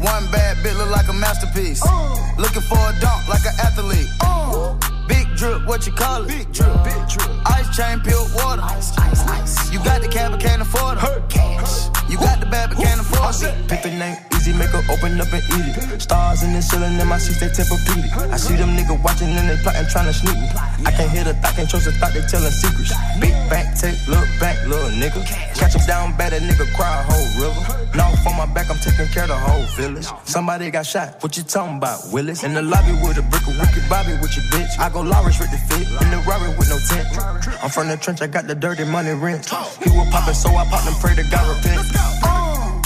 One 0.00 0.24
bad 0.32 0.56
bitch 0.64 0.76
look 0.78 0.90
like 0.90 1.08
a 1.08 1.12
masterpiece. 1.12 1.82
Uh. 1.84 2.16
Looking 2.38 2.62
for 2.62 2.78
a 2.78 2.92
dunk 3.00 3.28
like 3.28 3.44
an 3.44 3.52
athlete. 3.60 4.08
Uh. 4.22 4.72
Big 5.08 5.25
drip, 5.36 5.66
what 5.66 5.86
you 5.86 5.92
call 5.92 6.24
it? 6.24 6.28
Big 6.28 6.52
drip, 6.52 6.72
big 6.82 7.08
drip. 7.08 7.30
Ice 7.46 7.68
chain, 7.76 8.00
pure 8.00 8.26
water. 8.34 8.62
Ice, 8.62 8.96
ice, 8.98 9.22
ice. 9.28 9.72
You 9.72 9.78
got 9.84 10.00
the 10.00 10.08
cab, 10.08 10.32
but 10.32 10.40
can't 10.40 10.62
afford 10.62 10.98
it. 10.98 11.28
Cash. 11.28 11.88
You 12.08 12.16
got 12.16 12.40
the 12.40 12.46
bad, 12.46 12.70
but 12.70 12.78
can't 12.78 13.00
afford 13.00 13.34
it. 13.42 13.68
Pick 13.68 13.82
the 13.82 13.90
name, 13.90 14.16
easy, 14.34 14.52
make 14.52 14.70
her 14.70 14.82
open 14.90 15.20
up 15.20 15.32
and 15.32 15.42
eat 15.58 15.76
it. 15.76 16.00
Stars 16.00 16.42
in 16.42 16.52
the 16.54 16.62
ceiling, 16.62 16.98
in 16.98 17.06
my 17.06 17.18
seats, 17.18 17.40
they 17.40 17.48
tempur-pedic. 17.48 18.32
I 18.32 18.36
see 18.36 18.56
them 18.56 18.70
niggas 18.70 19.02
watching 19.02 19.28
and 19.28 19.50
they 19.50 19.56
plotting, 19.62 19.86
trying 19.90 20.06
to 20.06 20.14
sneak 20.14 20.38
me. 20.38 20.48
I 20.86 20.90
can't 20.92 21.10
hear 21.10 21.24
the 21.24 21.34
thought, 21.34 21.54
can't 21.54 21.68
trust 21.68 21.84
the 21.84 21.92
thought, 21.92 22.14
they 22.14 22.22
telling 22.22 22.50
secrets. 22.50 22.94
Big 23.20 23.34
back, 23.50 23.76
take, 23.76 23.98
look 24.06 24.26
back, 24.40 24.56
little 24.66 24.90
nigga. 24.94 25.20
Catch 25.58 25.74
him 25.74 25.84
down 25.86 26.16
bad, 26.16 26.32
that 26.32 26.42
nigga 26.42 26.64
cry 26.74 26.86
a 26.86 27.02
whole 27.02 27.28
river. 27.42 27.62
Now 27.96 28.14
on 28.26 28.36
my 28.36 28.46
back, 28.54 28.70
I'm 28.70 28.78
taking 28.78 29.10
care 29.12 29.24
of 29.24 29.30
the 29.30 29.38
whole 29.38 29.66
village. 29.74 30.06
Somebody 30.24 30.70
got 30.70 30.86
shot, 30.86 31.20
what 31.22 31.36
you 31.36 31.42
talking 31.42 31.78
about, 31.78 32.06
Willis? 32.12 32.44
In 32.44 32.54
the 32.54 32.62
lobby 32.62 32.92
with 33.02 33.18
a 33.18 33.22
brick 33.22 33.42
of 33.50 33.58
wicked 33.58 33.82
Bobby 33.90 34.14
with 34.22 34.30
your 34.36 34.46
bitch. 34.54 34.78
I 34.78 34.90
go 34.90 35.02
Lawrence 35.26 35.40
with 35.42 35.50
the 35.50 35.58
fit, 35.66 35.88
in 36.06 36.10
the 36.14 36.22
Rari 36.22 36.54
with 36.54 36.70
no 36.70 36.78
tent. 36.86 37.10
I'm 37.58 37.68
from 37.68 37.88
the 37.88 37.96
trench, 37.96 38.22
I 38.22 38.28
got 38.28 38.46
the 38.46 38.54
dirty 38.54 38.84
money 38.84 39.10
rent. 39.10 39.50
He 39.82 39.90
was 39.90 40.06
poppin', 40.10 40.34
so 40.34 40.50
I 40.54 40.64
popped 40.70 40.86
and 40.86 40.94
pray 41.02 41.16
to 41.16 41.26
God 41.26 41.50
repent. 41.50 41.82
Uh. 42.22 42.78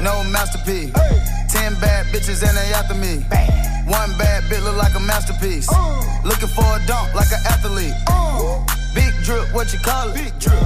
No 0.00 0.24
masterpiece. 0.32 0.92
Ten 1.52 1.76
bad 1.76 2.06
bitches 2.06 2.40
and 2.40 2.56
they 2.56 2.72
after 2.72 2.94
me. 2.94 3.20
One 3.84 4.08
bad 4.16 4.44
bitch 4.48 4.64
look 4.64 4.76
like 4.76 4.94
a 4.96 5.00
masterpiece. 5.00 5.68
Uh. 5.68 6.00
Looking 6.24 6.48
for 6.48 6.64
a 6.64 6.80
dunk 6.86 7.12
like 7.12 7.28
an 7.28 7.44
athlete. 7.44 7.92
Uh. 8.08 8.64
Big 8.94 9.12
drip, 9.22 9.52
what 9.52 9.70
you 9.74 9.80
call 9.80 10.08
it? 10.08 10.14
Big 10.14 10.32
drip. 10.40 10.56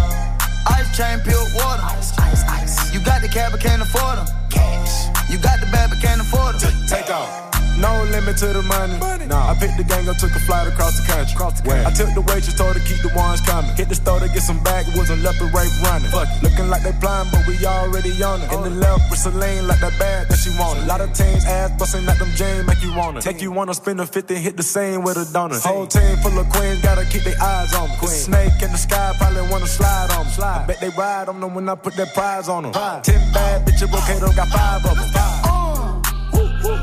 Ice 0.79 0.97
chain, 0.97 1.19
pure 1.27 1.43
water. 1.59 1.83
Ice, 1.91 2.17
ice, 2.19 2.45
ice. 2.47 2.95
You 2.95 3.01
got 3.03 3.21
the 3.21 3.27
cab, 3.27 3.51
but 3.51 3.61
can't 3.61 3.83
afford 3.83 4.19
them. 4.19 4.29
Cash. 4.49 5.11
You 5.29 5.39
got 5.39 5.59
the 5.59 5.67
bad, 5.75 5.91
but 5.91 5.99
can't 5.99 6.21
afford 6.21 6.55
them. 6.61 6.73
Take 6.87 7.11
off. 7.11 7.45
No 7.79 8.05
limit 8.11 8.37
to 8.39 8.47
the 8.55 8.63
money. 8.63 8.99
money. 8.99 9.27
Nah. 9.27 9.51
I 9.51 9.55
picked 9.55 9.77
the 9.77 9.85
gang 9.85 10.09
up, 10.09 10.17
took 10.17 10.31
a 10.31 10.43
flight 10.47 10.67
across 10.69 11.01
the 11.01 11.07
country. 11.07 11.35
Across 11.35 11.61
the 11.61 11.69
country. 11.69 11.87
I 11.87 11.93
took 11.93 12.11
the 12.15 12.23
waitress, 12.23 12.55
told 12.55 12.77
her 12.77 12.85
keep 12.87 13.03
the 13.03 13.11
ones 13.17 13.41
coming. 13.43 13.75
Hit 13.75 13.89
the 13.89 13.95
store 13.95 14.21
to 14.21 14.29
get 14.29 14.43
some 14.43 14.63
backwoods 14.63 15.11
and 15.11 15.23
left 15.23 15.39
the 15.39 15.51
rape 15.51 15.75
running. 15.83 16.11
Fuck 16.11 16.29
it. 16.31 16.43
Looking 16.43 16.69
like 16.71 16.83
they 16.83 16.93
blind, 17.03 17.31
but 17.33 17.47
we 17.47 17.59
already 17.67 18.15
on 18.23 18.43
it. 18.43 18.53
In 18.53 18.63
the 18.63 18.71
left 18.71 19.11
with 19.11 19.19
Celine, 19.19 19.67
like 19.67 19.81
that 19.81 19.99
bag 19.99 20.29
that 20.29 20.39
she 20.39 20.51
wanted. 20.59 20.85
A 20.85 20.87
lot 20.87 21.01
of 21.01 21.13
teams 21.13 21.45
ass 21.45 21.71
busting 21.79 22.07
like 22.07 22.19
them 22.19 22.31
jeans, 22.37 22.67
make 22.67 22.83
you 22.83 22.95
wanna. 22.95 23.21
Take 23.21 23.43
you 23.43 23.51
wanna 23.51 23.75
spend 23.75 24.01
a 24.01 24.07
50, 24.07 24.35
hit 24.37 24.57
the 24.57 24.63
same 24.63 25.03
with 25.03 25.17
a 25.17 25.27
donut. 25.35 25.63
Whole 25.63 25.87
team 25.87 26.17
full 26.19 26.39
of 26.39 26.49
queens, 26.51 26.81
gotta 26.83 27.05
keep 27.07 27.23
their 27.23 27.41
eyes 27.41 27.75
on 27.75 27.89
me. 27.91 27.97
The 28.01 28.07
snake 28.07 28.63
in 28.63 28.71
the 28.71 28.79
sky 28.79 29.15
probably 29.19 29.43
wanna 29.51 29.67
slide 29.67 30.11
on 30.13 30.27
me. 30.27 30.33
I 30.43 30.65
bet 30.67 30.81
they 30.81 30.91
ride 30.91 31.29
on 31.29 31.41
them 31.41 31.55
when 31.55 31.69
I 31.69 31.75
put 31.75 31.95
that 31.97 32.15
prize 32.15 32.49
on 32.49 32.65
them. 32.65 32.73
Ten 33.03 33.21
bad 33.33 33.67
bitches, 33.67 33.91
okay, 33.91 34.19
got 34.37 34.49
five 34.49 34.85
of 34.85 34.97
them. 34.97 35.44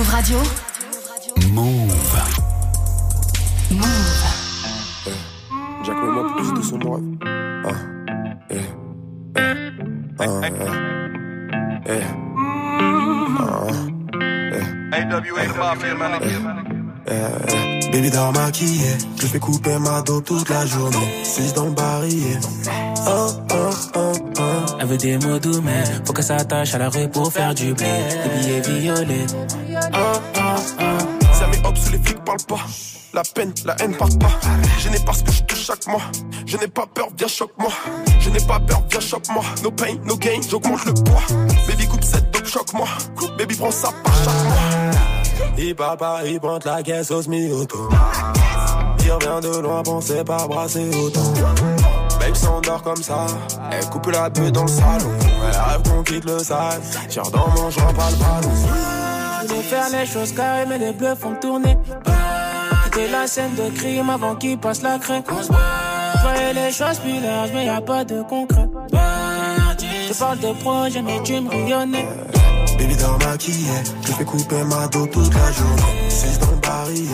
Radio. 0.00 0.38
Move. 1.52 1.92
Move. 3.70 4.24
Jack, 5.84 5.96
mets-moi 5.96 6.34
plus 6.36 6.52
de 6.54 6.62
son 6.62 6.78
moi. 6.78 6.98
Ah, 7.66 7.70
eh, 8.50 8.56
eh, 9.36 9.40
ah, 10.18 10.24
eh, 10.44 10.52
eh, 11.86 12.00
ah, 13.38 13.66
eh, 14.52 14.62
eh. 17.06 17.90
Baby 17.92 18.10
dort 18.10 18.32
maquillé, 18.32 18.96
je 19.20 19.26
fais 19.26 19.38
couper 19.38 19.78
ma 19.78 20.00
dos 20.00 20.22
toute 20.22 20.48
la 20.48 20.64
journée. 20.64 21.22
6 21.22 21.52
dans 21.52 21.66
le 21.66 21.72
barillet? 21.72 22.40
Oh, 23.06 23.28
oh, 23.52 23.70
oh, 23.96 24.12
oh. 24.38 24.42
Elle 24.80 24.86
veut 24.86 24.96
des 24.96 25.18
mots 25.18 25.38
doux, 25.38 25.60
mais 25.62 25.84
faut 26.06 26.14
que 26.14 26.22
ça 26.22 26.36
attache 26.36 26.74
à 26.74 26.78
la 26.78 26.88
rue 26.88 27.08
pour 27.10 27.30
faire 27.30 27.54
du 27.54 27.74
blé. 27.74 27.86
Des 28.42 28.60
billets 28.60 28.80
violets. 28.80 29.26
Pas. 32.24 32.56
La 33.14 33.22
peine, 33.22 33.52
la 33.64 33.76
haine 33.80 33.94
part 33.94 34.08
pas. 34.18 34.30
Je 34.78 34.88
n'ai 34.88 34.98
pas 35.00 35.12
ce 35.12 35.22
que 35.22 35.32
je 35.32 35.42
touche 35.42 35.66
chaque 35.66 35.86
mois. 35.86 36.00
Je 36.46 36.56
n'ai 36.56 36.68
pas 36.68 36.86
peur, 36.86 37.08
viens 37.16 37.28
choque-moi. 37.28 37.70
Je 38.20 38.30
n'ai 38.30 38.40
pas 38.40 38.58
peur, 38.60 38.82
viens 38.90 39.00
choque-moi. 39.00 39.44
No 39.62 39.70
pain, 39.70 39.96
no 40.04 40.16
gain, 40.16 40.40
j'augmente 40.48 40.84
le 40.86 40.94
poids. 40.94 41.22
Baby 41.68 41.86
coupe 41.86 42.04
cette 42.04 42.30
dope, 42.30 42.46
choque-moi. 42.46 42.88
Baby 43.38 43.56
prends 43.56 43.70
ça 43.70 43.90
par 44.02 44.14
chaque 44.14 44.44
mois. 44.44 45.58
Il 45.58 45.74
parle 45.74 45.96
pas, 45.98 46.20
il 46.24 46.40
pointe 46.40 46.64
la 46.64 46.82
caisse 46.82 47.10
au 47.10 47.22
semi-auto. 47.22 47.88
Il 49.04 49.12
revient 49.12 49.40
de 49.42 49.58
loin, 49.58 49.82
pensez 49.82 50.24
pas 50.24 50.46
brasser 50.46 50.88
autant. 50.94 51.32
Babe 52.18 52.34
s'endort 52.34 52.82
comme 52.82 53.02
ça, 53.02 53.26
elle 53.70 53.84
coupe 53.90 54.06
la 54.06 54.30
pute 54.30 54.52
dans 54.52 54.62
le 54.62 54.68
salon. 54.68 55.10
Elle 55.20 55.60
rêve 55.60 55.82
qu'on 55.82 56.02
quitte 56.02 56.24
le 56.24 56.38
sale. 56.38 56.80
Tire 57.08 57.30
dans 57.30 57.48
mon 57.48 57.68
joint, 57.68 57.92
pas 57.92 58.10
le 58.10 58.16
ballon. 58.16 58.54
De 59.42 59.62
faire 59.62 59.90
les 59.90 60.06
choses 60.06 60.32
carrées, 60.32 60.66
mais 60.66 60.78
les 60.78 60.92
bleus 60.92 61.16
font 61.16 61.34
tourner. 61.34 61.76
Quitter 62.92 63.10
la 63.10 63.26
scène 63.26 63.54
de 63.54 63.70
crime 63.70 64.10
avant 64.10 64.34
qu'il 64.34 64.58
passe 64.58 64.82
la 64.82 64.98
craie. 64.98 65.22
Voyez 65.26 66.52
les 66.52 66.70
choses 66.70 66.98
plus 66.98 67.20
larges, 67.20 67.50
mais 67.54 67.66
y 67.66 67.68
a 67.68 67.80
pas 67.80 68.04
de 68.04 68.22
concret. 68.22 68.68
Je 70.08 70.18
parle 70.18 70.38
de 70.40 70.52
projet, 70.62 71.00
mais 71.00 71.22
tu 71.22 71.40
me 71.40 71.48
rayonnais. 71.48 72.06
Baby 72.78 72.96
dort 72.96 73.18
maquillé, 73.26 73.72
je 74.06 74.12
fais 74.12 74.24
couper 74.24 74.62
ma 74.64 74.86
dos 74.88 75.06
toute 75.06 75.32
la 75.32 75.52
journée. 75.52 76.08
6 76.08 76.38
dans 76.40 76.56
barillet. 76.68 77.08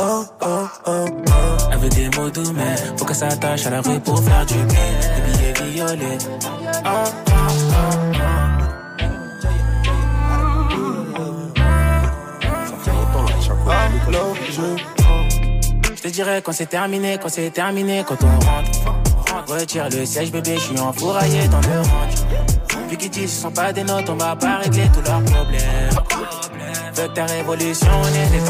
Oh, 0.00 0.24
oh, 0.42 0.68
oh, 0.86 1.04
oh. 1.28 1.56
Elle 1.72 1.78
veut 1.78 1.88
des 1.88 2.08
mots 2.16 2.30
doux, 2.30 2.52
mais 2.54 2.76
faut 2.96 3.04
que 3.04 3.14
ça 3.14 3.28
attache 3.28 3.66
à 3.66 3.70
la 3.70 3.80
rue 3.80 4.00
pour 4.00 4.22
faire 4.22 4.46
du 4.46 4.54
bien. 4.54 4.78
Des 5.14 5.54
billets 5.54 5.70
violets. 5.74 6.18
Oh, 6.84 6.88
oh, 6.88 7.32
oh, 7.32 8.47
Je 15.94 16.02
te 16.02 16.08
dirais 16.08 16.42
quand 16.42 16.52
c'est 16.52 16.66
terminé, 16.66 17.18
quand 17.20 17.28
c'est 17.28 17.50
terminé, 17.50 18.04
quand 18.06 18.16
on 18.22 18.44
rentre. 18.44 19.52
Retire 19.52 19.88
le 19.90 20.04
siège, 20.04 20.30
bébé, 20.30 20.54
je 20.56 20.60
suis 20.60 20.78
enfouraillé 20.78 21.48
dans 21.48 21.60
le 21.60 21.80
range. 21.80 22.88
Vu 22.88 22.96
qu'ils 22.96 23.10
disent 23.10 23.32
ce 23.32 23.42
sont 23.42 23.50
pas 23.50 23.72
des 23.72 23.84
notes, 23.84 24.08
on 24.08 24.16
va 24.16 24.36
pas 24.36 24.58
régler 24.58 24.88
tous 24.94 25.02
leurs 25.02 25.22
problèmes. 25.24 25.90
Fuck 26.94 27.14
ta 27.14 27.26
révolution, 27.26 27.88
on 28.02 28.08
était 28.08 28.44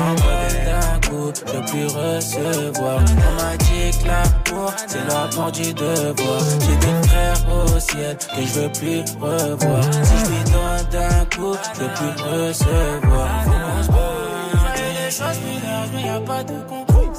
d'un 0.65 1.09
coup. 1.09 1.31
Je 1.35 1.71
plus 1.71 1.87
recevoir. 1.87 3.01
On 3.01 3.43
m'a 3.43 3.57
dit 3.59 3.91
que 3.99 4.07
l'amour, 4.07 4.73
c'est 4.87 5.07
la 5.07 5.29
mort 5.37 5.53
du 5.53 5.75
devoir. 5.75 6.41
J'ai 6.61 6.77
des 6.77 7.09
frères 7.09 7.43
au 7.53 7.79
ciel 7.79 8.17
que 8.17 8.43
je 8.43 8.61
veux 8.61 8.73
plus 8.73 9.01
revoir. 9.21 9.85
Si 10.03 10.17
je 10.19 10.31
lui 10.31 10.45
donne 10.45 10.87
d'un 10.91 11.25
coup, 11.37 11.57
je 11.75 11.81
veux 11.81 11.93
plus 11.95 12.15
recevoir. 12.25 13.38
Les 15.09 15.15
choses 15.15 15.41
larges, 15.65 15.89
mais 15.95 16.03
y 16.03 16.09
a 16.11 16.21
pas 16.21 16.45
de 16.45 16.53
concours. 16.69 17.13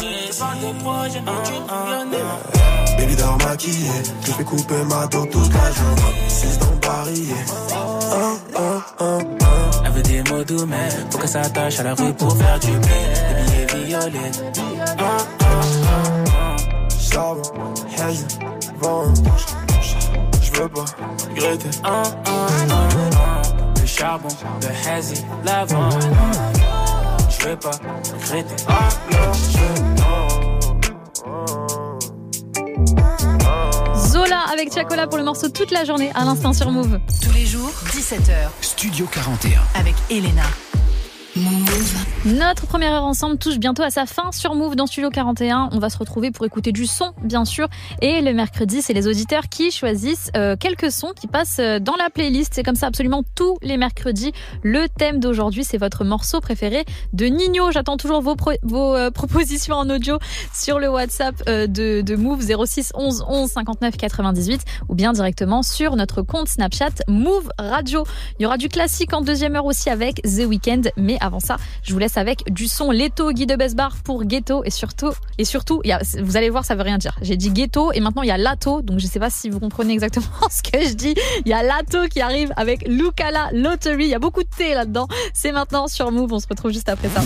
Je 0.00 0.38
parle 0.38 0.58
de 0.58 0.82
projet, 0.82 1.20
mais 1.22 1.32
tu 1.44 1.52
connais. 1.68 2.96
Baby 2.96 3.14
dort 3.14 3.36
maquillé, 3.46 3.90
je 4.24 4.32
fais 4.32 4.44
couper 4.44 4.84
ma 4.88 5.06
dos 5.08 5.26
toute 5.26 5.52
la 5.52 5.70
journée. 5.70 6.28
6 6.28 6.58
dans 6.60 6.66
oh. 9.00 9.18
Elle 9.84 9.92
veut 9.92 10.02
des 10.02 10.22
mots 10.30 10.44
doux, 10.44 10.64
mais 10.64 10.88
faut 11.10 11.18
que 11.18 11.26
ça 11.26 11.42
attache 11.42 11.78
à 11.78 11.82
la 11.82 11.94
rue 11.94 12.14
pour 12.14 12.34
faire 12.38 12.58
du 12.58 12.70
bien. 12.70 12.80
Des 13.48 13.66
billets 13.66 13.86
violets. 13.88 14.32
Oh, 14.98 15.02
oh, 15.02 15.44
oh, 15.44 16.24
oh. 16.26 16.56
Charbon, 16.98 17.42
hazy, 17.98 18.24
vent. 18.80 19.12
Je 20.40 20.52
veux 20.58 20.68
pas 20.70 20.84
regretter. 21.28 21.68
Le 23.78 23.86
charbon, 23.86 24.28
le 24.62 24.90
hazy, 24.90 25.22
l'avant. 25.44 25.90
Pas 27.56 27.70
regretter. 28.12 28.56
Je- 33.94 34.08
Zola 34.08 34.40
avec 34.52 34.72
Chacola 34.72 35.06
pour 35.06 35.16
le 35.18 35.24
morceau 35.24 35.48
toute 35.48 35.70
la 35.70 35.84
journée 35.84 36.10
à 36.14 36.24
l'instant 36.24 36.52
sur 36.52 36.70
Move. 36.70 36.98
Tous 37.22 37.32
les 37.32 37.46
jours, 37.46 37.70
17h. 37.92 38.50
Studio 38.60 39.06
41. 39.10 39.60
Avec 39.74 39.94
Elena. 40.10 40.42
Notre 42.24 42.66
première 42.66 42.92
heure 42.92 43.04
ensemble 43.04 43.38
touche 43.38 43.58
bientôt 43.58 43.82
à 43.82 43.90
sa 43.90 44.06
fin 44.06 44.32
sur 44.32 44.54
Move 44.54 44.76
dans 44.76 44.86
Studio 44.86 45.10
41. 45.10 45.68
On 45.72 45.78
va 45.78 45.90
se 45.90 45.98
retrouver 45.98 46.30
pour 46.30 46.44
écouter 46.46 46.72
du 46.72 46.86
son, 46.86 47.12
bien 47.22 47.44
sûr. 47.44 47.68
Et 48.02 48.20
le 48.20 48.32
mercredi, 48.32 48.82
c'est 48.82 48.92
les 48.92 49.06
auditeurs 49.06 49.48
qui 49.48 49.70
choisissent 49.70 50.30
euh, 50.36 50.56
quelques 50.56 50.90
sons 50.90 51.12
qui 51.14 51.26
passent 51.26 51.58
euh, 51.60 51.78
dans 51.78 51.96
la 51.96 52.10
playlist. 52.10 52.54
C'est 52.54 52.62
comme 52.62 52.74
ça 52.74 52.86
absolument 52.86 53.22
tous 53.34 53.56
les 53.62 53.76
mercredis. 53.76 54.32
Le 54.62 54.88
thème 54.88 55.20
d'aujourd'hui, 55.20 55.64
c'est 55.64 55.78
votre 55.78 56.04
morceau 56.04 56.40
préféré 56.40 56.84
de 57.12 57.26
Nino. 57.26 57.70
J'attends 57.70 57.96
toujours 57.96 58.20
vos, 58.20 58.36
vos 58.62 58.94
euh, 58.94 59.10
propositions 59.12 59.76
en 59.76 59.88
audio 59.90 60.18
sur 60.54 60.78
le 60.78 60.88
WhatsApp 60.88 61.46
de, 61.46 62.00
de 62.00 62.16
Move 62.16 62.42
06 62.42 62.92
11 62.94 63.24
11 63.28 63.50
59 63.50 63.96
98 63.96 64.62
ou 64.88 64.94
bien 64.94 65.12
directement 65.12 65.62
sur 65.62 65.94
notre 65.96 66.22
compte 66.22 66.48
Snapchat 66.48 67.04
Move 67.06 67.48
Radio. 67.58 68.04
Il 68.38 68.42
y 68.42 68.46
aura 68.46 68.56
du 68.56 68.68
classique 68.68 69.12
en 69.12 69.20
deuxième 69.20 69.54
heure 69.56 69.66
aussi 69.66 69.90
avec 69.90 70.22
The 70.22 70.46
Weeknd. 70.46 70.82
Mais 70.96 71.17
avant 71.20 71.40
ça, 71.40 71.56
je 71.82 71.92
vous 71.92 71.98
laisse 71.98 72.16
avec 72.16 72.52
du 72.52 72.68
son 72.68 72.90
Leto, 72.90 73.32
Guy 73.32 73.46
de 73.46 73.56
Besbar 73.56 73.96
pour 74.04 74.24
Ghetto 74.24 74.62
et 74.64 74.70
surtout, 74.70 75.12
et 75.38 75.44
surtout, 75.44 75.82
vous 76.20 76.36
allez 76.36 76.50
voir, 76.50 76.64
ça 76.64 76.74
veut 76.74 76.82
rien 76.82 76.98
dire. 76.98 77.16
J'ai 77.22 77.36
dit 77.36 77.50
Ghetto 77.50 77.92
et 77.92 78.00
maintenant 78.00 78.22
il 78.22 78.28
y 78.28 78.32
a 78.32 78.38
Lato, 78.38 78.82
donc 78.82 78.98
je 78.98 79.06
sais 79.06 79.20
pas 79.20 79.30
si 79.30 79.50
vous 79.50 79.60
comprenez 79.60 79.92
exactement 79.92 80.26
ce 80.50 80.62
que 80.62 80.82
je 80.82 80.94
dis. 80.94 81.14
Il 81.44 81.48
y 81.48 81.52
a 81.52 81.62
Lato 81.62 82.08
qui 82.08 82.20
arrive 82.20 82.52
avec 82.56 82.86
Lucala 82.86 83.48
Lottery. 83.52 84.04
Il 84.04 84.10
y 84.10 84.14
a 84.14 84.18
beaucoup 84.18 84.42
de 84.42 84.48
thé 84.48 84.74
là-dedans. 84.74 85.08
C'est 85.32 85.52
maintenant 85.52 85.86
sur 85.86 86.10
Move. 86.10 86.32
On 86.32 86.40
se 86.40 86.46
retrouve 86.48 86.72
juste 86.72 86.88
après 86.88 87.08
ça. 87.08 87.20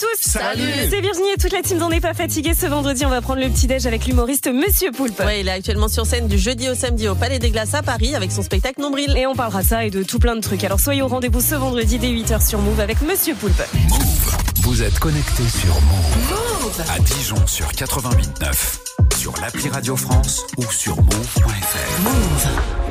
Salut 0.00 0.12
à 0.12 0.16
tous 0.16 0.30
Salut. 0.30 0.88
C'est 0.90 1.00
Virginie 1.00 1.30
et 1.34 1.36
toute 1.36 1.52
la 1.52 1.62
team 1.62 1.78
d'On 1.78 1.88
n'est 1.88 2.00
pas 2.00 2.14
fatigué. 2.14 2.54
Ce 2.54 2.66
vendredi, 2.66 3.04
on 3.04 3.10
va 3.10 3.20
prendre 3.20 3.40
le 3.40 3.48
petit-déj 3.48 3.86
avec 3.86 4.06
l'humoriste 4.06 4.48
Monsieur 4.48 4.92
Poulpe. 4.92 5.20
Ouais, 5.20 5.40
il 5.40 5.48
est 5.48 5.52
actuellement 5.52 5.88
sur 5.88 6.06
scène 6.06 6.26
du 6.28 6.38
jeudi 6.38 6.68
au 6.68 6.74
samedi 6.74 7.08
au 7.08 7.14
Palais 7.14 7.38
des 7.38 7.50
Glaces 7.50 7.74
à 7.74 7.82
Paris 7.82 8.14
avec 8.14 8.32
son 8.32 8.42
spectacle 8.42 8.80
Nombril. 8.80 9.16
Et 9.16 9.26
on 9.26 9.34
parlera 9.34 9.62
de 9.62 9.66
ça 9.66 9.84
et 9.84 9.90
de 9.90 10.02
tout 10.02 10.18
plein 10.18 10.36
de 10.36 10.40
trucs. 10.40 10.64
Alors 10.64 10.80
soyez 10.80 11.02
au 11.02 11.08
rendez-vous 11.08 11.40
ce 11.40 11.54
vendredi 11.54 11.98
dès 11.98 12.08
8h 12.08 12.46
sur 12.46 12.60
Move 12.60 12.80
avec 12.80 13.02
Monsieur 13.02 13.34
Poulpe. 13.34 13.62
Vous 14.62 14.82
êtes 14.82 14.98
connecté 14.98 15.42
sur 15.48 15.74
Move. 15.82 16.82
À 16.88 16.98
Dijon 17.00 17.46
sur 17.46 17.66
88.9. 17.70 19.18
Sur 19.18 19.34
l'appli 19.40 19.68
Radio 19.68 19.96
France 19.96 20.46
ou 20.56 20.64
sur 20.70 20.96
move.fr. 20.96 22.02
Move. 22.02 22.89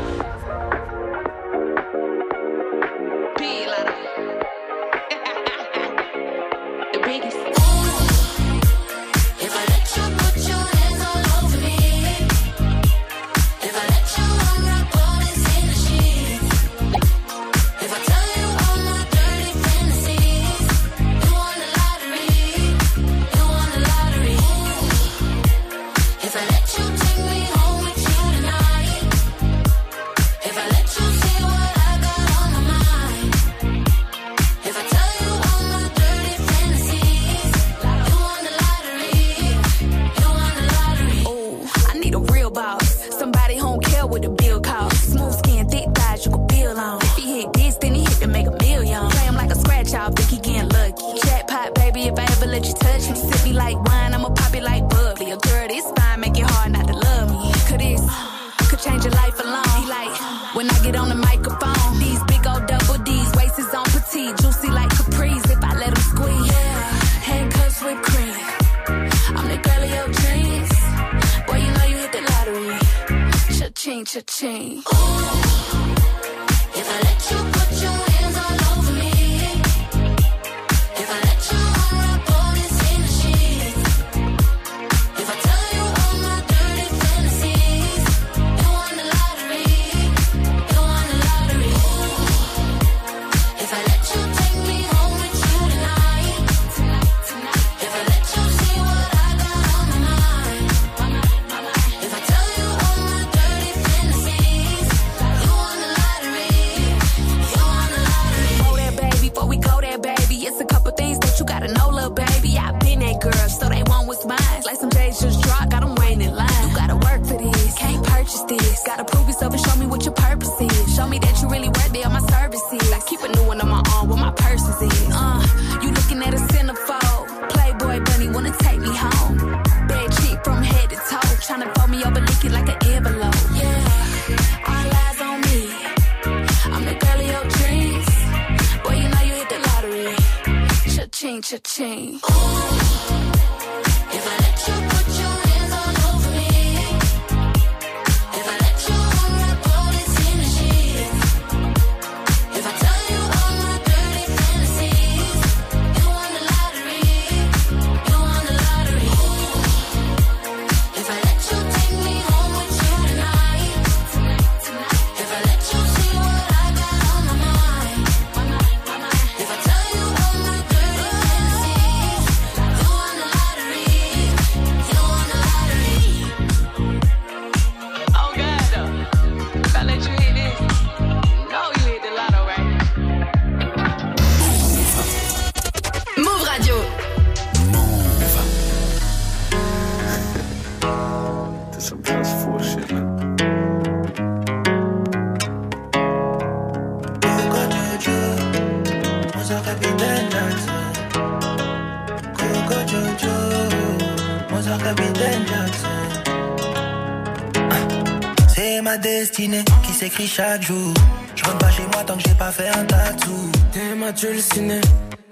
s'écrit 209.99 210.27
chaque 210.27 210.61
jour. 210.61 210.93
Je 211.35 211.43
rentre 211.43 211.57
pas 211.57 211.71
chez 211.71 211.83
moi 211.91 212.03
tant 212.05 212.15
que 212.15 212.23
j'ai 212.25 212.35
pas 212.35 212.51
fait 212.51 212.69
un 212.69 212.85
tatou. 212.85 213.51
T'es 213.73 213.95
ma 213.95 214.15
ciné, 214.15 214.79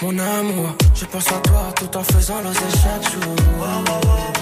mon 0.02 0.20
amour. 0.20 0.76
Je 0.94 1.06
pense 1.06 1.28
à 1.28 1.40
toi 1.48 1.64
tout 1.78 1.98
en 1.98 2.04
faisant 2.04 2.42
l'osé 2.42 2.68
chaque 2.84 3.06
jour. 3.14 3.36
Wow, 3.60 3.66
wow, 3.88 4.08
wow. 4.08 4.34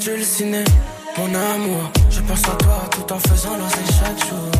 Tu 0.00 0.10
le 0.10 0.24
ciné, 0.24 0.64
mon 1.16 1.34
amour, 1.34 1.90
je 2.10 2.20
pense 2.20 2.42
à 2.42 2.56
toi 2.56 2.82
tout 2.90 3.10
en 3.10 3.18
faisant 3.20 3.56
l'osé 3.56 3.84
chaque 3.98 4.28
jour. 4.28 4.53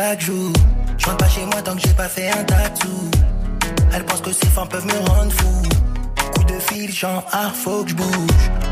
chaque. 0.00 0.20
Je 0.22 1.06
rentre 1.06 1.16
pas 1.18 1.28
chez 1.28 1.44
moi 1.46 1.62
tant 1.62 1.74
que 1.74 1.80
j'ai 1.80 1.94
pas 1.94 2.08
fait 2.08 2.30
un 2.30 2.44
tatou. 2.44 3.10
Elle 3.92 4.04
pense 4.04 4.20
que 4.20 4.32
ces 4.32 4.46
femmes 4.46 4.68
peuvent 4.68 4.86
me 4.86 5.08
rendre 5.08 5.32
fou. 5.32 5.62
Coup 6.34 6.44
de 6.44 6.58
fil, 6.58 6.92
genre, 6.92 7.24
ah, 7.32 7.50
faut 7.52 7.84
que 7.84 7.90
je 7.90 7.94
bouge. 7.94 8.69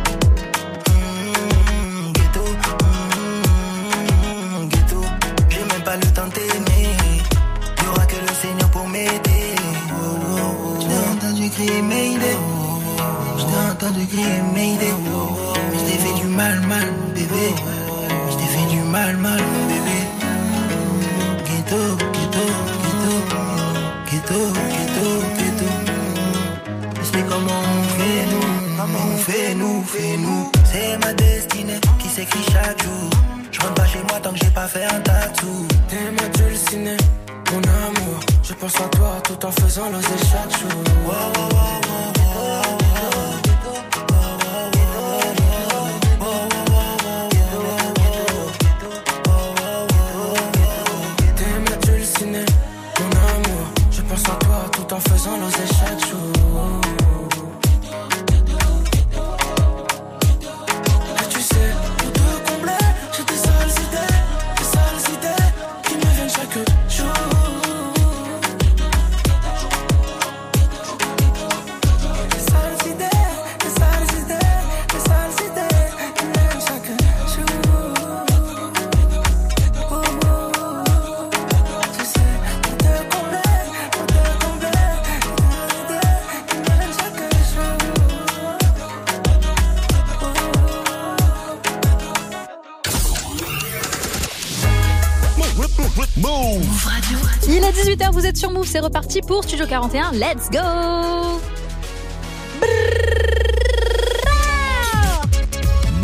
C'est 98.68 98.80
reparti 98.80 99.22
pour 99.22 99.44
Studio 99.44 99.66
41. 99.66 100.12
Let's 100.12 100.50
go 100.50 100.58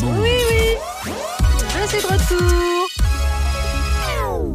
Oui, 0.02 0.30
oui, 1.04 1.12
je 1.82 1.88
suis 1.88 1.98
de 1.98 2.06
retour. 2.06 2.88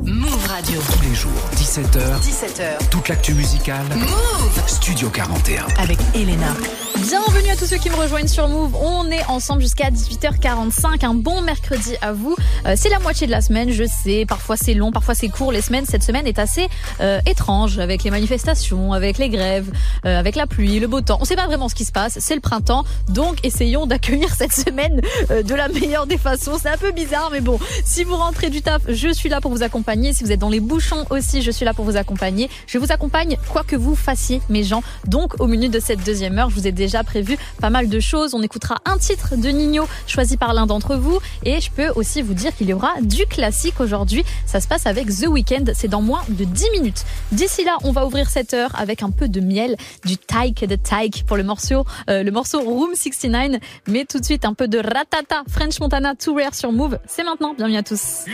Move 0.06 0.48
Radio. 0.48 0.82
Tous 0.92 1.02
les 1.08 1.14
jours, 1.16 1.32
17h. 1.56 2.00
17h. 2.22 2.90
Toute 2.90 3.10
l'actu 3.10 3.34
musicale. 3.36 3.86
Move 3.96 4.64
Studio 4.68 5.10
41. 5.10 5.68
avec 5.78 6.00
Elena. 6.16 6.54
Bienvenue 6.98 7.50
à 7.50 7.56
tous 7.56 7.66
ceux 7.66 7.78
qui 7.78 7.90
me 7.90 7.96
rejoignent 7.96 8.28
sur 8.28 8.50
Move. 8.50 8.76
On 8.76 9.10
est 9.10 9.24
ensemble 9.28 9.62
jusqu'à 9.62 9.90
18h45. 9.90 11.06
Un 11.06 11.14
bon 11.14 11.42
mercredi 11.42 11.96
à 12.02 12.12
vous. 12.12 12.36
Euh, 12.66 12.74
c'est 12.76 12.90
la 12.90 13.00
moitié 13.00 13.26
de 13.26 13.32
la 13.32 13.40
semaine, 13.42 13.72
je 13.72 13.86
sais. 13.86 14.26
Parfois 14.28 14.58
c'est 14.58 14.74
long, 14.74 14.92
parfois 14.92 15.16
c'est 15.16 15.30
court. 15.30 15.52
Les 15.54 15.62
semaines, 15.62 15.86
cette 15.86 16.04
semaine 16.04 16.28
est 16.28 16.40
assez 16.40 16.68
euh, 17.02 17.20
étrange 17.26 17.80
avec 17.80 18.04
les 18.04 18.12
manifestations, 18.12 18.94
avec 18.94 19.18
les 19.18 19.30
grèves, 19.30 19.72
euh, 20.06 20.20
avec 20.20 20.36
la 20.36 20.48
pluie, 20.48 20.80
le 20.80 20.88
beau 20.88 21.02
temps. 21.02 21.18
On 21.22 21.26
sait 21.26 21.36
pas 21.36 21.48
vraiment 21.48 21.70
ce 21.70 21.76
qui 21.76 21.86
se 21.86 21.92
passe. 21.92 22.18
C'est 22.20 22.36
le 22.36 22.42
printemps, 22.42 22.84
donc 23.08 23.38
essayons 23.44 23.86
d'accueillir 23.86 24.34
cette 24.38 24.54
semaine 24.54 25.02
euh, 25.32 25.44
de 25.44 25.56
la 25.56 25.68
meilleure 25.70 26.08
des 26.08 26.18
façons. 26.18 26.58
C'est 26.62 26.70
un 26.70 26.78
peu 26.78 26.92
bizarre, 26.92 27.30
mais 27.32 27.42
bon. 27.42 27.60
Si 27.86 28.04
vous 28.04 28.16
rentrez 28.16 28.50
du 28.50 28.62
taf, 28.62 28.82
je 28.88 29.14
suis 29.14 29.30
là 29.30 29.42
pour 29.42 29.52
vous 29.52 29.64
accompagner. 29.64 30.14
Si 30.14 30.24
vous 30.24 30.32
êtes 30.32 30.40
dans 30.40 30.50
les 30.50 30.60
bouchons 30.60 31.06
aussi, 31.10 31.42
je 31.42 31.52
suis 31.52 31.66
là 31.66 31.74
pour 31.74 31.86
vous 31.86 31.96
accompagner. 31.96 32.50
Je 32.68 32.78
vous 32.78 32.92
accompagne 32.92 33.38
quoi 33.50 33.64
que 33.64 33.76
vous 33.76 33.96
fassiez, 33.96 34.42
mes 34.50 34.64
gens. 34.64 34.84
Donc 35.08 35.40
au 35.40 35.48
menu 35.48 35.70
de 35.70 35.80
cette 35.80 36.04
deuxième 36.04 36.38
heure, 36.38 36.50
je 36.50 36.56
vous 36.56 36.68
ai 36.68 36.72
déjà 36.72 37.04
prévu 37.04 37.38
pas 37.62 37.70
mal 37.70 37.90
de 37.90 38.00
choses. 38.00 38.34
On 38.34 38.42
écoutera 38.42 38.78
un 38.86 38.98
titre 38.98 39.36
de 39.36 39.50
Nino 39.50 39.88
choisi 40.08 40.38
par 40.38 40.54
l'un 40.54 40.66
d'entre 40.66 40.96
vous. 40.96 41.20
Et 41.44 41.62
je 41.62 41.72
peux 41.72 41.90
aussi 41.96 42.22
vous 42.22 42.34
dire 42.34 42.56
qu'il 42.56 42.68
y 42.68 42.74
aura 42.74 42.94
du 43.02 43.26
classique 43.26 43.80
aujourd'hui. 43.80 44.24
Ça 44.46 44.60
se 44.60 44.68
passe 44.68 44.86
avec 44.86 45.08
The 45.08 45.28
Weeknd. 45.28 45.66
C'est 45.74 45.88
dans 45.88 46.02
moins 46.02 46.22
de 46.30 46.44
10 46.44 46.72
minutes. 46.72 46.89
D'ici 47.32 47.64
là, 47.64 47.78
on 47.84 47.92
va 47.92 48.06
ouvrir 48.06 48.30
cette 48.30 48.54
heure 48.54 48.72
avec 48.78 49.04
un 49.04 49.12
peu 49.12 49.28
de 49.28 49.40
miel, 49.40 49.76
du 50.06 50.18
Tyke 50.18 50.66
de 50.66 50.76
Tyke 50.76 51.26
pour 51.26 51.38
le 51.38 51.44
morceau, 51.44 51.86
euh, 52.10 52.24
le 52.24 52.32
morceau 52.32 52.62
Room 52.62 52.96
69. 52.96 53.62
Mais 53.88 54.06
tout 54.06 54.20
de 54.20 54.26
suite, 54.26 54.46
un 54.46 54.54
peu 54.54 54.68
de 54.68 54.80
Ratata, 54.80 55.44
French 55.50 55.80
Montana, 55.80 56.16
Too 56.16 56.36
Rare 56.36 56.56
sur 56.56 56.72
Move. 56.72 57.00
C'est 57.08 57.24
maintenant. 57.24 57.54
Bienvenue 57.54 57.78
à 57.78 57.84
tous. 57.84 58.26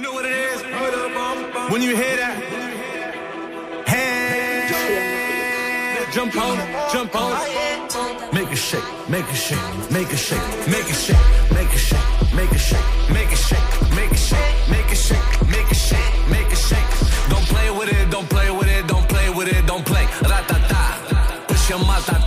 It 8.55 8.57
shake, 8.57 9.09
make 9.09 9.25
it 9.25 9.35
shake, 9.35 9.91
make 9.91 10.11
it 10.13 10.17
shake, 10.17 10.39
make 10.67 10.89
it 10.89 10.95
shake, 10.95 11.17
make 11.51 11.73
it 11.73 11.77
shake, 11.77 11.99
make 12.33 12.51
it 12.51 12.57
shake, 12.57 12.79
make 13.11 13.31
it 13.31 13.37
shake, 13.37 13.89
make 13.91 14.11
it 14.11 14.17
shake, 14.17 14.69
make 14.69 14.91
it 14.91 14.95
shake, 14.95 15.49
make 15.49 15.71
it 15.71 15.75
shake, 15.75 16.29
make 16.29 16.51
it 16.51 16.57
shake. 16.57 16.89
Don't 17.29 17.45
play 17.53 17.69
with 17.69 17.91
it, 17.91 18.09
don't 18.09 18.29
play 18.29 18.49
with 18.51 18.67
it, 18.67 18.87
don't 18.87 19.07
play 19.09 19.29
with 19.29 19.47
it, 19.49 19.65
don't 19.65 19.85
play. 19.85 20.05
Ratata, 20.29 21.47
push 21.47 21.69
your 21.69 21.79
matata. 21.79 22.24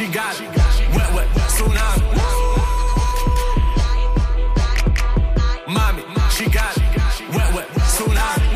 She 0.00 0.06
got 0.06 0.40
it. 0.40 0.48
Wet, 0.96 1.12
wet, 1.14 1.28
tsunami. 1.52 2.06
Mommy, 5.68 6.02
she 6.30 6.48
got 6.48 6.74
it. 6.74 6.82
Wet, 7.34 7.54
wet, 7.54 7.68
tsunami. 7.92 8.48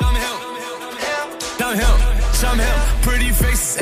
Downhill, 0.00 0.38
downhill, 1.56 1.96
some 2.34 2.58
him. 2.58 2.78
Pretty 3.00 3.30
faces, 3.30 3.80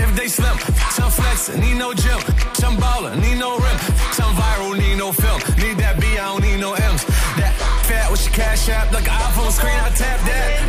flexing, 1.10 1.60
need 1.60 1.76
no 1.76 1.92
gym. 1.92 2.20
Some 2.54 2.76
baller, 2.76 3.14
need 3.20 3.38
no 3.38 3.58
rim. 3.58 3.78
Some 4.12 4.32
viral, 4.36 4.78
need 4.78 4.98
no 4.98 5.10
film. 5.10 5.40
Need 5.58 5.78
that 5.78 5.98
B, 6.00 6.06
I 6.18 6.26
don't 6.30 6.42
need 6.42 6.60
no 6.60 6.74
M's. 6.74 7.04
That 7.34 7.52
fat 7.88 8.10
with 8.12 8.24
your 8.24 8.34
cash 8.34 8.68
app, 8.68 8.92
like 8.92 9.08
an 9.08 9.18
iPhone 9.28 9.50
screen, 9.50 9.74
I 9.74 9.90
tap 9.90 10.20
that. 10.20 10.61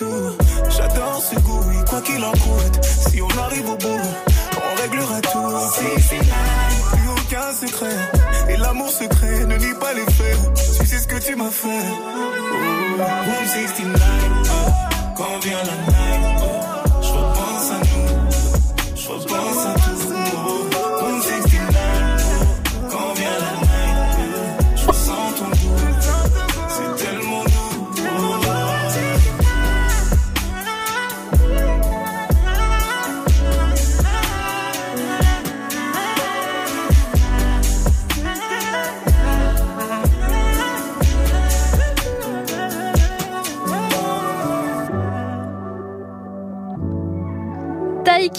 J'adore 0.00 1.20
ce 1.20 1.34
goût, 1.40 1.60
oui, 1.66 1.76
quoi 1.88 2.00
qu'il 2.02 2.22
en 2.22 2.30
coûte. 2.30 2.84
Si 2.84 3.20
on 3.20 3.28
arrive 3.42 3.68
au 3.68 3.76
bout, 3.76 4.00
on 4.56 4.80
réglera 4.80 5.20
tout. 5.20 5.38
Si, 5.74 6.14
plus 6.16 7.08
aucun 7.10 7.52
secret. 7.52 7.96
Et 8.48 8.56
l'amour 8.58 8.90
secret 8.90 9.44
ne 9.46 9.56
nie 9.56 9.74
pas 9.80 9.94
les 9.94 10.04
faits. 10.12 10.38
Tu 10.78 10.86
sais 10.86 10.98
ce 10.98 11.06
que 11.08 11.18
tu 11.18 11.34
m'as 11.34 11.50
fait. 11.50 11.68
Oh, 11.68 13.02
Room 13.02 13.46
69, 13.46 14.00
oh, 14.44 14.70
quand 15.16 15.38
vient 15.42 15.58
la 15.58 15.76
night, 15.92 16.42
oh, 16.42 17.02
je 17.02 17.08
repense 17.08 17.70
à 17.72 17.78
nous. 17.80 18.94
Je 18.94 19.08
repense 19.08 19.66
à 19.66 19.74
tout. 19.74 19.77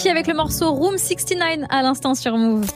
Avec 0.08 0.28
le 0.28 0.34
morceau 0.34 0.72
Room 0.72 0.98
69 0.98 1.68
à 1.70 1.82
l'instant 1.82 2.16
sur 2.16 2.38
Move. 2.38 2.68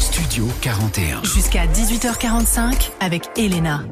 Studio 0.00 0.46
41. 0.62 1.22
Jusqu'à 1.22 1.66
18h45 1.66 2.90
avec 3.00 3.28
Elena. 3.36 3.82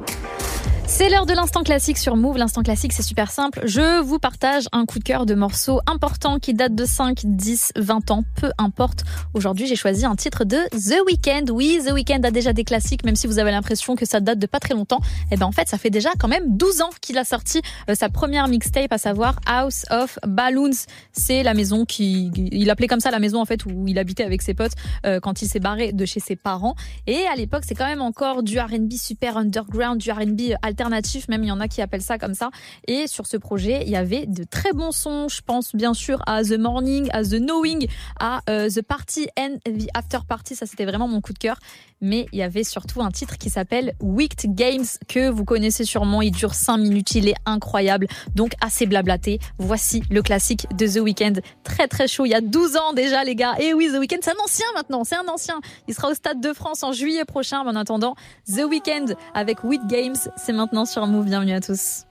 C'est 1.02 1.08
l'heure 1.08 1.26
de 1.26 1.32
l'instant 1.32 1.64
classique 1.64 1.98
sur 1.98 2.14
Move. 2.14 2.38
L'instant 2.38 2.62
classique, 2.62 2.92
c'est 2.92 3.02
super 3.02 3.32
simple. 3.32 3.62
Je 3.64 4.00
vous 4.02 4.20
partage 4.20 4.68
un 4.70 4.86
coup 4.86 5.00
de 5.00 5.02
cœur 5.02 5.26
de 5.26 5.34
morceaux 5.34 5.80
importants 5.88 6.38
qui 6.38 6.54
datent 6.54 6.76
de 6.76 6.84
5, 6.84 7.22
10, 7.24 7.72
20 7.74 8.12
ans, 8.12 8.22
peu 8.36 8.52
importe. 8.56 9.02
Aujourd'hui, 9.34 9.66
j'ai 9.66 9.74
choisi 9.74 10.04
un 10.04 10.14
titre 10.14 10.44
de 10.44 10.58
The 10.70 11.04
Weeknd. 11.04 11.50
Oui, 11.50 11.80
The 11.84 11.90
Weeknd 11.90 12.20
a 12.22 12.30
déjà 12.30 12.52
des 12.52 12.62
classiques, 12.62 13.04
même 13.04 13.16
si 13.16 13.26
vous 13.26 13.40
avez 13.40 13.50
l'impression 13.50 13.96
que 13.96 14.06
ça 14.06 14.20
date 14.20 14.38
de 14.38 14.46
pas 14.46 14.60
très 14.60 14.74
longtemps. 14.74 15.00
Et 15.32 15.36
ben 15.36 15.46
en 15.46 15.50
fait, 15.50 15.66
ça 15.68 15.76
fait 15.76 15.90
déjà 15.90 16.10
quand 16.20 16.28
même 16.28 16.56
12 16.56 16.82
ans 16.82 16.90
qu'il 17.00 17.18
a 17.18 17.24
sorti 17.24 17.62
euh, 17.90 17.96
sa 17.96 18.08
première 18.08 18.46
mixtape, 18.46 18.92
à 18.92 18.98
savoir 18.98 19.40
House 19.44 19.84
of 19.90 20.20
Balloons. 20.24 20.86
C'est 21.10 21.42
la 21.42 21.54
maison 21.54 21.84
qui, 21.84 22.30
il 22.36 22.70
appelait 22.70 22.86
comme 22.86 23.00
ça 23.00 23.10
la 23.10 23.18
maison 23.18 23.40
en 23.40 23.44
fait 23.44 23.66
où 23.66 23.88
il 23.88 23.98
habitait 23.98 24.22
avec 24.22 24.40
ses 24.40 24.54
potes 24.54 24.74
euh, 25.04 25.18
quand 25.18 25.42
il 25.42 25.48
s'est 25.48 25.58
barré 25.58 25.90
de 25.92 26.04
chez 26.04 26.20
ses 26.20 26.36
parents. 26.36 26.76
Et 27.08 27.24
à 27.26 27.34
l'époque, 27.34 27.64
c'est 27.66 27.74
quand 27.74 27.86
même 27.86 28.02
encore 28.02 28.44
du 28.44 28.60
R&B 28.60 28.92
super 28.92 29.36
underground, 29.36 29.98
du 29.98 30.08
R&B 30.12 30.54
alternatif, 30.62 30.91
même 31.28 31.44
il 31.44 31.48
y 31.48 31.52
en 31.52 31.60
a 31.60 31.68
qui 31.68 31.80
appellent 31.82 32.02
ça 32.02 32.18
comme 32.18 32.34
ça. 32.34 32.50
Et 32.86 33.06
sur 33.06 33.26
ce 33.26 33.36
projet, 33.36 33.82
il 33.84 33.90
y 33.90 33.96
avait 33.96 34.26
de 34.26 34.44
très 34.44 34.72
bons 34.72 34.92
sons. 34.92 35.28
Je 35.28 35.40
pense 35.42 35.74
bien 35.74 35.94
sûr 35.94 36.22
à 36.26 36.42
The 36.42 36.58
Morning, 36.58 37.08
à 37.12 37.22
The 37.22 37.38
Knowing, 37.38 37.86
à 38.18 38.40
euh, 38.48 38.68
The 38.68 38.82
Party 38.82 39.28
and 39.38 39.58
The 39.64 39.88
After 39.94 40.18
Party. 40.28 40.54
Ça, 40.54 40.66
c'était 40.66 40.84
vraiment 40.84 41.08
mon 41.08 41.20
coup 41.20 41.32
de 41.32 41.38
cœur. 41.38 41.58
Mais 42.02 42.26
il 42.32 42.40
y 42.40 42.42
avait 42.42 42.64
surtout 42.64 43.00
un 43.00 43.10
titre 43.10 43.38
qui 43.38 43.48
s'appelle 43.48 43.94
Wicked 44.00 44.54
Games 44.54 44.84
que 45.08 45.30
vous 45.30 45.44
connaissez 45.44 45.84
sûrement. 45.84 46.20
Il 46.20 46.32
dure 46.32 46.52
5 46.52 46.76
minutes, 46.76 47.14
il 47.14 47.28
est 47.28 47.36
incroyable. 47.46 48.08
Donc 48.34 48.52
assez 48.60 48.86
blablaté. 48.86 49.38
Voici 49.58 50.02
le 50.10 50.20
classique 50.20 50.66
de 50.76 50.86
The 50.86 51.00
Weeknd. 51.00 51.40
Très 51.62 51.88
très 51.88 52.08
chaud. 52.08 52.26
Il 52.26 52.30
y 52.30 52.34
a 52.34 52.40
12 52.40 52.76
ans 52.76 52.92
déjà 52.92 53.24
les 53.24 53.36
gars. 53.36 53.54
Et 53.58 53.72
oui, 53.72 53.88
The 53.92 53.98
Weeknd, 53.98 54.18
c'est 54.20 54.32
un 54.32 54.44
ancien 54.44 54.66
maintenant. 54.74 55.04
C'est 55.04 55.16
un 55.16 55.28
ancien. 55.28 55.60
Il 55.88 55.94
sera 55.94 56.08
au 56.08 56.14
Stade 56.14 56.40
de 56.40 56.52
France 56.52 56.82
en 56.82 56.92
juillet 56.92 57.24
prochain. 57.24 57.62
Mais 57.64 57.70
en 57.70 57.76
attendant, 57.76 58.16
The 58.46 58.64
Weeknd 58.68 59.14
avec 59.32 59.62
Wicked 59.64 59.88
Games, 59.88 60.16
c'est 60.36 60.52
maintenant 60.52 60.84
sur 60.84 61.06
Move. 61.06 61.26
Bienvenue 61.26 61.54
à 61.54 61.60
tous. 61.60 62.04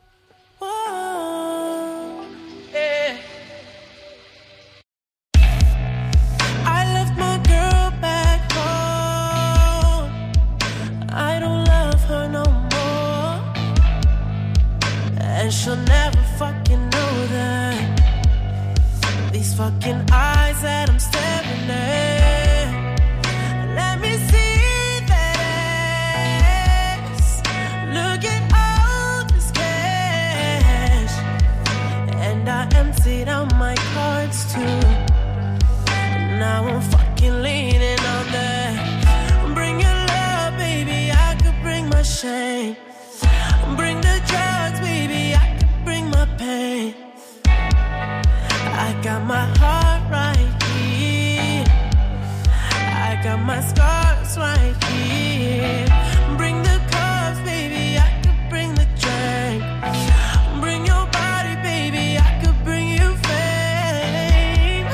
And 15.42 15.52
she'll 15.52 15.76
never 15.76 16.22
fucking 16.38 16.90
know 16.92 17.26
that. 17.30 17.82
These 19.32 19.56
fucking 19.56 20.06
eyes 20.12 20.62
that 20.62 20.88
I'm 20.88 21.00
staring 21.00 21.68
at. 21.68 22.96
Let 23.76 24.00
me 24.00 24.18
see 24.30 25.00
that. 25.08 25.42
Look 27.98 28.24
at 28.24 28.44
all 28.54 29.26
this 29.34 29.50
cash. 29.50 31.16
And 32.28 32.48
I 32.48 32.68
emptied 32.76 33.28
out 33.28 33.52
my 33.56 33.74
cards 33.96 34.54
too. 34.54 34.80
Now 36.38 36.68
I'm 36.68 36.82
fucking 36.82 37.42
leaning 37.42 38.00
on 38.16 38.26
that. 38.38 39.54
Bring 39.56 39.80
your 39.80 39.98
love, 40.14 40.56
baby. 40.60 41.12
I 41.12 41.36
could 41.42 41.60
bring 41.64 41.90
my 41.90 42.04
shame. 42.04 42.76
I 46.54 46.94
got 49.02 49.24
my 49.24 49.46
heart 49.58 50.04
right 50.12 50.64
here. 50.64 51.64
I 52.76 53.18
got 53.24 53.40
my 53.40 53.62
scars 53.62 54.38
right 54.38 54.76
here. 54.84 55.86
Bring 56.36 56.62
the 56.62 56.82
cups, 56.92 57.40
baby. 57.46 57.98
I 57.98 58.12
could 58.22 58.50
bring 58.50 58.76
the 58.76 58.86
drink. 59.00 59.64
Bring 60.62 60.86
your 60.86 61.06
body, 61.08 61.56
baby. 61.64 62.18
I 62.18 62.42
could 62.44 62.62
bring 62.66 62.90
you 62.90 63.16
fame. 63.28 64.88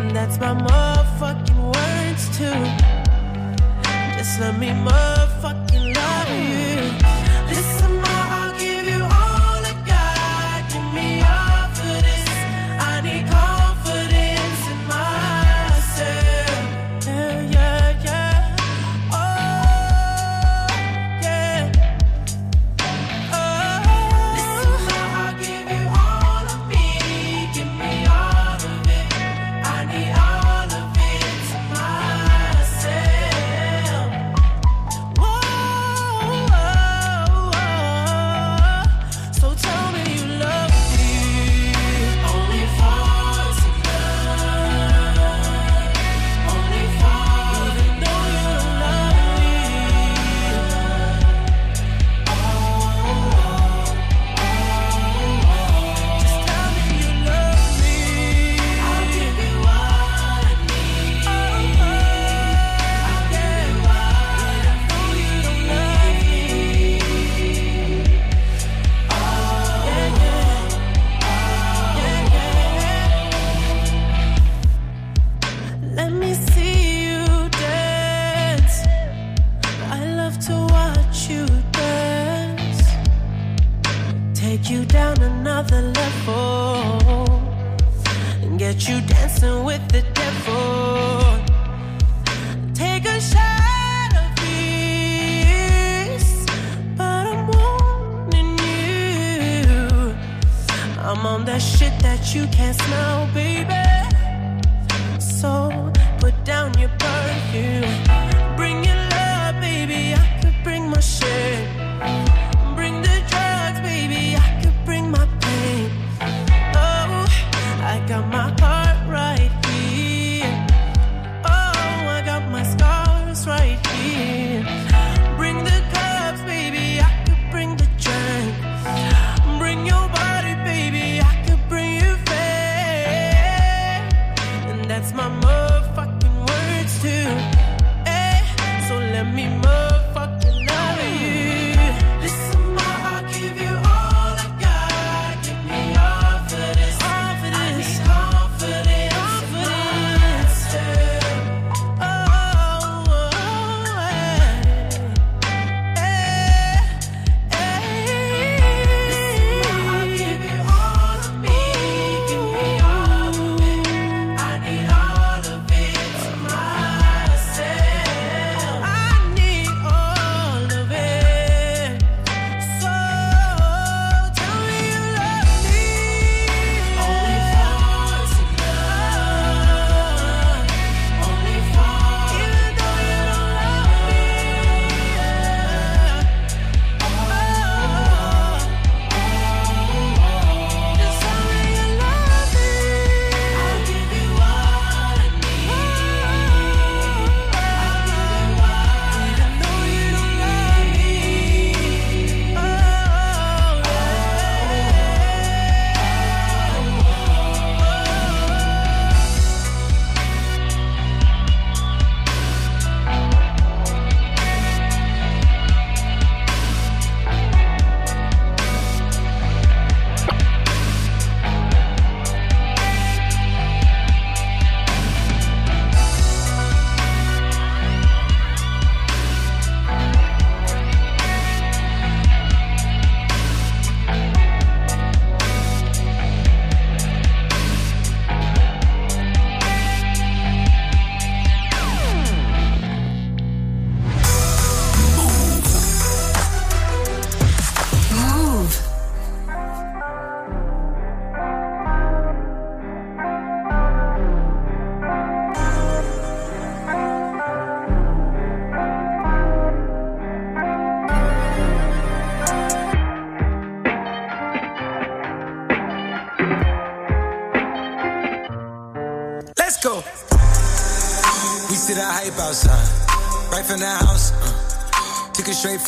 And 0.00 0.10
that's 0.16 0.38
my 0.38 0.54
motherfucking 0.54 1.60
words 1.76 2.24
too. 2.38 2.64
Just 4.16 4.40
let 4.40 4.58
me 4.58 4.68
motherfucking 4.68 5.69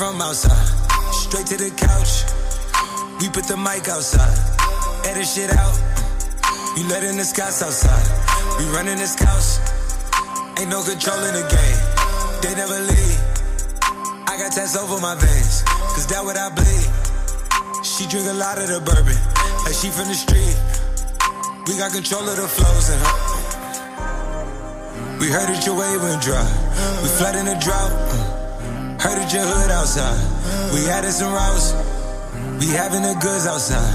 from 0.02 0.20
outside. 0.20 0.66
Straight 1.14 1.46
to 1.46 1.56
the 1.56 1.70
couch. 1.78 2.26
We 3.22 3.30
put 3.30 3.46
the 3.46 3.54
mic 3.54 3.86
outside. 3.86 4.34
Edit 5.06 5.30
shit 5.30 5.46
out. 5.54 5.76
You 6.74 6.82
letting 6.90 7.14
the 7.14 7.22
scouts 7.22 7.62
outside. 7.62 8.06
We 8.58 8.66
running 8.74 8.98
this 8.98 9.14
house. 9.14 9.62
Ain't 10.58 10.70
no 10.74 10.82
control 10.82 11.22
in 11.22 11.38
the 11.38 11.46
game. 11.46 11.80
They 12.42 12.50
never 12.58 12.82
leave. 12.82 13.18
I 14.26 14.34
got 14.42 14.50
tats 14.50 14.74
over 14.74 14.98
my 14.98 15.14
veins. 15.14 15.62
Cause 15.94 16.10
that 16.10 16.26
what 16.26 16.34
I 16.34 16.50
bleed. 16.50 16.88
She 17.86 18.02
drink 18.10 18.26
a 18.26 18.34
lot 18.34 18.58
of 18.58 18.66
the 18.74 18.82
bourbon. 18.82 19.14
Like 19.62 19.78
she 19.78 19.86
from 19.94 20.10
the 20.10 20.18
street. 20.18 20.58
We 21.70 21.78
got 21.78 21.94
control 21.94 22.26
of 22.26 22.42
the 22.42 22.50
flows 22.50 22.90
in 22.90 22.98
her. 23.06 23.14
We 25.22 25.30
heard 25.30 25.46
that 25.46 25.62
your 25.62 25.78
wave 25.78 26.02
went 26.02 26.18
dry. 26.26 26.42
We 27.06 27.08
flood 27.22 27.38
in 27.38 27.46
the 27.46 27.54
drought. 27.62 28.21
Heard 29.02 29.18
that 29.18 29.32
your 29.34 29.42
hood 29.42 29.70
outside. 29.72 30.14
We 30.72 30.86
added 30.88 31.10
some 31.10 31.32
routes. 31.34 31.74
We 32.60 32.70
having 32.70 33.02
the 33.02 33.18
goods 33.18 33.48
outside. 33.48 33.90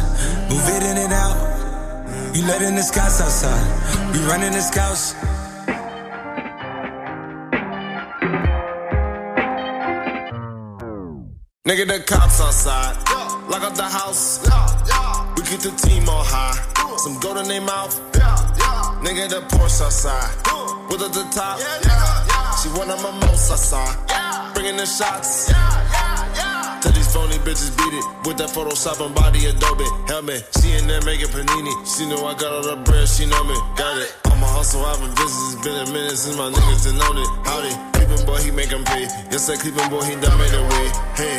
Move 0.51 0.67
it 0.67 0.83
in 0.83 0.97
and 0.97 1.13
out. 1.13 2.35
You 2.35 2.45
letting 2.45 2.75
the 2.75 2.83
scouts 2.83 3.21
outside. 3.21 4.11
We 4.11 4.19
running 4.27 4.51
the 4.51 4.59
scouts. 4.59 5.13
Nigga, 11.63 11.87
the 11.87 12.03
cops 12.05 12.41
outside. 12.41 12.97
Lock 13.47 13.63
up 13.63 13.75
the 13.75 13.87
house. 13.87 14.43
We 15.37 15.43
keep 15.43 15.61
the 15.61 15.71
team 15.87 16.09
on 16.09 16.25
high. 16.27 16.97
Some 16.97 17.17
gold 17.21 17.37
in 17.37 17.47
their 17.47 17.61
mouth. 17.61 17.95
Nigga, 19.07 19.29
the 19.29 19.39
Porsche 19.55 19.85
outside. 19.85 20.35
With 20.91 21.01
at 21.01 21.13
the 21.13 21.23
top. 21.31 21.59
She 22.59 22.67
one 22.77 22.89
of 22.89 23.01
my 23.01 23.25
most 23.25 23.49
outside. 23.49 24.26
Bringing 24.57 24.77
the 24.77 24.89
shots. 24.89 25.53
Tell 26.81 26.91
these 26.91 27.13
phony 27.13 27.37
bitches 27.45 27.69
beat 27.77 27.93
it 27.93 28.05
with 28.25 28.41
that 28.41 28.49
Photoshop 28.49 29.05
and 29.05 29.13
body 29.13 29.45
Adobe 29.45 29.85
helmet. 30.09 30.49
She 30.57 30.73
in 30.73 30.87
there 30.89 30.97
making 31.05 31.29
panini. 31.29 31.69
She 31.85 32.09
know 32.09 32.25
I 32.25 32.33
got 32.33 32.49
all 32.49 32.65
the 32.65 32.75
bread. 32.81 33.07
She 33.07 33.27
know 33.27 33.43
me. 33.43 33.53
Got 33.77 34.01
it. 34.01 34.09
I'm 34.25 34.41
a 34.41 34.49
hustle. 34.49 34.81
I've 34.81 34.97
been 34.97 35.13
busy. 35.13 35.37
It's 35.53 35.61
been 35.61 35.77
a 35.77 35.85
minute 35.93 36.17
since 36.17 36.37
my 36.41 36.49
niggas 36.49 36.89
done 36.89 36.97
known 36.97 37.21
it. 37.21 37.29
Howdy. 37.45 37.73
Cleveland 37.93 38.25
boy, 38.25 38.41
he 38.41 38.49
make 38.49 38.73
'em 38.73 38.83
pay. 38.83 39.05
Yes, 39.29 39.45
that 39.45 39.61
Cleveland 39.61 39.91
boy, 39.93 40.01
he 40.09 40.17
done 40.17 40.37
made 40.41 40.57
a 40.57 40.63
way. 40.73 40.85
Hey. 41.13 41.37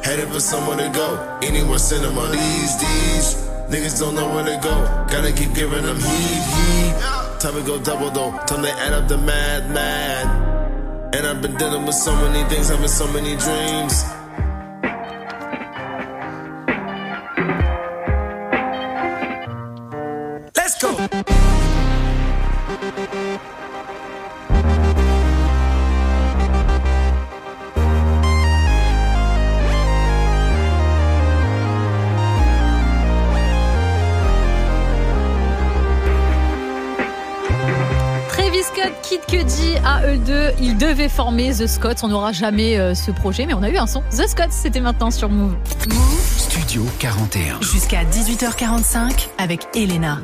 Headed 0.00 0.32
for 0.32 0.40
somewhere 0.40 0.80
to 0.80 0.88
go. 0.88 1.08
Anywhere 1.44 1.78
cinema 1.78 2.24
these 2.32 2.72
days. 2.80 3.36
Niggas 3.68 4.00
don't 4.00 4.14
know 4.16 4.32
where 4.32 4.48
to 4.48 4.56
go. 4.64 4.74
Gotta 5.12 5.30
keep 5.30 5.52
giving 5.52 5.84
them 5.84 6.00
heat, 6.00 6.40
heat. 6.56 6.94
Time 7.36 7.52
to 7.52 7.62
go 7.68 7.76
double 7.76 8.08
though. 8.08 8.32
Time 8.48 8.64
to 8.64 8.72
add 8.80 8.94
up 8.96 9.08
the 9.08 9.18
mad, 9.18 9.68
mad. 9.68 10.47
And 11.10 11.26
I've 11.26 11.40
been 11.40 11.56
dealing 11.56 11.86
with 11.86 11.94
so 11.94 12.14
many 12.14 12.46
things, 12.50 12.68
having 12.68 12.86
so 12.86 13.06
many 13.12 13.34
dreams. 13.36 14.04
il 40.60 40.76
devait 40.76 41.08
former 41.08 41.52
The 41.52 41.66
Scots. 41.66 42.02
On 42.02 42.08
n'aura 42.08 42.32
jamais 42.32 42.78
euh, 42.78 42.94
ce 42.94 43.10
projet, 43.10 43.46
mais 43.46 43.54
on 43.54 43.62
a 43.62 43.70
eu 43.70 43.76
un 43.76 43.86
son. 43.86 44.02
The 44.10 44.26
Scots, 44.26 44.50
c'était 44.50 44.80
maintenant 44.80 45.10
sur 45.10 45.28
Move. 45.28 45.54
Move. 45.88 46.18
Studio 46.36 46.84
41. 46.98 47.60
Jusqu'à 47.60 48.04
18h45 48.04 49.28
avec 49.38 49.68
Elena. 49.74 50.20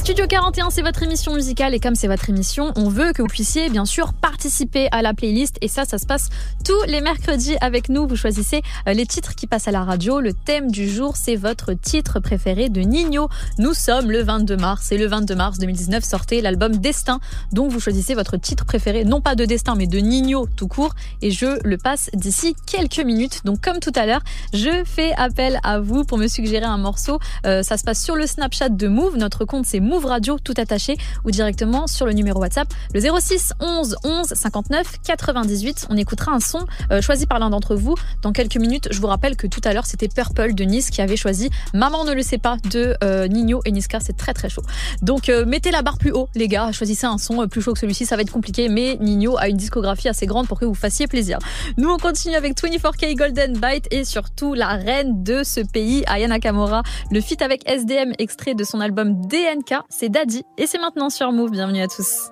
Studio 0.00 0.24
41, 0.26 0.70
c'est 0.70 0.80
votre 0.80 1.02
émission 1.02 1.34
musicale 1.34 1.74
et 1.74 1.78
comme 1.78 1.94
c'est 1.94 2.08
votre 2.08 2.30
émission, 2.30 2.72
on 2.74 2.88
veut 2.88 3.12
que 3.12 3.20
vous 3.20 3.28
puissiez 3.28 3.68
bien 3.68 3.84
sûr 3.84 4.14
participer 4.14 4.88
à 4.92 5.02
la 5.02 5.12
playlist 5.12 5.58
et 5.60 5.68
ça, 5.68 5.84
ça 5.84 5.98
se 5.98 6.06
passe 6.06 6.30
tous 6.64 6.82
les 6.88 7.02
mercredis 7.02 7.56
avec 7.60 7.90
nous. 7.90 8.08
Vous 8.08 8.16
choisissez 8.16 8.62
euh, 8.88 8.94
les 8.94 9.04
titres 9.04 9.34
qui 9.34 9.46
passent 9.46 9.68
à 9.68 9.72
la 9.72 9.84
radio. 9.84 10.20
Le 10.20 10.32
thème 10.32 10.70
du 10.70 10.88
jour, 10.88 11.16
c'est 11.16 11.36
votre 11.36 11.74
titre 11.74 12.18
préféré 12.18 12.70
de 12.70 12.80
Nino. 12.80 13.28
Nous 13.58 13.74
sommes 13.74 14.10
le 14.10 14.22
22 14.22 14.56
mars 14.56 14.90
et 14.90 14.96
le 14.96 15.06
22 15.06 15.34
mars 15.34 15.58
2019 15.58 16.02
sortait 16.02 16.40
l'album 16.40 16.76
Destin. 16.76 17.20
Donc 17.52 17.70
vous 17.70 17.78
choisissez 17.78 18.14
votre 18.14 18.38
titre 18.38 18.64
préféré, 18.64 19.04
non 19.04 19.20
pas 19.20 19.34
de 19.34 19.44
Destin 19.44 19.74
mais 19.74 19.86
de 19.86 19.98
Nino 19.98 20.46
tout 20.56 20.66
court 20.66 20.94
et 21.20 21.30
je 21.30 21.58
le 21.62 21.76
passe 21.76 22.08
d'ici 22.14 22.56
quelques 22.66 23.04
minutes. 23.04 23.42
Donc 23.44 23.60
comme 23.60 23.80
tout 23.80 23.92
à 23.94 24.06
l'heure, 24.06 24.22
je 24.54 24.82
fais 24.86 25.12
appel 25.18 25.60
à 25.62 25.78
vous 25.78 26.04
pour 26.04 26.16
me 26.16 26.26
suggérer 26.26 26.64
un 26.64 26.78
morceau. 26.78 27.18
Euh, 27.44 27.62
ça 27.62 27.76
se 27.76 27.84
passe 27.84 28.02
sur 28.02 28.16
le 28.16 28.26
Snapchat 28.26 28.70
de 28.70 28.88
Move. 28.88 29.18
Notre 29.18 29.44
compte 29.44 29.66
c'est 29.66 29.89
Move 29.90 30.06
Radio 30.06 30.38
tout 30.38 30.54
attaché 30.56 30.96
ou 31.24 31.32
directement 31.32 31.88
sur 31.88 32.06
le 32.06 32.12
numéro 32.12 32.38
WhatsApp 32.38 32.72
le 32.94 33.00
06 33.00 33.54
11 33.58 33.96
11 34.04 34.26
59 34.34 35.00
98. 35.02 35.88
On 35.90 35.96
écoutera 35.96 36.30
un 36.30 36.38
son 36.38 36.64
euh, 36.92 37.02
choisi 37.02 37.26
par 37.26 37.40
l'un 37.40 37.50
d'entre 37.50 37.74
vous 37.74 37.96
dans 38.22 38.30
quelques 38.30 38.56
minutes. 38.56 38.86
Je 38.92 39.00
vous 39.00 39.08
rappelle 39.08 39.36
que 39.36 39.48
tout 39.48 39.60
à 39.64 39.72
l'heure 39.72 39.86
c'était 39.86 40.06
Purple 40.06 40.54
de 40.54 40.62
Nice 40.62 40.90
qui 40.90 41.02
avait 41.02 41.16
choisi 41.16 41.50
Maman 41.74 42.04
ne 42.04 42.12
le 42.12 42.22
sait 42.22 42.38
pas 42.38 42.56
de 42.70 42.94
euh, 43.02 43.26
Nino 43.26 43.62
et 43.64 43.72
Niska. 43.72 43.98
C'est 43.98 44.16
très 44.16 44.32
très 44.32 44.48
chaud. 44.48 44.62
Donc 45.02 45.28
euh, 45.28 45.44
mettez 45.44 45.72
la 45.72 45.82
barre 45.82 45.98
plus 45.98 46.12
haut 46.12 46.28
les 46.36 46.46
gars. 46.46 46.70
Choisissez 46.70 47.06
un 47.06 47.18
son 47.18 47.48
plus 47.48 47.60
chaud 47.60 47.72
que 47.72 47.80
celui-ci. 47.80 48.06
Ça 48.06 48.14
va 48.14 48.22
être 48.22 48.30
compliqué 48.30 48.68
mais 48.68 48.96
Nino 49.00 49.38
a 49.38 49.48
une 49.48 49.56
discographie 49.56 50.08
assez 50.08 50.26
grande 50.26 50.46
pour 50.46 50.60
que 50.60 50.66
vous 50.66 50.74
fassiez 50.74 51.08
plaisir. 51.08 51.40
Nous 51.78 51.90
on 51.90 51.98
continue 51.98 52.36
avec 52.36 52.56
24K 52.56 53.16
Golden 53.16 53.58
Byte 53.58 53.88
et 53.90 54.04
surtout 54.04 54.54
la 54.54 54.68
reine 54.68 55.24
de 55.24 55.42
ce 55.42 55.58
pays 55.58 56.04
Ayana 56.06 56.36
Nakamura. 56.36 56.84
Le 57.10 57.20
feat 57.20 57.42
avec 57.42 57.68
SDM 57.68 58.12
extrait 58.20 58.54
de 58.54 58.62
son 58.62 58.80
album 58.80 59.26
DNK 59.26 59.79
c'est 59.88 60.08
Daddy 60.08 60.44
et 60.58 60.66
c'est 60.66 60.78
maintenant 60.78 61.10
sur 61.10 61.32
Move. 61.32 61.50
Bienvenue 61.50 61.82
à 61.82 61.88
tous. 61.88 62.30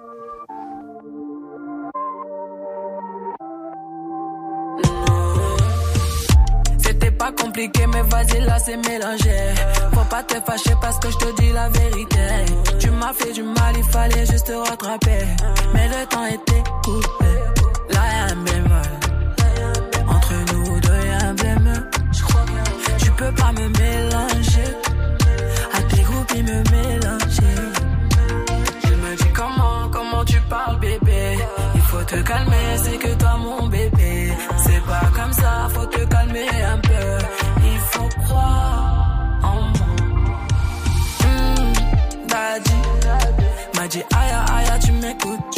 C'était 6.78 7.10
pas 7.10 7.32
compliqué, 7.32 7.86
mais 7.86 8.02
vas-y, 8.02 8.40
là 8.40 8.58
c'est 8.58 8.76
mélangé. 8.76 9.54
Faut 9.92 10.08
pas 10.08 10.22
te 10.22 10.34
fâcher 10.34 10.74
parce 10.80 10.98
que 10.98 11.10
je 11.10 11.16
te 11.18 11.40
dis 11.40 11.52
la 11.52 11.68
vérité. 11.68 12.18
Tu 12.78 12.90
m'as 12.90 13.12
fait 13.12 13.32
du 13.32 13.42
mal, 13.42 13.76
il 13.76 13.84
fallait 13.84 14.26
juste 14.26 14.46
te 14.46 14.52
rattraper. 14.52 15.24
Mais 15.74 15.88
le 15.88 16.06
temps 16.06 16.26
était 16.26 16.62
te 32.08 32.22
calmer, 32.22 32.76
c'est 32.82 32.98
que 32.98 33.14
toi 33.14 33.36
mon 33.38 33.66
bébé. 33.66 34.32
C'est 34.64 34.82
pas 34.86 35.10
comme 35.14 35.32
ça, 35.32 35.68
faut 35.74 35.86
te 35.86 36.04
calmer 36.06 36.48
un 36.74 36.78
peu. 36.78 37.18
Il 37.64 37.78
faut 37.90 38.08
croire 38.22 39.38
en 39.42 39.60
moi. 39.76 39.90
Hmm, 41.22 41.72
daddy, 42.28 42.78
m'a 43.76 43.88
dit 43.88 44.02
aïe 44.20 44.34
aïe, 44.54 44.80
tu 44.84 44.92
m'écoutes. 44.92 45.57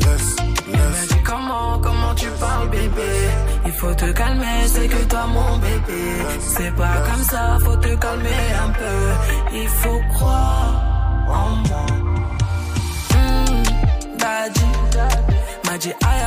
Laisse, 0.00 0.36
m'a 0.68 1.06
dit 1.08 1.22
comment, 1.24 1.78
comment 1.78 2.14
tu 2.14 2.26
parles 2.38 2.68
bébé? 2.70 3.12
Il 3.66 3.72
faut 3.72 3.94
te 3.94 4.10
calmer, 4.12 4.66
c'est 4.66 4.88
que 4.88 5.02
toi 5.04 5.26
mon 5.26 5.58
bébé. 5.58 6.02
C'est 6.40 6.74
pas 6.74 6.96
comme 7.08 7.24
ça, 7.24 7.58
faut 7.64 7.76
te 7.76 7.94
calmer 7.96 8.44
un 8.64 8.70
peu. 8.70 9.56
Il 9.60 9.68
faut 9.68 10.00
croire 10.14 10.74
en 11.28 11.50
moi. 11.68 11.86
Hmm, 13.10 13.62
Daddy. 14.18 14.70
M'a 15.66 15.78
dit 15.78 15.92
aïe 16.02 16.22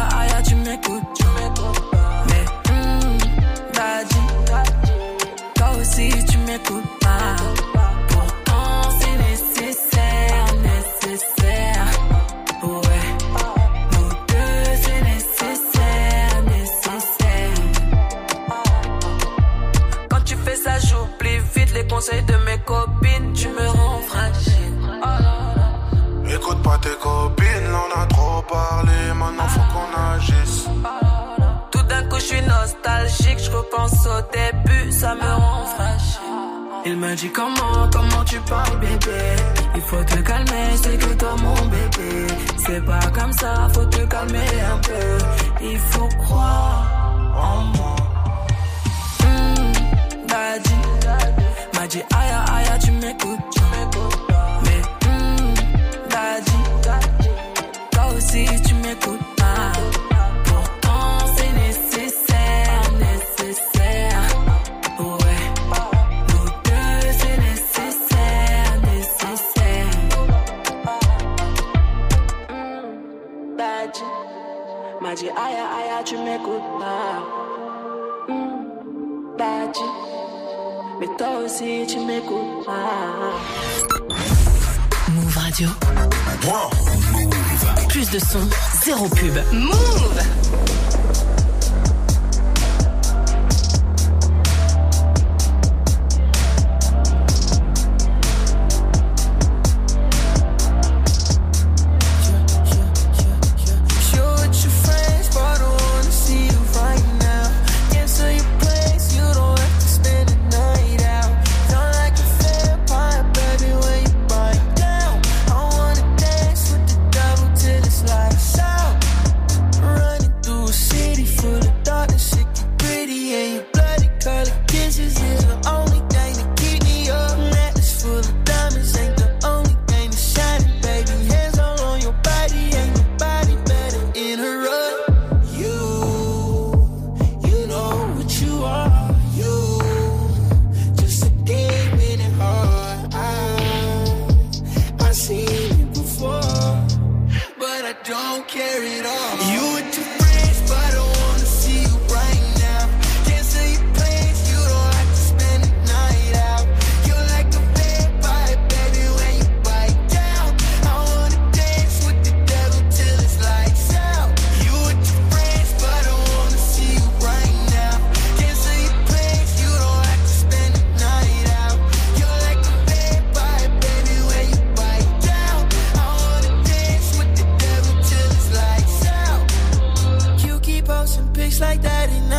like 181.59 181.81
that 181.83 182.09
in 182.09 182.32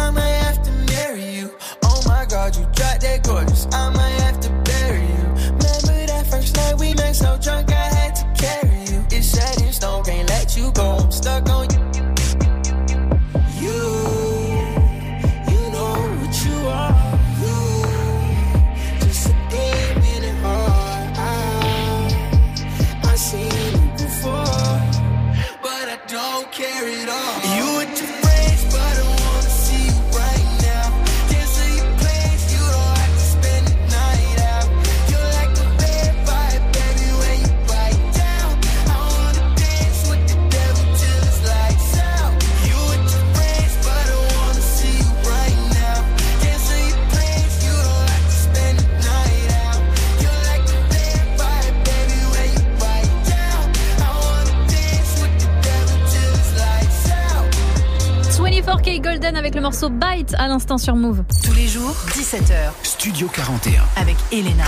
morceau 59.65 59.89
Bite 59.89 60.35
à 60.37 60.47
l'instant 60.47 60.77
sur 60.77 60.95
Move. 60.95 61.25
Tous 61.43 61.55
les 61.55 61.67
jours, 61.67 61.97
17h. 62.11 62.71
Studio 62.83 63.27
41. 63.29 63.83
Avec 63.97 64.17
Elena. 64.31 64.67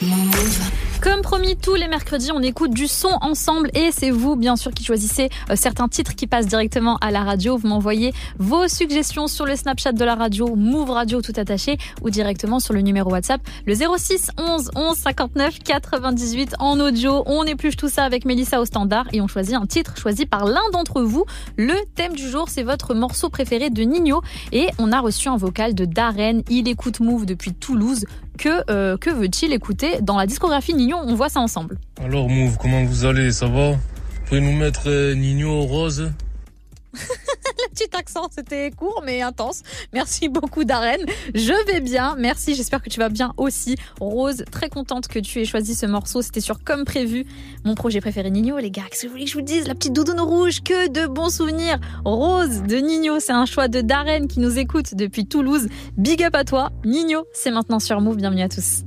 Move. 0.00 0.87
Comme 1.08 1.22
promis, 1.22 1.56
tous 1.56 1.74
les 1.74 1.88
mercredis, 1.88 2.32
on 2.32 2.42
écoute 2.42 2.74
du 2.74 2.86
son 2.86 3.16
ensemble 3.22 3.70
et 3.72 3.92
c'est 3.92 4.10
vous, 4.10 4.36
bien 4.36 4.56
sûr, 4.56 4.72
qui 4.72 4.84
choisissez 4.84 5.30
euh, 5.48 5.56
certains 5.56 5.88
titres 5.88 6.14
qui 6.14 6.26
passent 6.26 6.46
directement 6.46 6.98
à 6.98 7.10
la 7.10 7.22
radio. 7.22 7.56
Vous 7.56 7.66
m'envoyez 7.66 8.12
vos 8.38 8.68
suggestions 8.68 9.26
sur 9.26 9.46
le 9.46 9.56
Snapchat 9.56 9.92
de 9.92 10.04
la 10.04 10.14
radio, 10.14 10.54
Move 10.54 10.90
Radio 10.90 11.22
tout 11.22 11.32
attaché, 11.36 11.78
ou 12.02 12.10
directement 12.10 12.60
sur 12.60 12.74
le 12.74 12.82
numéro 12.82 13.10
WhatsApp, 13.10 13.40
le 13.64 13.74
06 13.74 14.32
11 14.36 14.70
11 14.76 14.96
59 14.98 15.60
98 15.60 16.56
en 16.58 16.78
audio. 16.78 17.22
On 17.24 17.44
épluche 17.44 17.76
tout 17.76 17.88
ça 17.88 18.04
avec 18.04 18.26
Mélissa 18.26 18.60
au 18.60 18.66
standard 18.66 19.06
et 19.14 19.22
on 19.22 19.28
choisit 19.28 19.54
un 19.54 19.64
titre 19.64 19.96
choisi 19.96 20.26
par 20.26 20.44
l'un 20.44 20.68
d'entre 20.74 21.00
vous. 21.00 21.24
Le 21.56 21.74
thème 21.94 22.12
du 22.12 22.28
jour, 22.28 22.50
c'est 22.50 22.64
votre 22.64 22.92
morceau 22.92 23.30
préféré 23.30 23.70
de 23.70 23.82
Nino 23.82 24.20
et 24.52 24.68
on 24.78 24.92
a 24.92 25.00
reçu 25.00 25.28
un 25.28 25.38
vocal 25.38 25.74
de 25.74 25.86
Darren. 25.86 26.42
Il 26.50 26.68
écoute 26.68 27.00
Move 27.00 27.24
depuis 27.24 27.54
Toulouse. 27.54 28.04
Euh, 28.46 28.96
que, 28.96 29.10
veut-il 29.10 29.52
écouter 29.52 30.00
dans 30.00 30.16
la 30.16 30.26
discographie 30.26 30.74
Nino 30.74 30.96
On 30.96 31.14
voit 31.14 31.28
ça 31.28 31.40
ensemble. 31.40 31.78
Alors 32.02 32.28
Move, 32.28 32.56
comment 32.60 32.84
vous 32.84 33.04
allez? 33.04 33.32
Ça 33.32 33.46
va? 33.46 33.72
Vous 33.72 33.78
pouvez 34.26 34.40
nous 34.40 34.52
mettre 34.52 34.82
euh, 34.86 35.14
Nino 35.14 35.62
Rose? 35.62 36.12
le 37.58 37.70
petit 37.70 37.96
accent, 37.96 38.28
c'était 38.34 38.70
court 38.70 39.02
mais 39.04 39.22
intense. 39.22 39.62
Merci 39.92 40.28
beaucoup, 40.28 40.64
Darren. 40.64 40.98
Je 41.34 41.66
vais 41.66 41.80
bien. 41.80 42.16
Merci. 42.18 42.54
J'espère 42.54 42.82
que 42.82 42.90
tu 42.90 42.98
vas 42.98 43.08
bien 43.08 43.32
aussi. 43.36 43.76
Rose, 44.00 44.44
très 44.50 44.68
contente 44.68 45.08
que 45.08 45.18
tu 45.18 45.40
aies 45.40 45.44
choisi 45.44 45.74
ce 45.74 45.86
morceau. 45.86 46.22
C'était 46.22 46.40
sur 46.40 46.62
Comme 46.62 46.84
prévu, 46.84 47.26
mon 47.64 47.74
projet 47.74 48.00
préféré 48.00 48.30
Nino, 48.30 48.58
les 48.58 48.70
gars. 48.70 48.82
Qu'est-ce 48.90 49.02
que 49.02 49.06
vous 49.06 49.12
voulez 49.12 49.24
que 49.24 49.30
je 49.30 49.36
vous 49.36 49.42
dise? 49.42 49.66
La 49.66 49.74
petite 49.74 49.92
doudoune 49.92 50.20
rouge, 50.20 50.62
que 50.62 50.88
de 50.88 51.06
bons 51.06 51.34
souvenirs. 51.34 51.78
Rose 52.04 52.62
de 52.62 52.76
Nino, 52.76 53.20
c'est 53.20 53.32
un 53.32 53.46
choix 53.46 53.68
de 53.68 53.80
Darren 53.80 54.26
qui 54.26 54.40
nous 54.40 54.58
écoute 54.58 54.94
depuis 54.94 55.26
Toulouse. 55.26 55.68
Big 55.96 56.22
up 56.22 56.34
à 56.34 56.44
toi. 56.44 56.70
Nino, 56.84 57.24
c'est 57.32 57.50
maintenant 57.50 57.78
sur 57.78 58.00
Move. 58.00 58.16
Bienvenue 58.16 58.42
à 58.42 58.48
tous. 58.48 58.82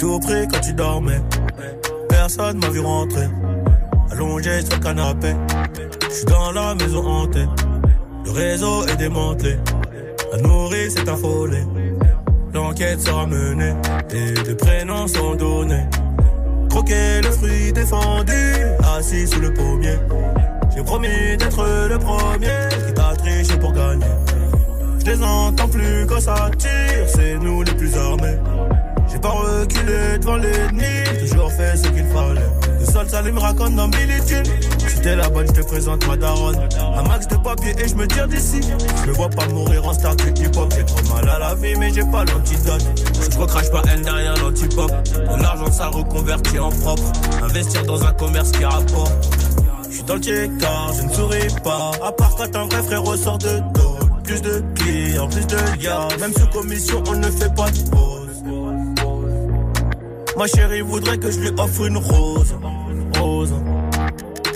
Quand 0.00 0.60
tu 0.60 0.72
dormais 0.74 1.20
personne 2.28 2.58
m'a 2.58 2.68
vu 2.68 2.80
rentrer. 2.80 3.26
Allongé 4.10 4.60
sur 4.60 4.74
le 4.74 4.82
canapé, 4.82 5.34
je 6.10 6.14
suis 6.14 6.24
dans 6.26 6.52
la 6.52 6.74
maison 6.74 7.02
hantée. 7.06 7.46
Le 8.26 8.30
réseau 8.30 8.86
est 8.86 8.96
démantelé, 8.96 9.56
la 10.32 10.38
nourrice 10.42 10.94
est 10.96 11.08
affolée. 11.08 11.64
L'enquête 12.52 13.00
sera 13.00 13.26
menée 13.26 13.72
et 14.10 14.32
des 14.42 14.54
prénoms 14.54 15.08
sont 15.08 15.36
donnés. 15.36 15.86
Croquer 16.68 17.22
le 17.22 17.30
fruit 17.30 17.72
défendu, 17.72 18.52
assis 18.98 19.26
sous 19.26 19.40
le 19.40 19.54
pommier. 19.54 19.98
J'ai 20.76 20.82
promis 20.82 21.36
d'être 21.38 21.64
le 21.88 21.98
premier 21.98 22.58
qui 22.86 22.92
t'a 22.92 23.16
triché 23.16 23.56
pour 23.58 23.72
gagner. 23.72 24.04
Je 24.98 25.12
les 25.12 25.22
entends 25.22 25.68
plus 25.68 26.04
quand 26.06 26.20
ça 26.20 26.50
tire, 26.58 27.06
c'est 27.06 27.38
nous 27.38 27.62
les 27.62 27.72
plus 27.72 27.96
armés. 27.96 28.36
Pas 29.22 29.30
reculé 29.30 30.18
devant 30.20 30.36
l'ennemi, 30.36 30.84
toujours 31.18 31.50
fait 31.50 31.76
ce 31.76 31.88
qu'il 31.88 32.06
fallait. 32.06 32.40
Le 32.78 32.84
sol 32.84 33.32
me 33.32 33.40
raconte 33.40 33.74
dans 33.74 33.90
Si 34.86 35.00
t'es 35.00 35.16
la 35.16 35.28
bonne, 35.28 35.46
je 35.48 35.60
te 35.60 35.66
présente 35.66 36.06
ma 36.06 36.16
daronne. 36.16 36.68
Un 36.94 37.02
max 37.02 37.26
de 37.26 37.36
papier 37.36 37.74
et 37.78 37.88
je 37.88 37.94
me 37.96 38.06
tire 38.06 38.28
d'ici. 38.28 38.60
Je 39.02 39.10
me 39.10 39.14
vois 39.14 39.28
pas 39.28 39.46
mourir 39.48 39.86
en 39.86 39.92
star 39.92 40.14
du 40.14 40.28
hip-hop. 40.28 40.72
J'ai 40.76 40.84
trop 40.84 41.14
mal 41.14 41.28
à 41.28 41.38
la 41.38 41.54
vie, 41.56 41.74
mais 41.76 41.92
j'ai 41.92 42.04
pas 42.04 42.24
l'antidote. 42.24 42.86
Je 43.30 43.38
recrache 43.38 43.70
pas 43.70 43.82
elle 43.92 44.02
derrière 44.02 44.36
l'antipop. 44.36 44.90
De 44.90 45.42
l'argent 45.42 45.72
sale 45.72 45.90
reconverti 45.90 46.58
en 46.60 46.70
propre. 46.70 47.10
Investir 47.42 47.84
dans 47.86 48.04
un 48.04 48.12
commerce 48.12 48.52
qui 48.52 48.64
rapporte. 48.64 49.12
Je 49.88 49.94
suis 49.94 50.04
dans 50.04 50.14
le 50.14 50.20
check-car, 50.20 50.92
je 50.92 51.02
ne 51.02 51.12
souris 51.12 51.60
pas. 51.64 51.90
À 52.04 52.12
part 52.12 52.36
quand 52.36 52.54
un 52.54 52.66
vrai 52.66 52.82
frère 52.84 53.02
ressort 53.02 53.38
de 53.38 53.58
dos. 53.74 53.98
Plus 54.22 54.42
de 54.42 54.62
clients, 54.76 55.28
plus 55.28 55.46
de 55.46 55.56
liens. 55.82 56.06
Même 56.20 56.32
sous 56.34 56.46
commission, 56.48 57.02
on 57.08 57.14
ne 57.14 57.30
fait 57.30 57.52
pas 57.54 57.70
de 57.70 57.90
pause. 57.90 58.17
Ma 60.38 60.46
chérie 60.46 60.82
voudrait 60.82 61.18
que 61.18 61.32
je 61.32 61.40
lui 61.40 61.50
offre 61.58 61.84
une 61.84 61.96
rose. 61.96 62.54
Rose. 63.18 63.54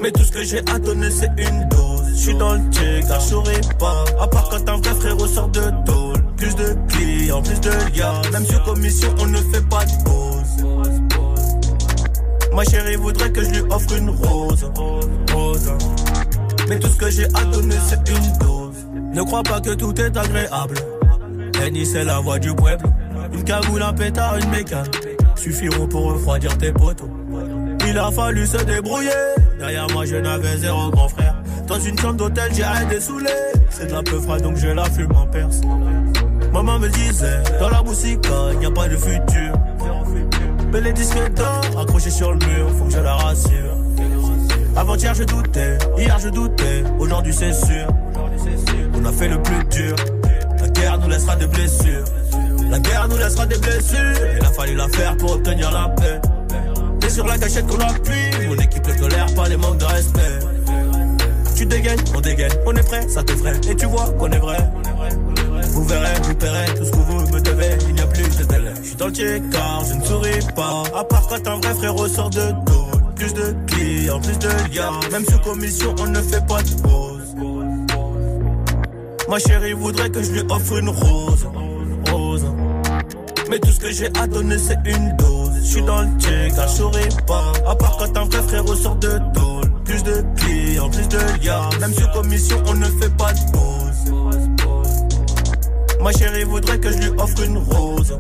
Mais 0.00 0.12
tout 0.12 0.22
ce 0.22 0.30
que 0.30 0.44
j'ai 0.44 0.60
à 0.70 0.78
donner, 0.78 1.10
c'est 1.10 1.30
une 1.36 1.68
dose. 1.70 2.09
Je 2.14 2.20
suis 2.20 2.34
dans 2.34 2.54
le 2.54 2.60
check-car, 2.70 3.18
je 3.18 3.26
souris 3.26 3.60
pas. 3.80 4.04
À 4.20 4.28
part 4.28 4.48
quand 4.48 4.68
un 4.68 4.76
vrai 4.76 4.94
frère 4.94 5.16
ressort 5.16 5.48
de 5.48 5.60
dos. 5.84 6.12
Plus 6.36 6.54
de 6.54 6.76
clients, 6.86 7.42
plus 7.42 7.60
de 7.60 7.70
liens. 7.98 8.22
Même 8.30 8.46
sous 8.46 8.60
commission, 8.60 9.12
on 9.18 9.26
ne 9.26 9.38
fait 9.38 9.68
pas 9.68 9.84
de 9.84 10.04
pause. 10.04 10.92
Ma 12.54 12.62
chérie 12.62 12.94
voudrait 12.94 13.32
que 13.32 13.42
je 13.42 13.50
lui 13.50 13.62
offre 13.68 13.96
une 13.96 14.10
rose, 14.10 14.70
rose. 15.32 15.72
Mais 16.68 16.78
tout 16.78 16.90
ce 16.90 16.96
que 16.96 17.10
j'ai 17.10 17.24
à 17.34 17.44
donner 17.46 17.74
c'est 17.88 18.09
une 18.09 18.38
dose. 18.38 18.86
Ne 19.12 19.22
crois 19.24 19.42
pas 19.42 19.60
que 19.60 19.70
tout 19.70 20.00
est 20.00 20.16
agréable. 20.16 20.76
Henny 21.60 21.84
c'est 21.84 22.04
la 22.04 22.20
voix 22.20 22.38
du 22.38 22.54
peuple. 22.54 22.86
Une 23.32 23.42
cagoule, 23.42 23.82
un 23.82 23.92
pétard, 23.92 24.36
une 24.36 24.50
mécane. 24.50 24.86
Suffiront 25.36 25.86
pour 25.86 26.12
refroidir 26.12 26.56
tes 26.59 26.72
poteaux. 26.72 27.10
Il 27.88 27.98
a 27.98 28.10
fallu 28.10 28.46
se 28.46 28.59
débrouiller. 28.59 29.10
Derrière 29.59 29.86
moi 29.92 30.04
je 30.04 30.16
n'avais 30.16 30.56
zéro 30.56 30.90
grand 30.90 31.09
frère. 31.09 31.36
Dans 31.66 31.80
une 31.80 31.98
chambre 31.98 32.14
d'hôtel 32.14 32.52
j'ai 32.54 32.62
arrêté 32.62 33.00
saoulé. 33.00 33.30
C'est 33.70 33.86
de 33.86 33.92
la 33.92 34.02
peu 34.02 34.20
froide 34.20 34.42
donc 34.42 34.56
je 34.56 34.68
la 34.68 34.84
fume 34.84 35.12
en 35.14 35.26
perse. 35.26 35.60
Maman 36.52 36.78
me 36.78 36.88
disait, 36.88 37.42
dans 37.59 37.70
la 37.70 37.82
musique, 37.82 38.20
n'y 38.60 38.66
a 38.66 38.70
pas 38.70 38.86
de 38.86 38.96
futur. 38.96 39.52
Mais 40.70 40.80
les 40.80 40.92
disques 40.92 41.32
d'or 41.34 41.80
accrochés 41.80 42.10
sur 42.10 42.32
le 42.32 42.38
mur, 42.38 42.68
faut 42.78 42.84
que 42.84 42.92
je 42.92 42.98
la 42.98 43.14
rassure. 43.14 43.76
Avant-hier 44.76 45.14
je 45.14 45.24
doutais, 45.24 45.78
hier 45.98 46.18
je 46.18 46.28
doutais, 46.28 46.84
aujourd'hui 46.98 47.32
c'est 47.32 47.52
sûr. 47.52 47.86
On 48.94 49.04
a 49.04 49.12
fait 49.12 49.28
le 49.28 49.40
plus 49.42 49.64
dur. 49.64 49.96
La 50.60 50.68
guerre 50.68 50.98
nous 50.98 51.09
laissera 51.09 51.36
des 51.36 51.46
blessures. 51.46 52.04
La 52.73 52.78
guerre 52.78 53.07
nous 53.07 53.19
laissera 53.19 53.44
des 53.44 53.59
blessures. 53.59 53.99
Il 54.35 54.47
a 54.47 54.51
fallu 54.51 54.74
la 54.74 54.89
faire 54.89 55.15
pour 55.19 55.32
obtenir 55.32 55.70
la 55.70 55.90
paix. 55.90 56.19
T'es 57.01 57.11
sur 57.11 57.27
la 57.27 57.36
cachette 57.36 57.66
qu'on 57.66 57.78
appuie. 57.78 58.49
Mon 58.49 58.57
équipe 58.57 58.86
ne 58.86 58.94
tolère 58.94 59.35
pas 59.35 59.47
les 59.51 59.59
manques 59.59 59.77
de 59.77 59.85
respect. 59.85 60.39
Tu 61.55 61.66
dégaines, 61.66 62.01
on 62.16 62.20
dégaine, 62.23 62.53
on 62.65 62.74
est 62.74 62.82
prêt, 62.82 63.07
ça 63.11 63.23
te 63.23 63.32
ferait. 63.32 63.61
Et 63.69 63.77
tu 63.77 63.85
vois 63.85 64.11
qu'on 64.19 64.31
est 64.31 64.39
vrai. 64.39 64.57
Vous 65.65 65.85
verrez, 65.85 66.15
vous 66.23 66.35
paierez 66.35 66.74
tout 66.74 66.85
ce 66.86 66.90
que 66.93 66.97
vous 66.97 67.20
me 67.20 67.40
devez. 67.43 67.77
Il 67.89 67.94
n'y 67.94 68.01
a 68.01 68.07
plus 68.07 68.39
de 68.39 68.44
délai. 68.44 68.73
Je 68.81 68.86
suis 68.86 68.97
dans 68.97 69.07
le 69.09 69.12
check-car, 69.12 69.85
je 69.85 69.94
ne 69.94 70.05
souris 70.07 70.47
pas. 70.57 70.82
À 70.99 71.05
part 71.05 71.28
quand 71.28 71.47
un 71.47 71.61
vrai 71.61 71.74
frère 71.74 71.94
ressort 71.94 72.31
de 72.31 72.53
dos. 72.65 72.86
Plus 73.16 73.35
de 73.35 73.55
clients, 73.66 74.20
plus 74.20 74.39
de 74.39 74.49
liens. 74.74 74.99
Même 75.11 75.27
sous 75.27 75.39
commission, 75.40 75.94
on 76.01 76.07
ne 76.07 76.23
fait 76.23 76.47
pas 76.47 76.62
de 76.62 76.81
pause. 76.81 77.35
Ma 79.28 79.39
chérie 79.39 79.74
voudrait 79.74 80.09
que 80.09 80.23
je 80.23 80.32
lui 80.32 80.40
offre 80.49 80.78
une. 80.78 80.89
Rose. 80.89 81.47
Mais 83.53 83.59
tout 83.59 83.70
ce 83.70 83.81
que 83.81 83.93
j'ai 83.93 84.07
à 84.19 84.27
donner, 84.27 84.57
c'est 84.57 84.79
une 84.87 85.15
dose. 85.19 85.51
Je 85.57 85.66
suis 85.73 85.83
dans 85.83 86.01
le 86.01 86.09
je 86.19 86.69
souris 86.74 87.09
pas. 87.27 87.53
À 87.69 87.77
part 87.77 87.99
quand 87.99 88.16
un 88.16 88.24
vrai 88.24 88.43
frère 88.49 88.65
ressort 88.65 88.97
de 88.97 89.19
dos. 89.35 89.61
Plus 89.85 90.03
de 90.03 90.24
clients, 90.37 90.89
plus 90.89 91.07
de 91.07 91.19
liens. 91.45 91.69
Même 91.79 91.93
sous 91.93 92.09
commission, 92.15 92.57
on 92.66 92.73
ne 92.73 92.87
fait 92.87 93.15
pas 93.15 93.31
de 93.35 93.41
pause. 93.53 94.15
Ma 96.01 96.12
chérie 96.12 96.45
voudrait 96.45 96.79
que 96.79 96.93
je 96.93 96.97
lui 96.97 97.11
offre 97.19 97.43
une 97.45 97.59
rose. 97.59 98.19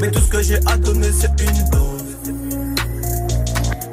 Mais 0.00 0.10
tout 0.10 0.20
ce 0.20 0.28
que 0.30 0.42
j'ai 0.42 0.58
à 0.66 0.78
donner, 0.78 1.12
c'est 1.12 1.38
une 1.42 1.70
dose. 1.70 1.75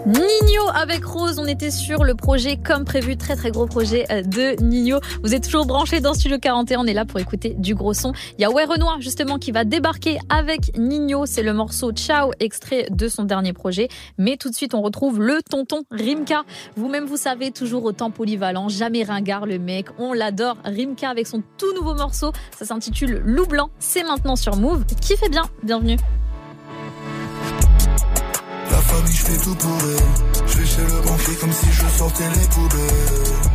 Nino 0.05 0.63
avec 0.75 1.05
Rose, 1.05 1.39
on 1.39 1.45
était 1.45 1.71
sur 1.71 2.03
le 2.03 2.13
projet 2.13 2.57
comme 2.57 2.84
prévu, 2.84 3.15
très 3.15 3.38
très 3.38 3.51
gros 3.51 3.67
projet 3.67 4.05
euh, 4.11 4.21
de 4.21 4.61
Nino. 4.61 4.99
Vous 5.23 5.34
êtes 5.34 5.45
toujours 5.45 5.65
branchés 5.65 6.01
dans 6.01 6.13
Studio 6.13 6.39
41, 6.39 6.81
on 6.81 6.85
est 6.85 6.93
là 6.93 7.05
pour 7.05 7.21
écouter 7.21 7.55
du 7.57 7.73
gros 7.73 7.93
son. 7.93 8.11
Il 8.38 8.41
y 8.41 8.43
a 8.43 8.51
Ouais 8.51 8.65
Renoir 8.65 8.99
justement 8.99 9.39
qui 9.39 9.53
va 9.53 9.63
débarquer 9.63 10.19
avec 10.27 10.77
Nino, 10.77 11.25
c'est 11.25 11.41
le 11.41 11.53
morceau 11.53 11.93
Ciao, 11.93 12.31
extrait 12.41 12.88
de 12.91 13.07
son 13.07 13.23
dernier 13.23 13.53
projet. 13.53 13.88
Mais 14.17 14.35
tout 14.35 14.49
de 14.49 14.55
suite 14.55 14.73
on 14.73 14.81
retrouve 14.81 15.21
le 15.21 15.41
tonton 15.41 15.84
Rimka. 15.89 16.43
Vous-même 16.75 17.05
vous 17.05 17.15
savez, 17.15 17.51
toujours 17.51 17.85
autant 17.85 18.11
polyvalent, 18.11 18.67
jamais 18.67 19.03
ringard 19.03 19.45
le 19.45 19.57
mec, 19.57 19.85
on 19.99 20.11
l'adore. 20.11 20.57
Rimka 20.65 21.09
avec 21.09 21.27
son 21.27 21.41
tout 21.57 21.73
nouveau 21.75 21.95
morceau, 21.95 22.34
ça 22.51 22.65
s'intitule 22.65 23.21
Loup 23.23 23.45
Blanc, 23.45 23.69
c'est 23.80 24.03
maintenant 24.03 24.35
sur 24.35 24.57
Move. 24.57 24.84
Qui 24.99 25.15
fait 25.15 25.30
bien, 25.30 25.43
bienvenue. 25.63 25.95
Famille, 29.03 29.17
je 29.17 29.25
fais 29.25 29.38
tout 29.38 29.55
pour 29.55 29.77
elle. 29.81 30.47
Je 30.47 30.57
vais 30.57 30.65
chez 30.65 30.81
le 30.81 31.01
banquier 31.01 31.35
comme 31.35 31.51
si 31.51 31.71
je 31.71 31.88
sortais 31.89 32.30
les 32.30 32.47
poubelles. 32.47 33.52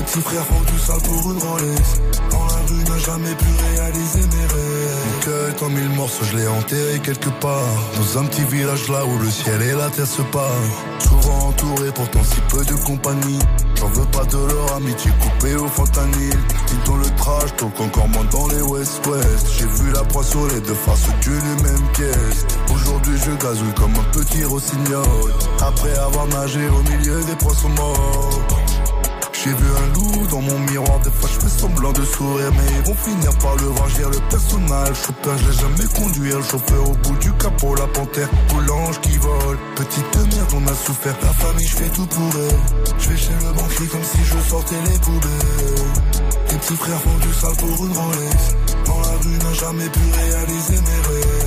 Les 0.00 0.06
petits 0.06 0.20
frères 0.22 0.46
tout 0.66 0.78
ça 0.78 0.94
pour 1.04 1.30
une 1.30 1.38
Rolex. 1.38 2.00
Dans 2.30 2.46
la 2.46 2.54
rue, 2.68 2.84
n'a 2.88 2.98
jamais 2.98 3.34
pu 3.34 3.44
réaliser 3.74 4.20
mes 4.20 4.46
rêves. 4.46 4.96
Mon 5.04 5.24
cœur 5.24 5.48
est 5.50 5.62
en 5.62 5.68
mille 5.68 5.90
morceaux, 5.90 6.24
je 6.24 6.36
l'ai 6.38 6.48
enterré 6.48 6.98
quelque 7.00 7.28
part. 7.38 7.68
Dans 7.98 8.20
un 8.20 8.24
petit 8.24 8.44
village 8.44 8.88
là 8.88 9.04
où 9.04 9.18
le 9.18 9.30
ciel 9.30 9.60
et 9.60 9.72
la 9.72 9.90
terre 9.90 10.06
se 10.06 10.22
parent. 10.22 10.70
Souvent 11.00 11.48
entouré, 11.48 11.92
pourtant 11.94 12.24
si 12.24 12.40
peu 12.48 12.64
de 12.64 12.72
compagnie. 12.82 13.40
J'en 13.78 13.88
veux 13.88 14.06
pas 14.06 14.24
de 14.24 14.38
leur 14.38 14.76
amitié 14.76 15.10
coupée 15.20 15.56
au 15.56 15.68
fentanyl. 15.68 16.38
Dans 16.86 16.96
le 16.96 17.10
trash, 17.16 17.54
donc 17.58 17.78
encore 17.78 18.08
moins 18.08 18.24
dans 18.32 18.48
les 18.48 18.62
West-West. 18.62 19.48
J'ai 19.58 19.66
vu 19.66 19.92
la 19.92 20.02
proie 20.04 20.24
sur 20.24 20.46
les 20.46 20.60
deux 20.62 20.72
faces 20.72 21.08
d'une 21.20 21.62
même 21.62 21.88
pièce. 21.92 22.46
Aujourd'hui, 22.72 23.18
je 23.18 23.32
gazouille 23.32 23.74
comme 23.74 23.92
un 23.92 24.18
petit 24.18 24.44
rossignol. 24.44 25.34
Après 25.60 25.94
avoir 25.98 26.26
nagé 26.28 26.66
au 26.70 26.82
milieu 26.90 27.22
des 27.24 27.36
poissons 27.36 27.68
morts. 27.68 28.40
J'ai 29.42 29.54
vu 29.54 29.66
un 29.74 29.94
loup 29.94 30.26
dans 30.26 30.42
mon 30.42 30.58
miroir, 30.58 31.00
des 31.00 31.10
fois 31.10 31.30
je 31.32 31.40
fais 31.40 31.60
semblant 31.60 31.92
de 31.92 32.04
sourire, 32.04 32.50
mais 32.52 32.72
ils 32.76 32.86
vont 32.86 32.94
finir 32.94 33.30
par 33.38 33.56
le. 33.56 33.70
J'ai 33.96 34.04
le 34.04 34.20
personnage, 34.28 34.96
chauffeur, 34.96 35.38
je 35.38 35.46
l'ai 35.46 35.56
jamais 35.56 35.88
conduit. 35.94 36.30
Le 36.30 36.42
chauffeur 36.42 36.90
au 36.90 36.92
bout 36.92 37.16
du 37.16 37.32
capot, 37.32 37.74
la 37.74 37.86
panthère, 37.86 38.28
ou 38.54 38.60
l'ange 38.60 39.00
qui 39.00 39.16
vole. 39.16 39.58
Petite 39.76 40.16
merde, 40.16 40.52
on 40.54 40.66
a 40.66 40.74
souffert. 40.74 41.16
La 41.22 41.32
famille, 41.32 41.66
je 41.66 41.76
fais 41.76 41.88
tout 41.88 42.06
pour 42.06 42.30
elle. 42.36 42.94
Je 42.98 43.08
vais 43.08 43.16
chez 43.16 43.32
le 43.32 43.52
banquier 43.54 43.86
comme 43.86 44.04
si 44.04 44.18
je 44.22 44.36
sortais 44.46 44.76
les 44.92 44.98
poubelles. 44.98 45.30
Les 46.50 46.56
petits 46.58 46.76
frères 46.76 47.00
font 47.00 47.16
du 47.16 47.32
sale 47.32 47.56
pour 47.56 47.86
une 47.86 47.96
Rolex. 47.96 48.36
Dans 48.84 49.00
la 49.00 49.16
rue, 49.22 49.38
n'a 49.38 49.54
jamais 49.54 49.88
pu 49.88 50.00
réaliser 50.20 50.80
mes 50.80 51.00
rêves. 51.08 51.39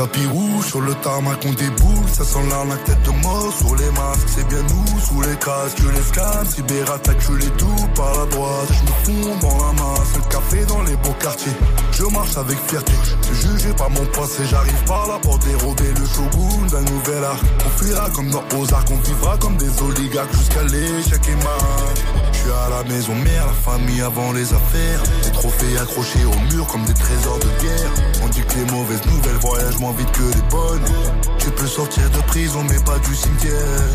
Tapis 0.00 0.24
rouge 0.28 0.64
sur 0.64 0.80
le 0.80 0.94
tarmac 0.94 1.44
on 1.44 1.52
déboule. 1.52 2.08
Ça 2.10 2.24
sent 2.24 2.38
l'arnaque 2.48 2.82
tête 2.84 3.02
de 3.02 3.10
mort 3.22 3.52
sur 3.54 3.76
les 3.76 3.90
masques 3.90 4.28
C'est 4.34 4.48
bien 4.48 4.62
nous 4.62 4.98
sous 4.98 5.20
les 5.20 5.36
casques 5.36 5.76
Je 5.76 5.90
les 5.90 6.02
scam, 6.02 6.46
cyberattaque 6.46 7.20
je 7.20 7.32
les 7.34 7.50
tout 7.58 7.86
par 7.94 8.10
la 8.18 8.24
droite. 8.24 8.68
Je 8.70 9.12
me 9.12 9.20
fonds 9.20 9.36
dans 9.42 9.58
la 9.58 9.72
masse 9.74 10.16
Le 10.16 10.22
café 10.30 10.64
dans 10.64 10.82
les 10.84 10.96
beaux 10.96 11.12
quartiers. 11.20 11.52
Je 11.92 12.04
marche 12.04 12.34
avec 12.38 12.56
fierté 12.66 12.94
Jugé 13.30 13.74
par 13.76 13.90
mon 13.90 14.06
passé 14.06 14.42
J'arrive 14.50 14.84
par 14.86 15.06
la 15.06 15.18
porte 15.18 15.44
dérober 15.44 15.92
le 15.92 16.06
shogun 16.06 16.66
d'un 16.72 16.90
nouvel 16.90 17.22
art. 17.22 17.42
On 17.66 17.78
fuira 17.78 18.08
comme 18.08 18.30
dans 18.30 18.44
Ozark 18.58 18.88
On 18.90 18.96
vivra 19.06 19.36
comme 19.36 19.58
des 19.58 19.82
oligarques 19.82 20.32
Jusqu'à 20.32 20.62
l'échec 20.62 21.20
et 21.28 21.44
mal 21.44 21.90
je 22.16 22.19
suis 22.40 22.50
à 22.50 22.68
la 22.70 22.82
maison 22.84 23.14
mère, 23.14 23.46
la 23.46 23.52
famille 23.52 24.00
avant 24.00 24.32
les 24.32 24.52
affaires. 24.52 25.02
Des 25.24 25.32
trophées 25.32 25.78
accrochés 25.78 26.24
au 26.24 26.54
mur 26.54 26.66
comme 26.66 26.84
des 26.84 26.94
trésors 26.94 27.38
de 27.38 27.62
guerre. 27.62 27.92
On 28.22 28.28
dit 28.28 28.42
que 28.42 28.54
les 28.54 28.70
mauvaises 28.70 29.04
nouvelles 29.06 29.40
voyagent 29.40 29.78
moins 29.78 29.92
vite 29.92 30.10
que 30.12 30.22
les 30.22 30.42
bonnes. 30.50 30.90
Tu 31.38 31.50
peux 31.50 31.66
sortir 31.66 32.08
de 32.10 32.20
prison 32.28 32.64
mais 32.68 32.78
pas 32.84 32.98
du 32.98 33.14
cimetière. 33.14 33.88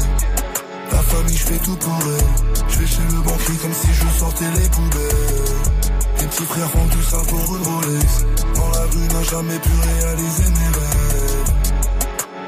La 0.91 1.01
famille, 1.01 1.37
je 1.37 1.45
fais 1.45 1.59
tout 1.59 1.75
pour 1.75 1.99
elle. 2.01 2.65
Je 2.69 2.79
vais 2.79 2.87
chez 2.87 3.05
le 3.11 3.21
banquier 3.21 3.55
comme 3.61 3.73
si 3.73 3.87
je 3.93 4.19
sortais 4.19 4.51
les 4.55 4.69
poubelles. 4.69 5.91
Les 6.19 6.27
petits 6.27 6.45
frères 6.45 6.69
font 6.69 6.87
tout 6.87 7.03
ça 7.03 7.17
pour 7.27 7.55
une 7.55 7.63
Rolex. 7.63 8.25
Dans 8.55 8.69
la 8.69 8.85
rue, 8.91 9.07
n'a 9.13 9.23
jamais 9.23 9.59
pu 9.59 9.69
réaliser 9.83 10.49
mes 10.49 10.79
rêves. 10.79 11.04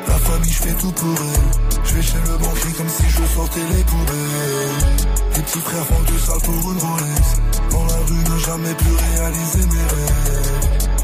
La 0.08 0.18
famille, 0.20 0.52
je 0.52 0.64
fais 0.64 0.74
tout 0.74 0.92
pour 0.92 1.10
elle. 1.10 1.82
Je 1.84 1.94
vais 1.96 2.02
chez 2.02 2.18
le 2.18 2.38
banquier 2.38 2.72
comme 2.78 2.90
si 2.90 3.04
je 3.10 3.24
sortais 3.36 3.60
les 3.60 3.84
poubelles. 3.84 5.06
Les 5.36 5.42
petits 5.42 5.60
frères 5.60 5.86
font 5.86 6.04
du 6.04 6.20
sale 6.20 6.42
pour 6.44 6.72
une 6.72 6.80
Rolex. 6.80 7.42
Dans 7.72 7.86
la 7.86 7.98
rue, 8.08 8.34
ne 8.34 8.38
jamais 8.40 8.74
plus 8.76 8.96
réaliser 8.96 9.66
mes 9.68 9.84
rêves. 9.96 10.97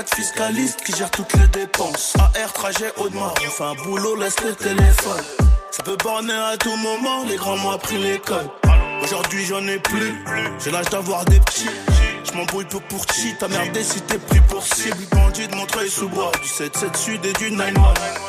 4 0.00 0.16
fiscalistes 0.16 0.80
qui 0.82 0.96
gèrent 0.96 1.10
toutes 1.10 1.34
les 1.34 1.46
dépenses. 1.48 2.14
AR, 2.16 2.52
trajet, 2.54 2.90
haut 2.96 3.10
de 3.10 3.14
mort. 3.14 3.34
On 3.46 3.50
fait 3.50 3.64
un 3.64 3.74
boulot, 3.74 4.16
laisse 4.16 4.40
le 4.42 4.54
téléphone. 4.54 5.22
Ça 5.70 5.82
peut 5.82 5.96
borner 6.02 6.32
à 6.32 6.56
tout 6.56 6.74
moment, 6.74 7.24
les 7.28 7.36
grands 7.36 7.58
m'ont 7.58 7.72
appris 7.72 7.98
l'école. 7.98 8.48
Aujourd'hui 9.02 9.44
j'en 9.44 9.62
ai 9.66 9.78
plus, 9.78 10.24
j'ai 10.58 10.70
l'âge 10.70 10.88
d'avoir 10.88 11.26
des 11.26 11.38
petits. 11.40 11.68
Je 12.24 12.32
m'embrouille 12.32 12.64
peu 12.64 12.80
pour 12.80 13.04
chi, 13.12 13.34
ta 13.38 13.48
merdé 13.48 13.82
si 13.82 14.00
t'es 14.00 14.16
pris 14.16 14.40
pour 14.48 14.64
cible. 14.64 15.04
Bandit 15.12 15.48
de 15.48 15.54
Montreuil 15.54 15.90
sous 15.90 16.08
bois, 16.08 16.32
du 16.40 16.48
7-7 16.48 16.96
sud 16.96 17.26
et 17.26 17.34
du 17.34 17.50
9-1. 17.50 17.74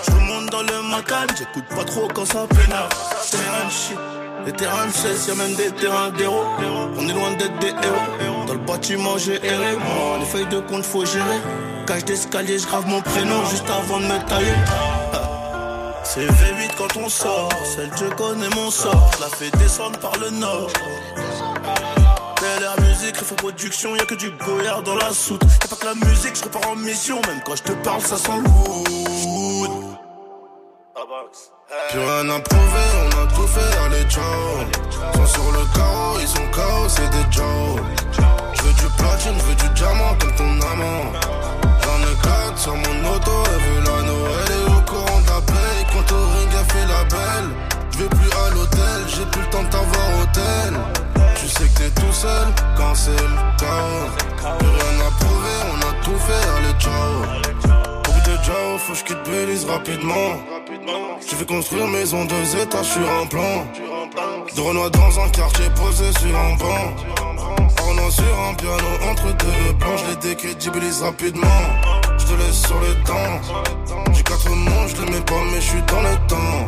Je 0.05 0.11
remonte 0.11 0.49
dans 0.49 0.63
le 0.63 0.81
macan, 0.89 1.25
j'écoute 1.37 1.69
pas 1.73 1.85
trop 1.85 2.09
quand 2.13 2.25
ça 2.25 2.47
pénale. 2.47 2.89
C'est 3.21 3.37
un 3.37 3.69
shit 3.69 4.20
les 4.45 4.51
terrains 4.51 4.87
de 4.87 4.91
16, 4.91 5.27
y'a 5.27 5.35
même 5.35 5.55
des 5.55 5.71
terrains 5.71 6.09
d'héros. 6.11 6.43
On 6.97 7.07
est 7.07 7.13
loin 7.13 7.31
d'être 7.37 7.59
des 7.59 7.67
héros. 7.67 8.45
Dans 8.47 8.53
le 8.53 8.59
bâtiment 8.59 9.17
j'ai 9.17 9.43
erré, 9.45 9.77
les 10.19 10.25
feuilles 10.25 10.47
de 10.47 10.59
compte 10.59 10.83
faut 10.83 11.05
gérer. 11.05 11.39
Cage 11.87 12.05
d'escalier, 12.05 12.59
je 12.59 12.67
grave 12.67 12.87
mon 12.87 13.01
prénom 13.01 13.45
juste 13.49 13.69
avant 13.69 13.99
de 13.99 14.05
me 14.05 14.27
tailler. 14.27 14.55
C'est 16.03 16.25
V8 16.25 16.75
quand 16.77 16.97
on 16.97 17.09
sort, 17.09 17.49
celle 17.63 17.91
je 17.95 18.05
connais 18.15 18.49
mon 18.55 18.69
sort, 18.69 19.11
la 19.21 19.27
fais 19.27 19.49
descendre 19.57 19.97
par 19.99 20.11
le 20.19 20.29
nord. 20.31 20.69
Belle 22.41 22.63
air 22.63 22.75
musique, 22.81 23.15
faut 23.17 23.35
production, 23.35 23.95
y'a 23.95 24.05
que 24.05 24.15
du 24.15 24.31
goyard 24.31 24.81
dans 24.81 24.95
la 24.95 25.11
soute. 25.11 25.41
Y'a 25.43 25.67
pas 25.69 25.75
que 25.75 25.85
la 25.85 25.93
musique, 25.93 26.35
je 26.35 26.43
repars 26.43 26.71
en 26.71 26.75
mission, 26.75 27.21
même 27.27 27.39
quand 27.45 27.55
je 27.55 27.63
te 27.63 27.71
parle, 27.83 28.01
ça 28.01 28.17
sent. 28.17 28.31
Plus 28.43 29.40
rien 31.93 32.29
à 32.29 32.39
prouver, 32.39 32.89
on 33.01 33.23
a 33.23 33.27
tout 33.33 33.47
fait, 33.47 33.77
allez 33.85 34.03
ciao. 34.09 34.23
Sont 35.15 35.25
sur 35.25 35.51
le 35.51 35.65
carreau, 35.73 36.19
ils 36.19 36.27
sont 36.27 36.45
KO, 36.51 36.87
c'est 36.87 37.09
des 37.09 37.31
Joe. 37.31 37.81
Je 38.53 38.61
veux 38.61 38.73
du 38.73 38.87
platine, 38.97 39.33
je 39.37 39.45
veux 39.45 39.55
du 39.55 39.69
diamant 39.73 40.15
comme 40.19 40.35
ton 40.35 40.67
amant. 40.67 41.11
J'en 41.81 42.01
ai 42.07 42.15
quatre 42.21 42.57
sur 42.57 42.75
mon 42.75 43.15
auto, 43.15 43.31
elle 43.45 43.61
veut 43.61 43.81
l'anneau, 43.85 44.27
elle 44.45 44.51
est 44.51 44.77
au 44.77 44.81
courant 44.81 45.21
de 45.21 45.27
la. 45.27 45.41
Quand 45.91 46.15
au 46.15 46.19
ring, 46.37 46.49
elle 46.59 46.71
fait 46.71 46.87
la 46.87 47.03
belle. 47.05 47.49
Je 47.91 47.97
vais 47.97 48.09
plus 48.09 48.31
à 48.31 48.53
l'hôtel, 48.53 49.01
j'ai 49.07 49.25
plus 49.25 49.41
le 49.41 49.49
temps 49.49 49.63
de 49.63 49.69
t'avoir 49.69 50.07
hôtel. 50.21 50.73
Tu 51.35 51.47
sais 51.47 51.67
que 51.67 51.79
t'es 51.79 52.01
tout 52.01 52.13
seul 52.13 52.47
quand 52.77 52.95
c'est 52.95 53.11
le 53.11 53.57
chaos. 53.57 54.57
Plus 54.59 54.69
rien 54.69 55.07
à 55.07 55.11
prouver, 55.19 55.57
on 55.73 55.79
a 55.81 56.03
tout 56.03 56.19
fait, 56.19 56.47
allez 56.57 56.79
ciao. 56.79 57.50
Faut 58.43 58.95
je 58.95 59.03
quitte 59.03 59.69
rapidement. 59.69 60.39
Je 61.29 61.35
vais 61.35 61.45
construire 61.45 61.87
maison 61.87 62.25
deux 62.25 62.57
étages 62.59 62.89
sur 62.89 63.07
un 63.21 63.27
plan. 63.27 63.65
De 64.55 64.61
Renoir 64.61 64.89
dans 64.89 65.19
un 65.19 65.29
quartier 65.29 65.65
posé 65.75 66.11
sur 66.19 66.35
un 66.35 66.55
banc. 66.55 66.95
Arnaud 67.77 68.09
sur 68.09 68.39
un 68.49 68.53
piano 68.55 68.87
entre 69.09 69.27
deux 69.37 69.73
plans. 69.79 69.97
Je 69.97 70.05
les 70.09 70.15
décrédibilise 70.15 71.03
rapidement. 71.03 71.61
Je 72.17 72.25
te 72.25 72.33
laisse 72.33 72.61
sur 72.65 72.79
le 72.79 72.95
temps. 73.03 74.13
J'ai 74.13 74.23
quatre 74.23 74.49
noms, 74.49 74.87
je 74.87 74.95
les 75.05 75.11
mets 75.11 75.21
pas, 75.21 75.43
mais 75.51 75.61
je 75.61 75.67
suis 75.69 75.83
dans 75.83 76.01
le 76.01 76.15
temps. 76.27 76.67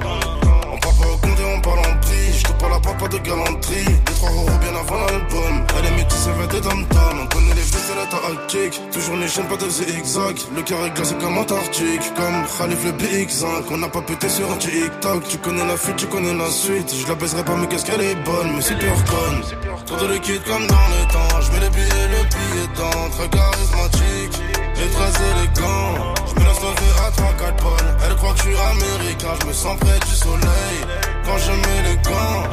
On 0.71 0.77
parle 0.77 0.95
pas 0.95 1.07
au 1.07 1.17
compte 1.17 1.39
et 1.39 1.55
on 1.55 1.61
parle 1.61 1.79
en 1.79 1.99
prix. 2.01 2.22
Parle 2.63 2.75
à 2.75 2.79
papa 2.79 3.07
de 3.09 3.17
galanterie. 3.17 3.83
Des 3.83 4.13
trois 4.13 4.31
euros 4.31 4.57
bien 4.61 4.73
avant 4.79 4.95
l'album. 5.05 5.65
Elle 5.77 5.85
est 5.85 5.97
métisse, 5.97 6.29
elle 6.29 6.47
des 6.47 6.65
On 6.65 7.27
connaît 7.27 7.55
les 7.55 7.61
faits, 7.61 7.91
elle 7.91 8.03
est 8.03 8.15
à 8.15 8.47
kick. 8.47 8.79
Toujours 8.89 9.17
les 9.17 9.27
chaînes, 9.27 9.47
pas 9.47 9.57
de 9.57 9.69
zigzag. 9.69 10.37
Le 10.55 10.61
carré 10.61 10.89
glacé 10.91 11.13
comme 11.15 11.37
Antarctique. 11.37 12.13
Comme 12.15 12.45
Khalif 12.57 12.85
le 12.85 12.91
BX5. 12.93 13.65
On 13.69 13.77
n'a 13.79 13.89
pas 13.89 14.01
pété 14.01 14.29
sur 14.29 14.49
un 14.49 14.55
TikTok. 14.55 15.27
Tu 15.27 15.37
connais 15.39 15.65
la 15.65 15.75
fuite, 15.75 15.97
tu 15.97 16.07
connais 16.07 16.33
la 16.33 16.49
suite. 16.49 16.95
Je 16.95 17.05
la 17.05 17.15
baiserai 17.15 17.43
pas, 17.43 17.57
mais 17.57 17.67
qu'est-ce 17.67 17.85
qu'elle 17.85 18.01
est 18.01 18.15
bonne? 18.23 18.53
Mais 18.55 18.61
c'est 18.61 18.79
pure 18.79 19.03
conne. 19.11 19.41
Trop 19.85 19.97
de 19.97 20.13
liquide 20.13 20.43
comme 20.45 20.65
dans 20.65 20.87
le 20.95 21.11
temps. 21.11 21.41
Je 21.41 21.51
mets 21.51 21.59
les 21.59 21.69
billets, 21.69 22.07
le 22.15 22.23
billet 22.31 22.67
dans. 22.77 23.09
Très 23.09 23.27
charismatique. 23.27 24.62
Et 24.75 24.89
très 24.89 25.13
élégant. 25.29 26.13
Je 26.27 26.33
me 26.35 26.45
lever 26.45 26.91
à 27.05 27.09
3-4 27.11 27.63
balles. 27.63 27.97
Elle 28.05 28.15
croit 28.15 28.33
que 28.33 28.37
je 28.39 28.43
suis 28.43 28.57
américain. 28.57 29.33
Je 29.41 29.47
me 29.47 29.53
sens 29.53 29.77
près 29.79 29.99
du 29.99 30.15
soleil. 30.15 30.77
Quand 31.25 31.37
je 31.37 31.51
mets 31.51 31.81
les 31.89 31.97
gants. 31.97 32.43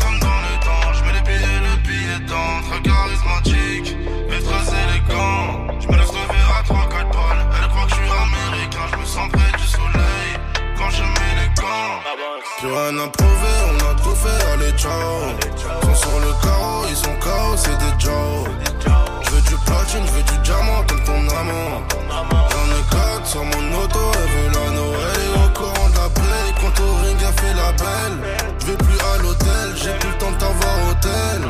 Comme 0.00 0.18
dans 0.20 0.40
le 0.46 0.54
temps. 0.66 0.92
Je 0.94 1.04
mets 1.04 1.12
les 1.12 1.22
billets, 1.22 1.60
le 1.68 1.76
billet 1.86 2.20
dans. 2.26 2.62
Très 2.68 2.80
charismatique. 2.82 3.96
Et 4.30 4.42
très 4.42 4.64
élégant. 4.82 5.66
Je 5.80 5.86
me 5.88 5.96
laisse 5.96 6.12
lever 6.12 6.44
à 6.56 6.62
3-4 6.62 7.12
balles. 7.12 7.46
Elle 7.60 7.68
croit 7.68 7.84
que 7.84 7.90
je 7.90 7.94
suis 7.96 8.10
américain. 8.10 8.84
Je 8.92 8.96
me 8.98 9.04
sens 9.04 9.28
près 9.32 9.52
du 9.58 9.66
soleil. 9.66 10.30
Quand 10.76 10.90
je 10.90 11.02
mets 11.02 11.34
les 11.40 11.50
gants. 11.60 11.98
Plus 12.58 12.72
rien 12.72 12.98
à 12.98 13.08
prouver, 13.08 13.56
on 13.70 13.76
a 13.90 13.94
tout 14.02 14.16
fait, 14.16 14.52
allez 14.52 14.72
ciao. 14.76 14.92
Sont 15.82 15.94
sur 15.94 16.18
le 16.18 16.32
carreau, 16.42 16.86
ils 16.88 16.96
sont 16.96 17.14
KO, 17.20 17.56
c'est 17.56 17.78
des 17.78 17.94
Joe. 18.00 18.48
Je 19.90 20.12
veux 20.12 20.22
du 20.22 20.38
diamant 20.44 20.84
comme 20.86 21.02
ton 21.02 21.36
amant. 21.36 21.82
J'en 22.10 22.68
ai 22.76 22.82
quatre 22.90 23.26
sur 23.26 23.42
mon 23.42 23.82
auto, 23.82 23.98
elle 24.14 24.20
veut. 24.20 24.50
Elle 24.54 25.22
est 25.22 25.44
au 25.44 25.48
courant 25.58 25.88
de 25.88 25.96
la 25.96 26.08
quand 26.60 26.82
au 26.82 26.94
ring 27.02 27.16
elle 27.20 27.40
fait 27.40 27.54
la 27.54 27.72
belle. 27.72 28.36
Je 28.60 28.66
vais 28.66 28.76
plus 28.76 28.98
à 29.00 29.22
l'hôtel, 29.22 29.76
j'ai 29.76 29.92
plus 29.98 30.10
le 30.10 30.18
temps 30.18 30.30
de 30.30 30.36
t'avoir 30.36 30.74
hôtel. 30.90 31.40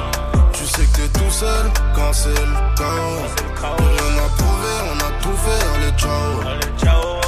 Tu 0.53 0.65
sais 0.67 0.87
que 0.87 0.97
t'es 0.97 1.19
tout 1.19 1.31
seul 1.31 1.71
quand 1.95 2.13
c'est 2.13 2.29
le 2.29 2.77
chaos. 2.77 3.27
Rien 3.77 4.25
à 4.25 4.29
prouver, 4.37 4.77
on 4.93 4.99
a 4.99 5.11
tout 5.23 5.37
fait, 5.37 5.65
allez 5.75 5.93
ciao. 5.97 7.28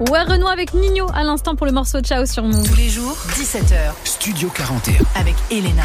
Ouais, 0.00 0.22
Renaud 0.24 0.48
avec 0.48 0.74
Nino 0.74 1.06
à 1.14 1.22
l'instant 1.22 1.54
pour 1.54 1.66
le 1.66 1.72
morceau 1.72 2.00
Ciao 2.00 2.26
sur 2.26 2.42
Move. 2.42 2.68
Tous 2.68 2.76
les 2.76 2.88
jours, 2.88 3.16
17h. 3.30 3.92
Studio 4.02 4.48
41. 4.48 4.96
Avec 5.14 5.36
Elena. 5.52 5.84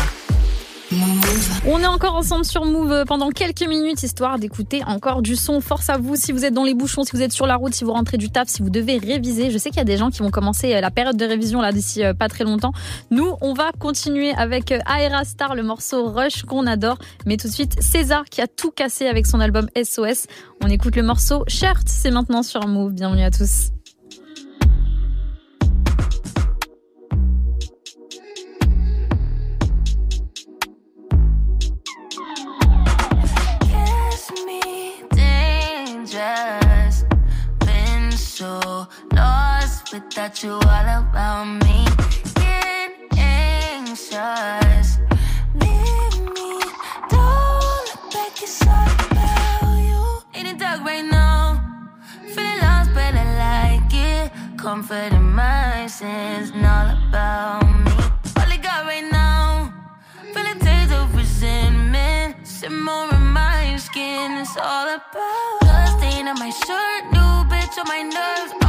On 1.68 1.80
est 1.80 1.86
encore 1.86 2.16
ensemble 2.16 2.44
sur 2.44 2.66
Move 2.66 3.04
pendant 3.06 3.30
quelques 3.30 3.68
minutes, 3.68 4.02
histoire 4.02 4.40
d'écouter 4.40 4.82
encore 4.88 5.22
du 5.22 5.36
son. 5.36 5.62
Force 5.62 5.92
à 5.92 6.00
vous 6.00 6.16
si 6.16 6.32
vous 6.32 6.44
êtes 6.44 6.56
dans 6.56 6.64
les 6.64 6.74
bouchons, 6.74 7.04
si 7.04 7.12
vous 7.14 7.22
êtes 7.22 7.32
sur 7.32 7.46
la 7.46 7.56
route, 7.56 7.76
si 7.76 7.84
vous 7.84 7.94
rentrez 7.94 8.18
du 8.18 8.32
taf, 8.32 8.48
si 8.48 8.64
vous 8.64 8.72
devez 8.72 8.98
réviser. 8.98 9.52
Je 9.52 9.60
sais 9.60 9.70
qu'il 9.70 9.78
y 9.78 9.82
a 9.82 9.86
des 9.86 9.98
gens 9.98 10.10
qui 10.10 10.24
vont 10.24 10.32
commencer 10.32 10.74
euh, 10.74 10.82
la 10.82 10.90
période 10.90 11.16
de 11.16 11.26
révision 11.26 11.62
là 11.62 11.72
d'ici 11.72 12.04
euh, 12.04 12.16
pas 12.16 12.30
très 12.30 12.46
longtemps. 12.46 12.72
Nous, 13.12 13.36
on 13.42 13.54
va 13.54 13.72
continuer 13.78 14.32
avec 14.32 14.72
euh, 14.72 14.80
Aera 14.90 15.24
Star, 15.24 15.54
le 15.54 15.62
morceau 15.62 16.12
Rush 16.12 16.42
qu'on 16.42 16.66
adore. 16.66 16.98
Mais 17.28 17.38
tout 17.38 17.48
de 17.48 17.54
suite, 17.54 17.80
César 17.80 18.26
qui 18.26 18.42
a 18.42 18.48
tout 18.48 18.72
cassé 18.72 19.06
avec 19.06 19.28
son 19.28 19.40
album 19.40 19.68
SOS. 19.76 20.26
On 20.64 20.68
écoute 20.68 20.96
le 20.96 21.04
morceau 21.04 21.44
Shirt, 21.48 21.88
c'est 21.88 22.10
maintenant 22.10 22.42
sur 22.42 22.68
Move. 22.68 22.94
Bienvenue 22.94 23.24
à 23.24 23.30
tous. 23.30 23.70
just 36.20 37.06
been 37.60 38.12
so 38.12 38.86
lost 39.14 39.94
without 39.94 40.44
you 40.44 40.52
all 40.52 40.88
about 41.00 41.46
me. 41.64 41.86
Skin 42.32 42.92
anxious, 43.18 45.00
leave 45.62 46.20
me. 46.36 46.52
Don't 47.10 47.84
look 47.88 48.04
back, 48.12 48.36
it's 48.44 48.62
all 48.68 48.92
about 49.08 49.78
you. 49.90 50.04
In 50.38 50.44
the 50.48 50.56
dark 50.60 50.82
right 50.84 51.06
now, 51.06 51.40
feeling 52.34 52.60
lost, 52.66 52.90
but 52.94 53.14
I 53.24 53.28
like 53.46 53.94
it. 53.94 54.32
Comfort 54.58 55.14
in 55.14 55.28
my 55.32 55.88
sins, 55.88 56.52
and 56.54 56.66
all 56.66 56.90
about 57.08 57.64
me. 57.86 57.94
All 58.40 58.52
I 58.56 58.58
got 58.62 58.84
right 58.92 59.10
now, 59.10 59.74
feeling 60.34 60.60
days 60.60 60.92
of 60.92 61.16
resentment. 61.16 62.46
Some 62.46 62.84
more 62.84 63.08
in 63.16 63.26
my 63.40 63.78
skin, 63.78 64.34
it's 64.34 64.58
all 64.58 64.88
about 64.98 65.59
stain 66.10 66.28
on 66.28 66.40
my 66.40 66.50
shirt, 66.50 67.04
new 67.12 67.44
bitch 67.50 67.78
on 67.78 67.88
my 67.88 68.02
nerves. 68.02 68.69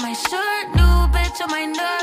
my 0.00 0.12
shirt, 0.14 0.74
new 0.74 1.08
bitch 1.12 1.42
on 1.42 1.50
my 1.50 1.66
nerve. 1.66 2.01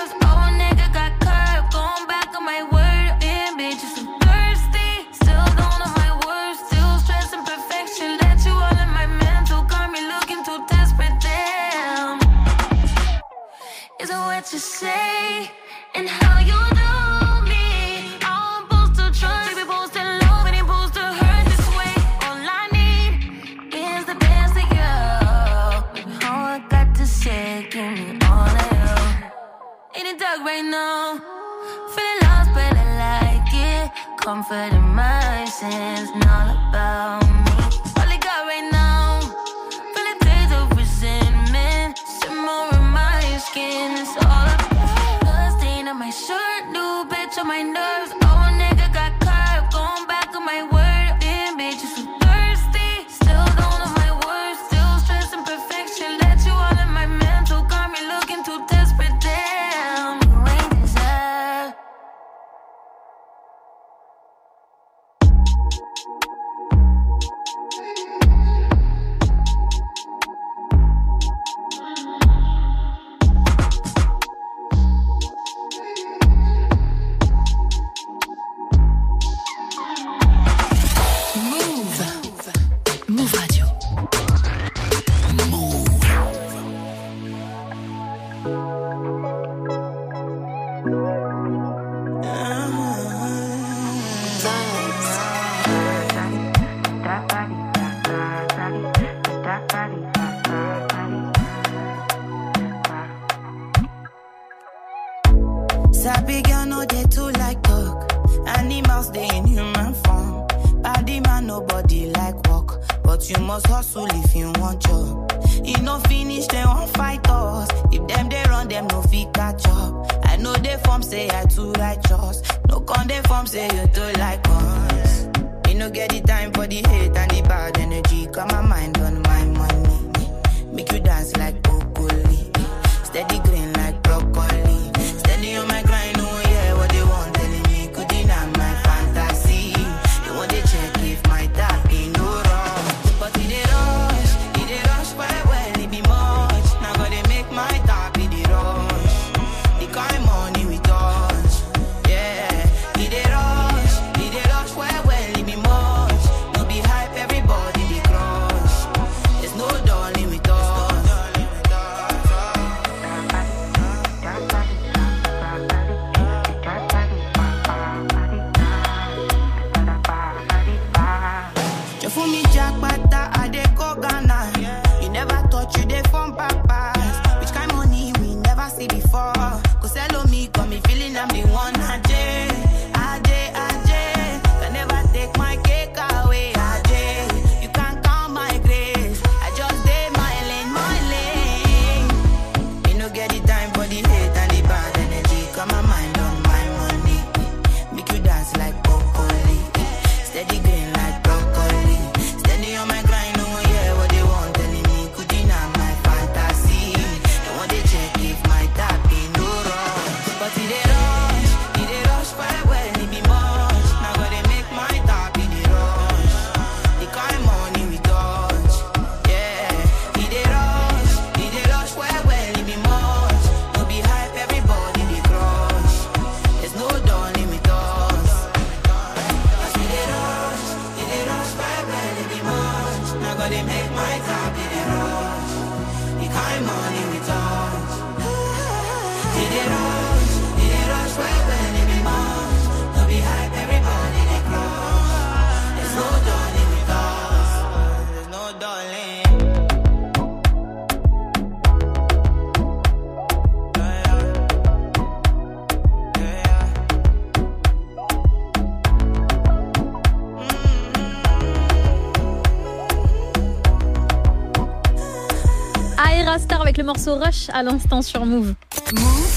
Morceau 266.89 267.17
Rush 267.17 267.49
à 267.53 267.61
l'instant 267.61 268.01
sur 268.01 268.25
Move. 268.25 268.55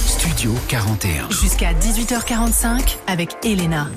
Studio 0.07 0.53
41. 0.69 1.29
Jusqu'à 1.31 1.75
18h45 1.75 2.97
avec 3.07 3.37
Elena. 3.45 3.89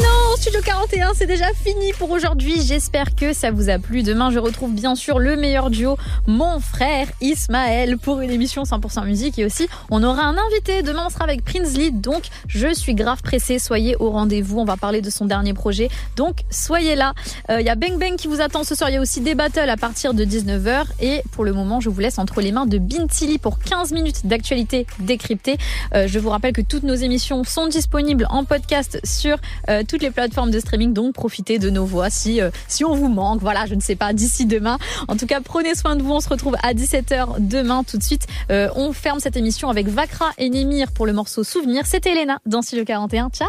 Non, 0.00 0.36
Studio 0.36 0.60
41, 0.64 1.14
c'est 1.14 1.26
déjà 1.26 1.52
fini 1.52 1.92
pour 1.98 2.12
aujourd'hui. 2.12 2.62
J'espère 2.62 3.16
que 3.16 3.32
ça 3.32 3.50
vous 3.50 3.68
a 3.68 3.80
plu. 3.80 4.04
Demain, 4.04 4.30
je 4.30 4.38
retrouve 4.38 4.74
bien 4.74 4.94
sûr 4.94 5.18
le 5.18 5.34
meilleur 5.34 5.70
duo, 5.70 5.96
mon 6.28 6.60
frère 6.60 7.08
Ismaël, 7.20 7.98
pour 7.98 8.20
une 8.20 8.30
émission 8.30 8.62
100% 8.62 9.04
musique. 9.06 9.40
Et 9.40 9.44
aussi, 9.44 9.68
on 9.90 10.04
aura 10.04 10.22
un 10.22 10.36
invité. 10.38 10.82
Demain, 10.82 11.02
on 11.06 11.10
sera 11.10 11.24
avec 11.24 11.44
Prince 11.44 11.76
Lee. 11.76 11.90
Donc, 11.90 12.22
je 12.50 12.74
suis 12.74 12.94
grave 12.94 13.22
pressée. 13.22 13.58
Soyez 13.58 13.96
au 13.96 14.10
rendez-vous. 14.10 14.58
On 14.58 14.64
va 14.64 14.76
parler 14.76 15.00
de 15.00 15.10
son 15.10 15.24
dernier 15.24 15.54
projet. 15.54 15.88
Donc, 16.16 16.40
soyez 16.50 16.96
là. 16.96 17.14
Euh, 17.48 17.60
Il 17.60 17.66
y 17.66 17.70
a 17.70 17.76
Bang 17.76 17.98
Bang 17.98 18.16
qui 18.16 18.26
vous 18.26 18.40
attend 18.40 18.64
ce 18.64 18.74
soir. 18.74 18.90
Il 18.90 18.94
y 18.94 18.96
a 18.96 19.00
aussi 19.00 19.20
des 19.20 19.34
battles 19.34 19.70
à 19.70 19.76
partir 19.76 20.14
de 20.14 20.24
19h. 20.24 20.84
Et 21.00 21.22
pour 21.30 21.44
le 21.44 21.52
moment, 21.52 21.80
je 21.80 21.88
vous 21.88 22.00
laisse 22.00 22.18
entre 22.18 22.40
les 22.40 22.50
mains 22.50 22.66
de 22.66 22.78
Bintili 22.78 23.38
pour 23.38 23.60
15 23.60 23.92
minutes 23.92 24.26
d'actualité 24.26 24.86
décryptée. 24.98 25.58
Euh, 25.94 26.08
je 26.08 26.18
vous 26.18 26.30
rappelle 26.30 26.52
que 26.52 26.60
toutes 26.60 26.82
nos 26.82 26.94
émissions 26.94 27.44
sont 27.44 27.68
disponibles 27.68 28.26
en 28.30 28.44
podcast 28.44 29.00
sur 29.04 29.38
euh, 29.68 29.82
toutes 29.88 30.02
les 30.02 30.10
plateformes 30.10 30.50
de 30.50 30.58
streaming. 30.58 30.92
Donc 30.92 31.14
profitez 31.14 31.58
de 31.58 31.70
nos 31.70 31.84
voix 31.84 32.10
si, 32.10 32.40
euh, 32.40 32.50
si 32.66 32.84
on 32.84 32.94
vous 32.94 33.08
manque. 33.08 33.40
Voilà, 33.40 33.66
je 33.66 33.74
ne 33.76 33.80
sais 33.80 33.96
pas, 33.96 34.12
d'ici 34.12 34.46
demain. 34.46 34.78
En 35.06 35.16
tout 35.16 35.26
cas, 35.26 35.40
prenez 35.40 35.74
soin 35.74 35.94
de 35.94 36.02
vous. 36.02 36.12
On 36.12 36.20
se 36.20 36.28
retrouve 36.28 36.56
à 36.62 36.74
17h 36.74 37.36
demain 37.38 37.84
tout 37.84 37.96
de 37.96 38.02
suite. 38.02 38.26
On 38.50 38.92
ferme 38.92 39.20
cette 39.20 39.36
émission 39.36 39.68
avec 39.68 39.88
Vakra 39.88 40.30
et 40.38 40.48
Nemir 40.48 40.90
pour 40.92 41.06
le 41.06 41.12
morceau 41.12 41.44
Souvenir. 41.44 41.86
C'était 41.86 42.12
Elena 42.12 42.39
dans 42.46 42.62
Studio 42.62 42.84
41. 42.84 43.30
Ciao 43.30 43.48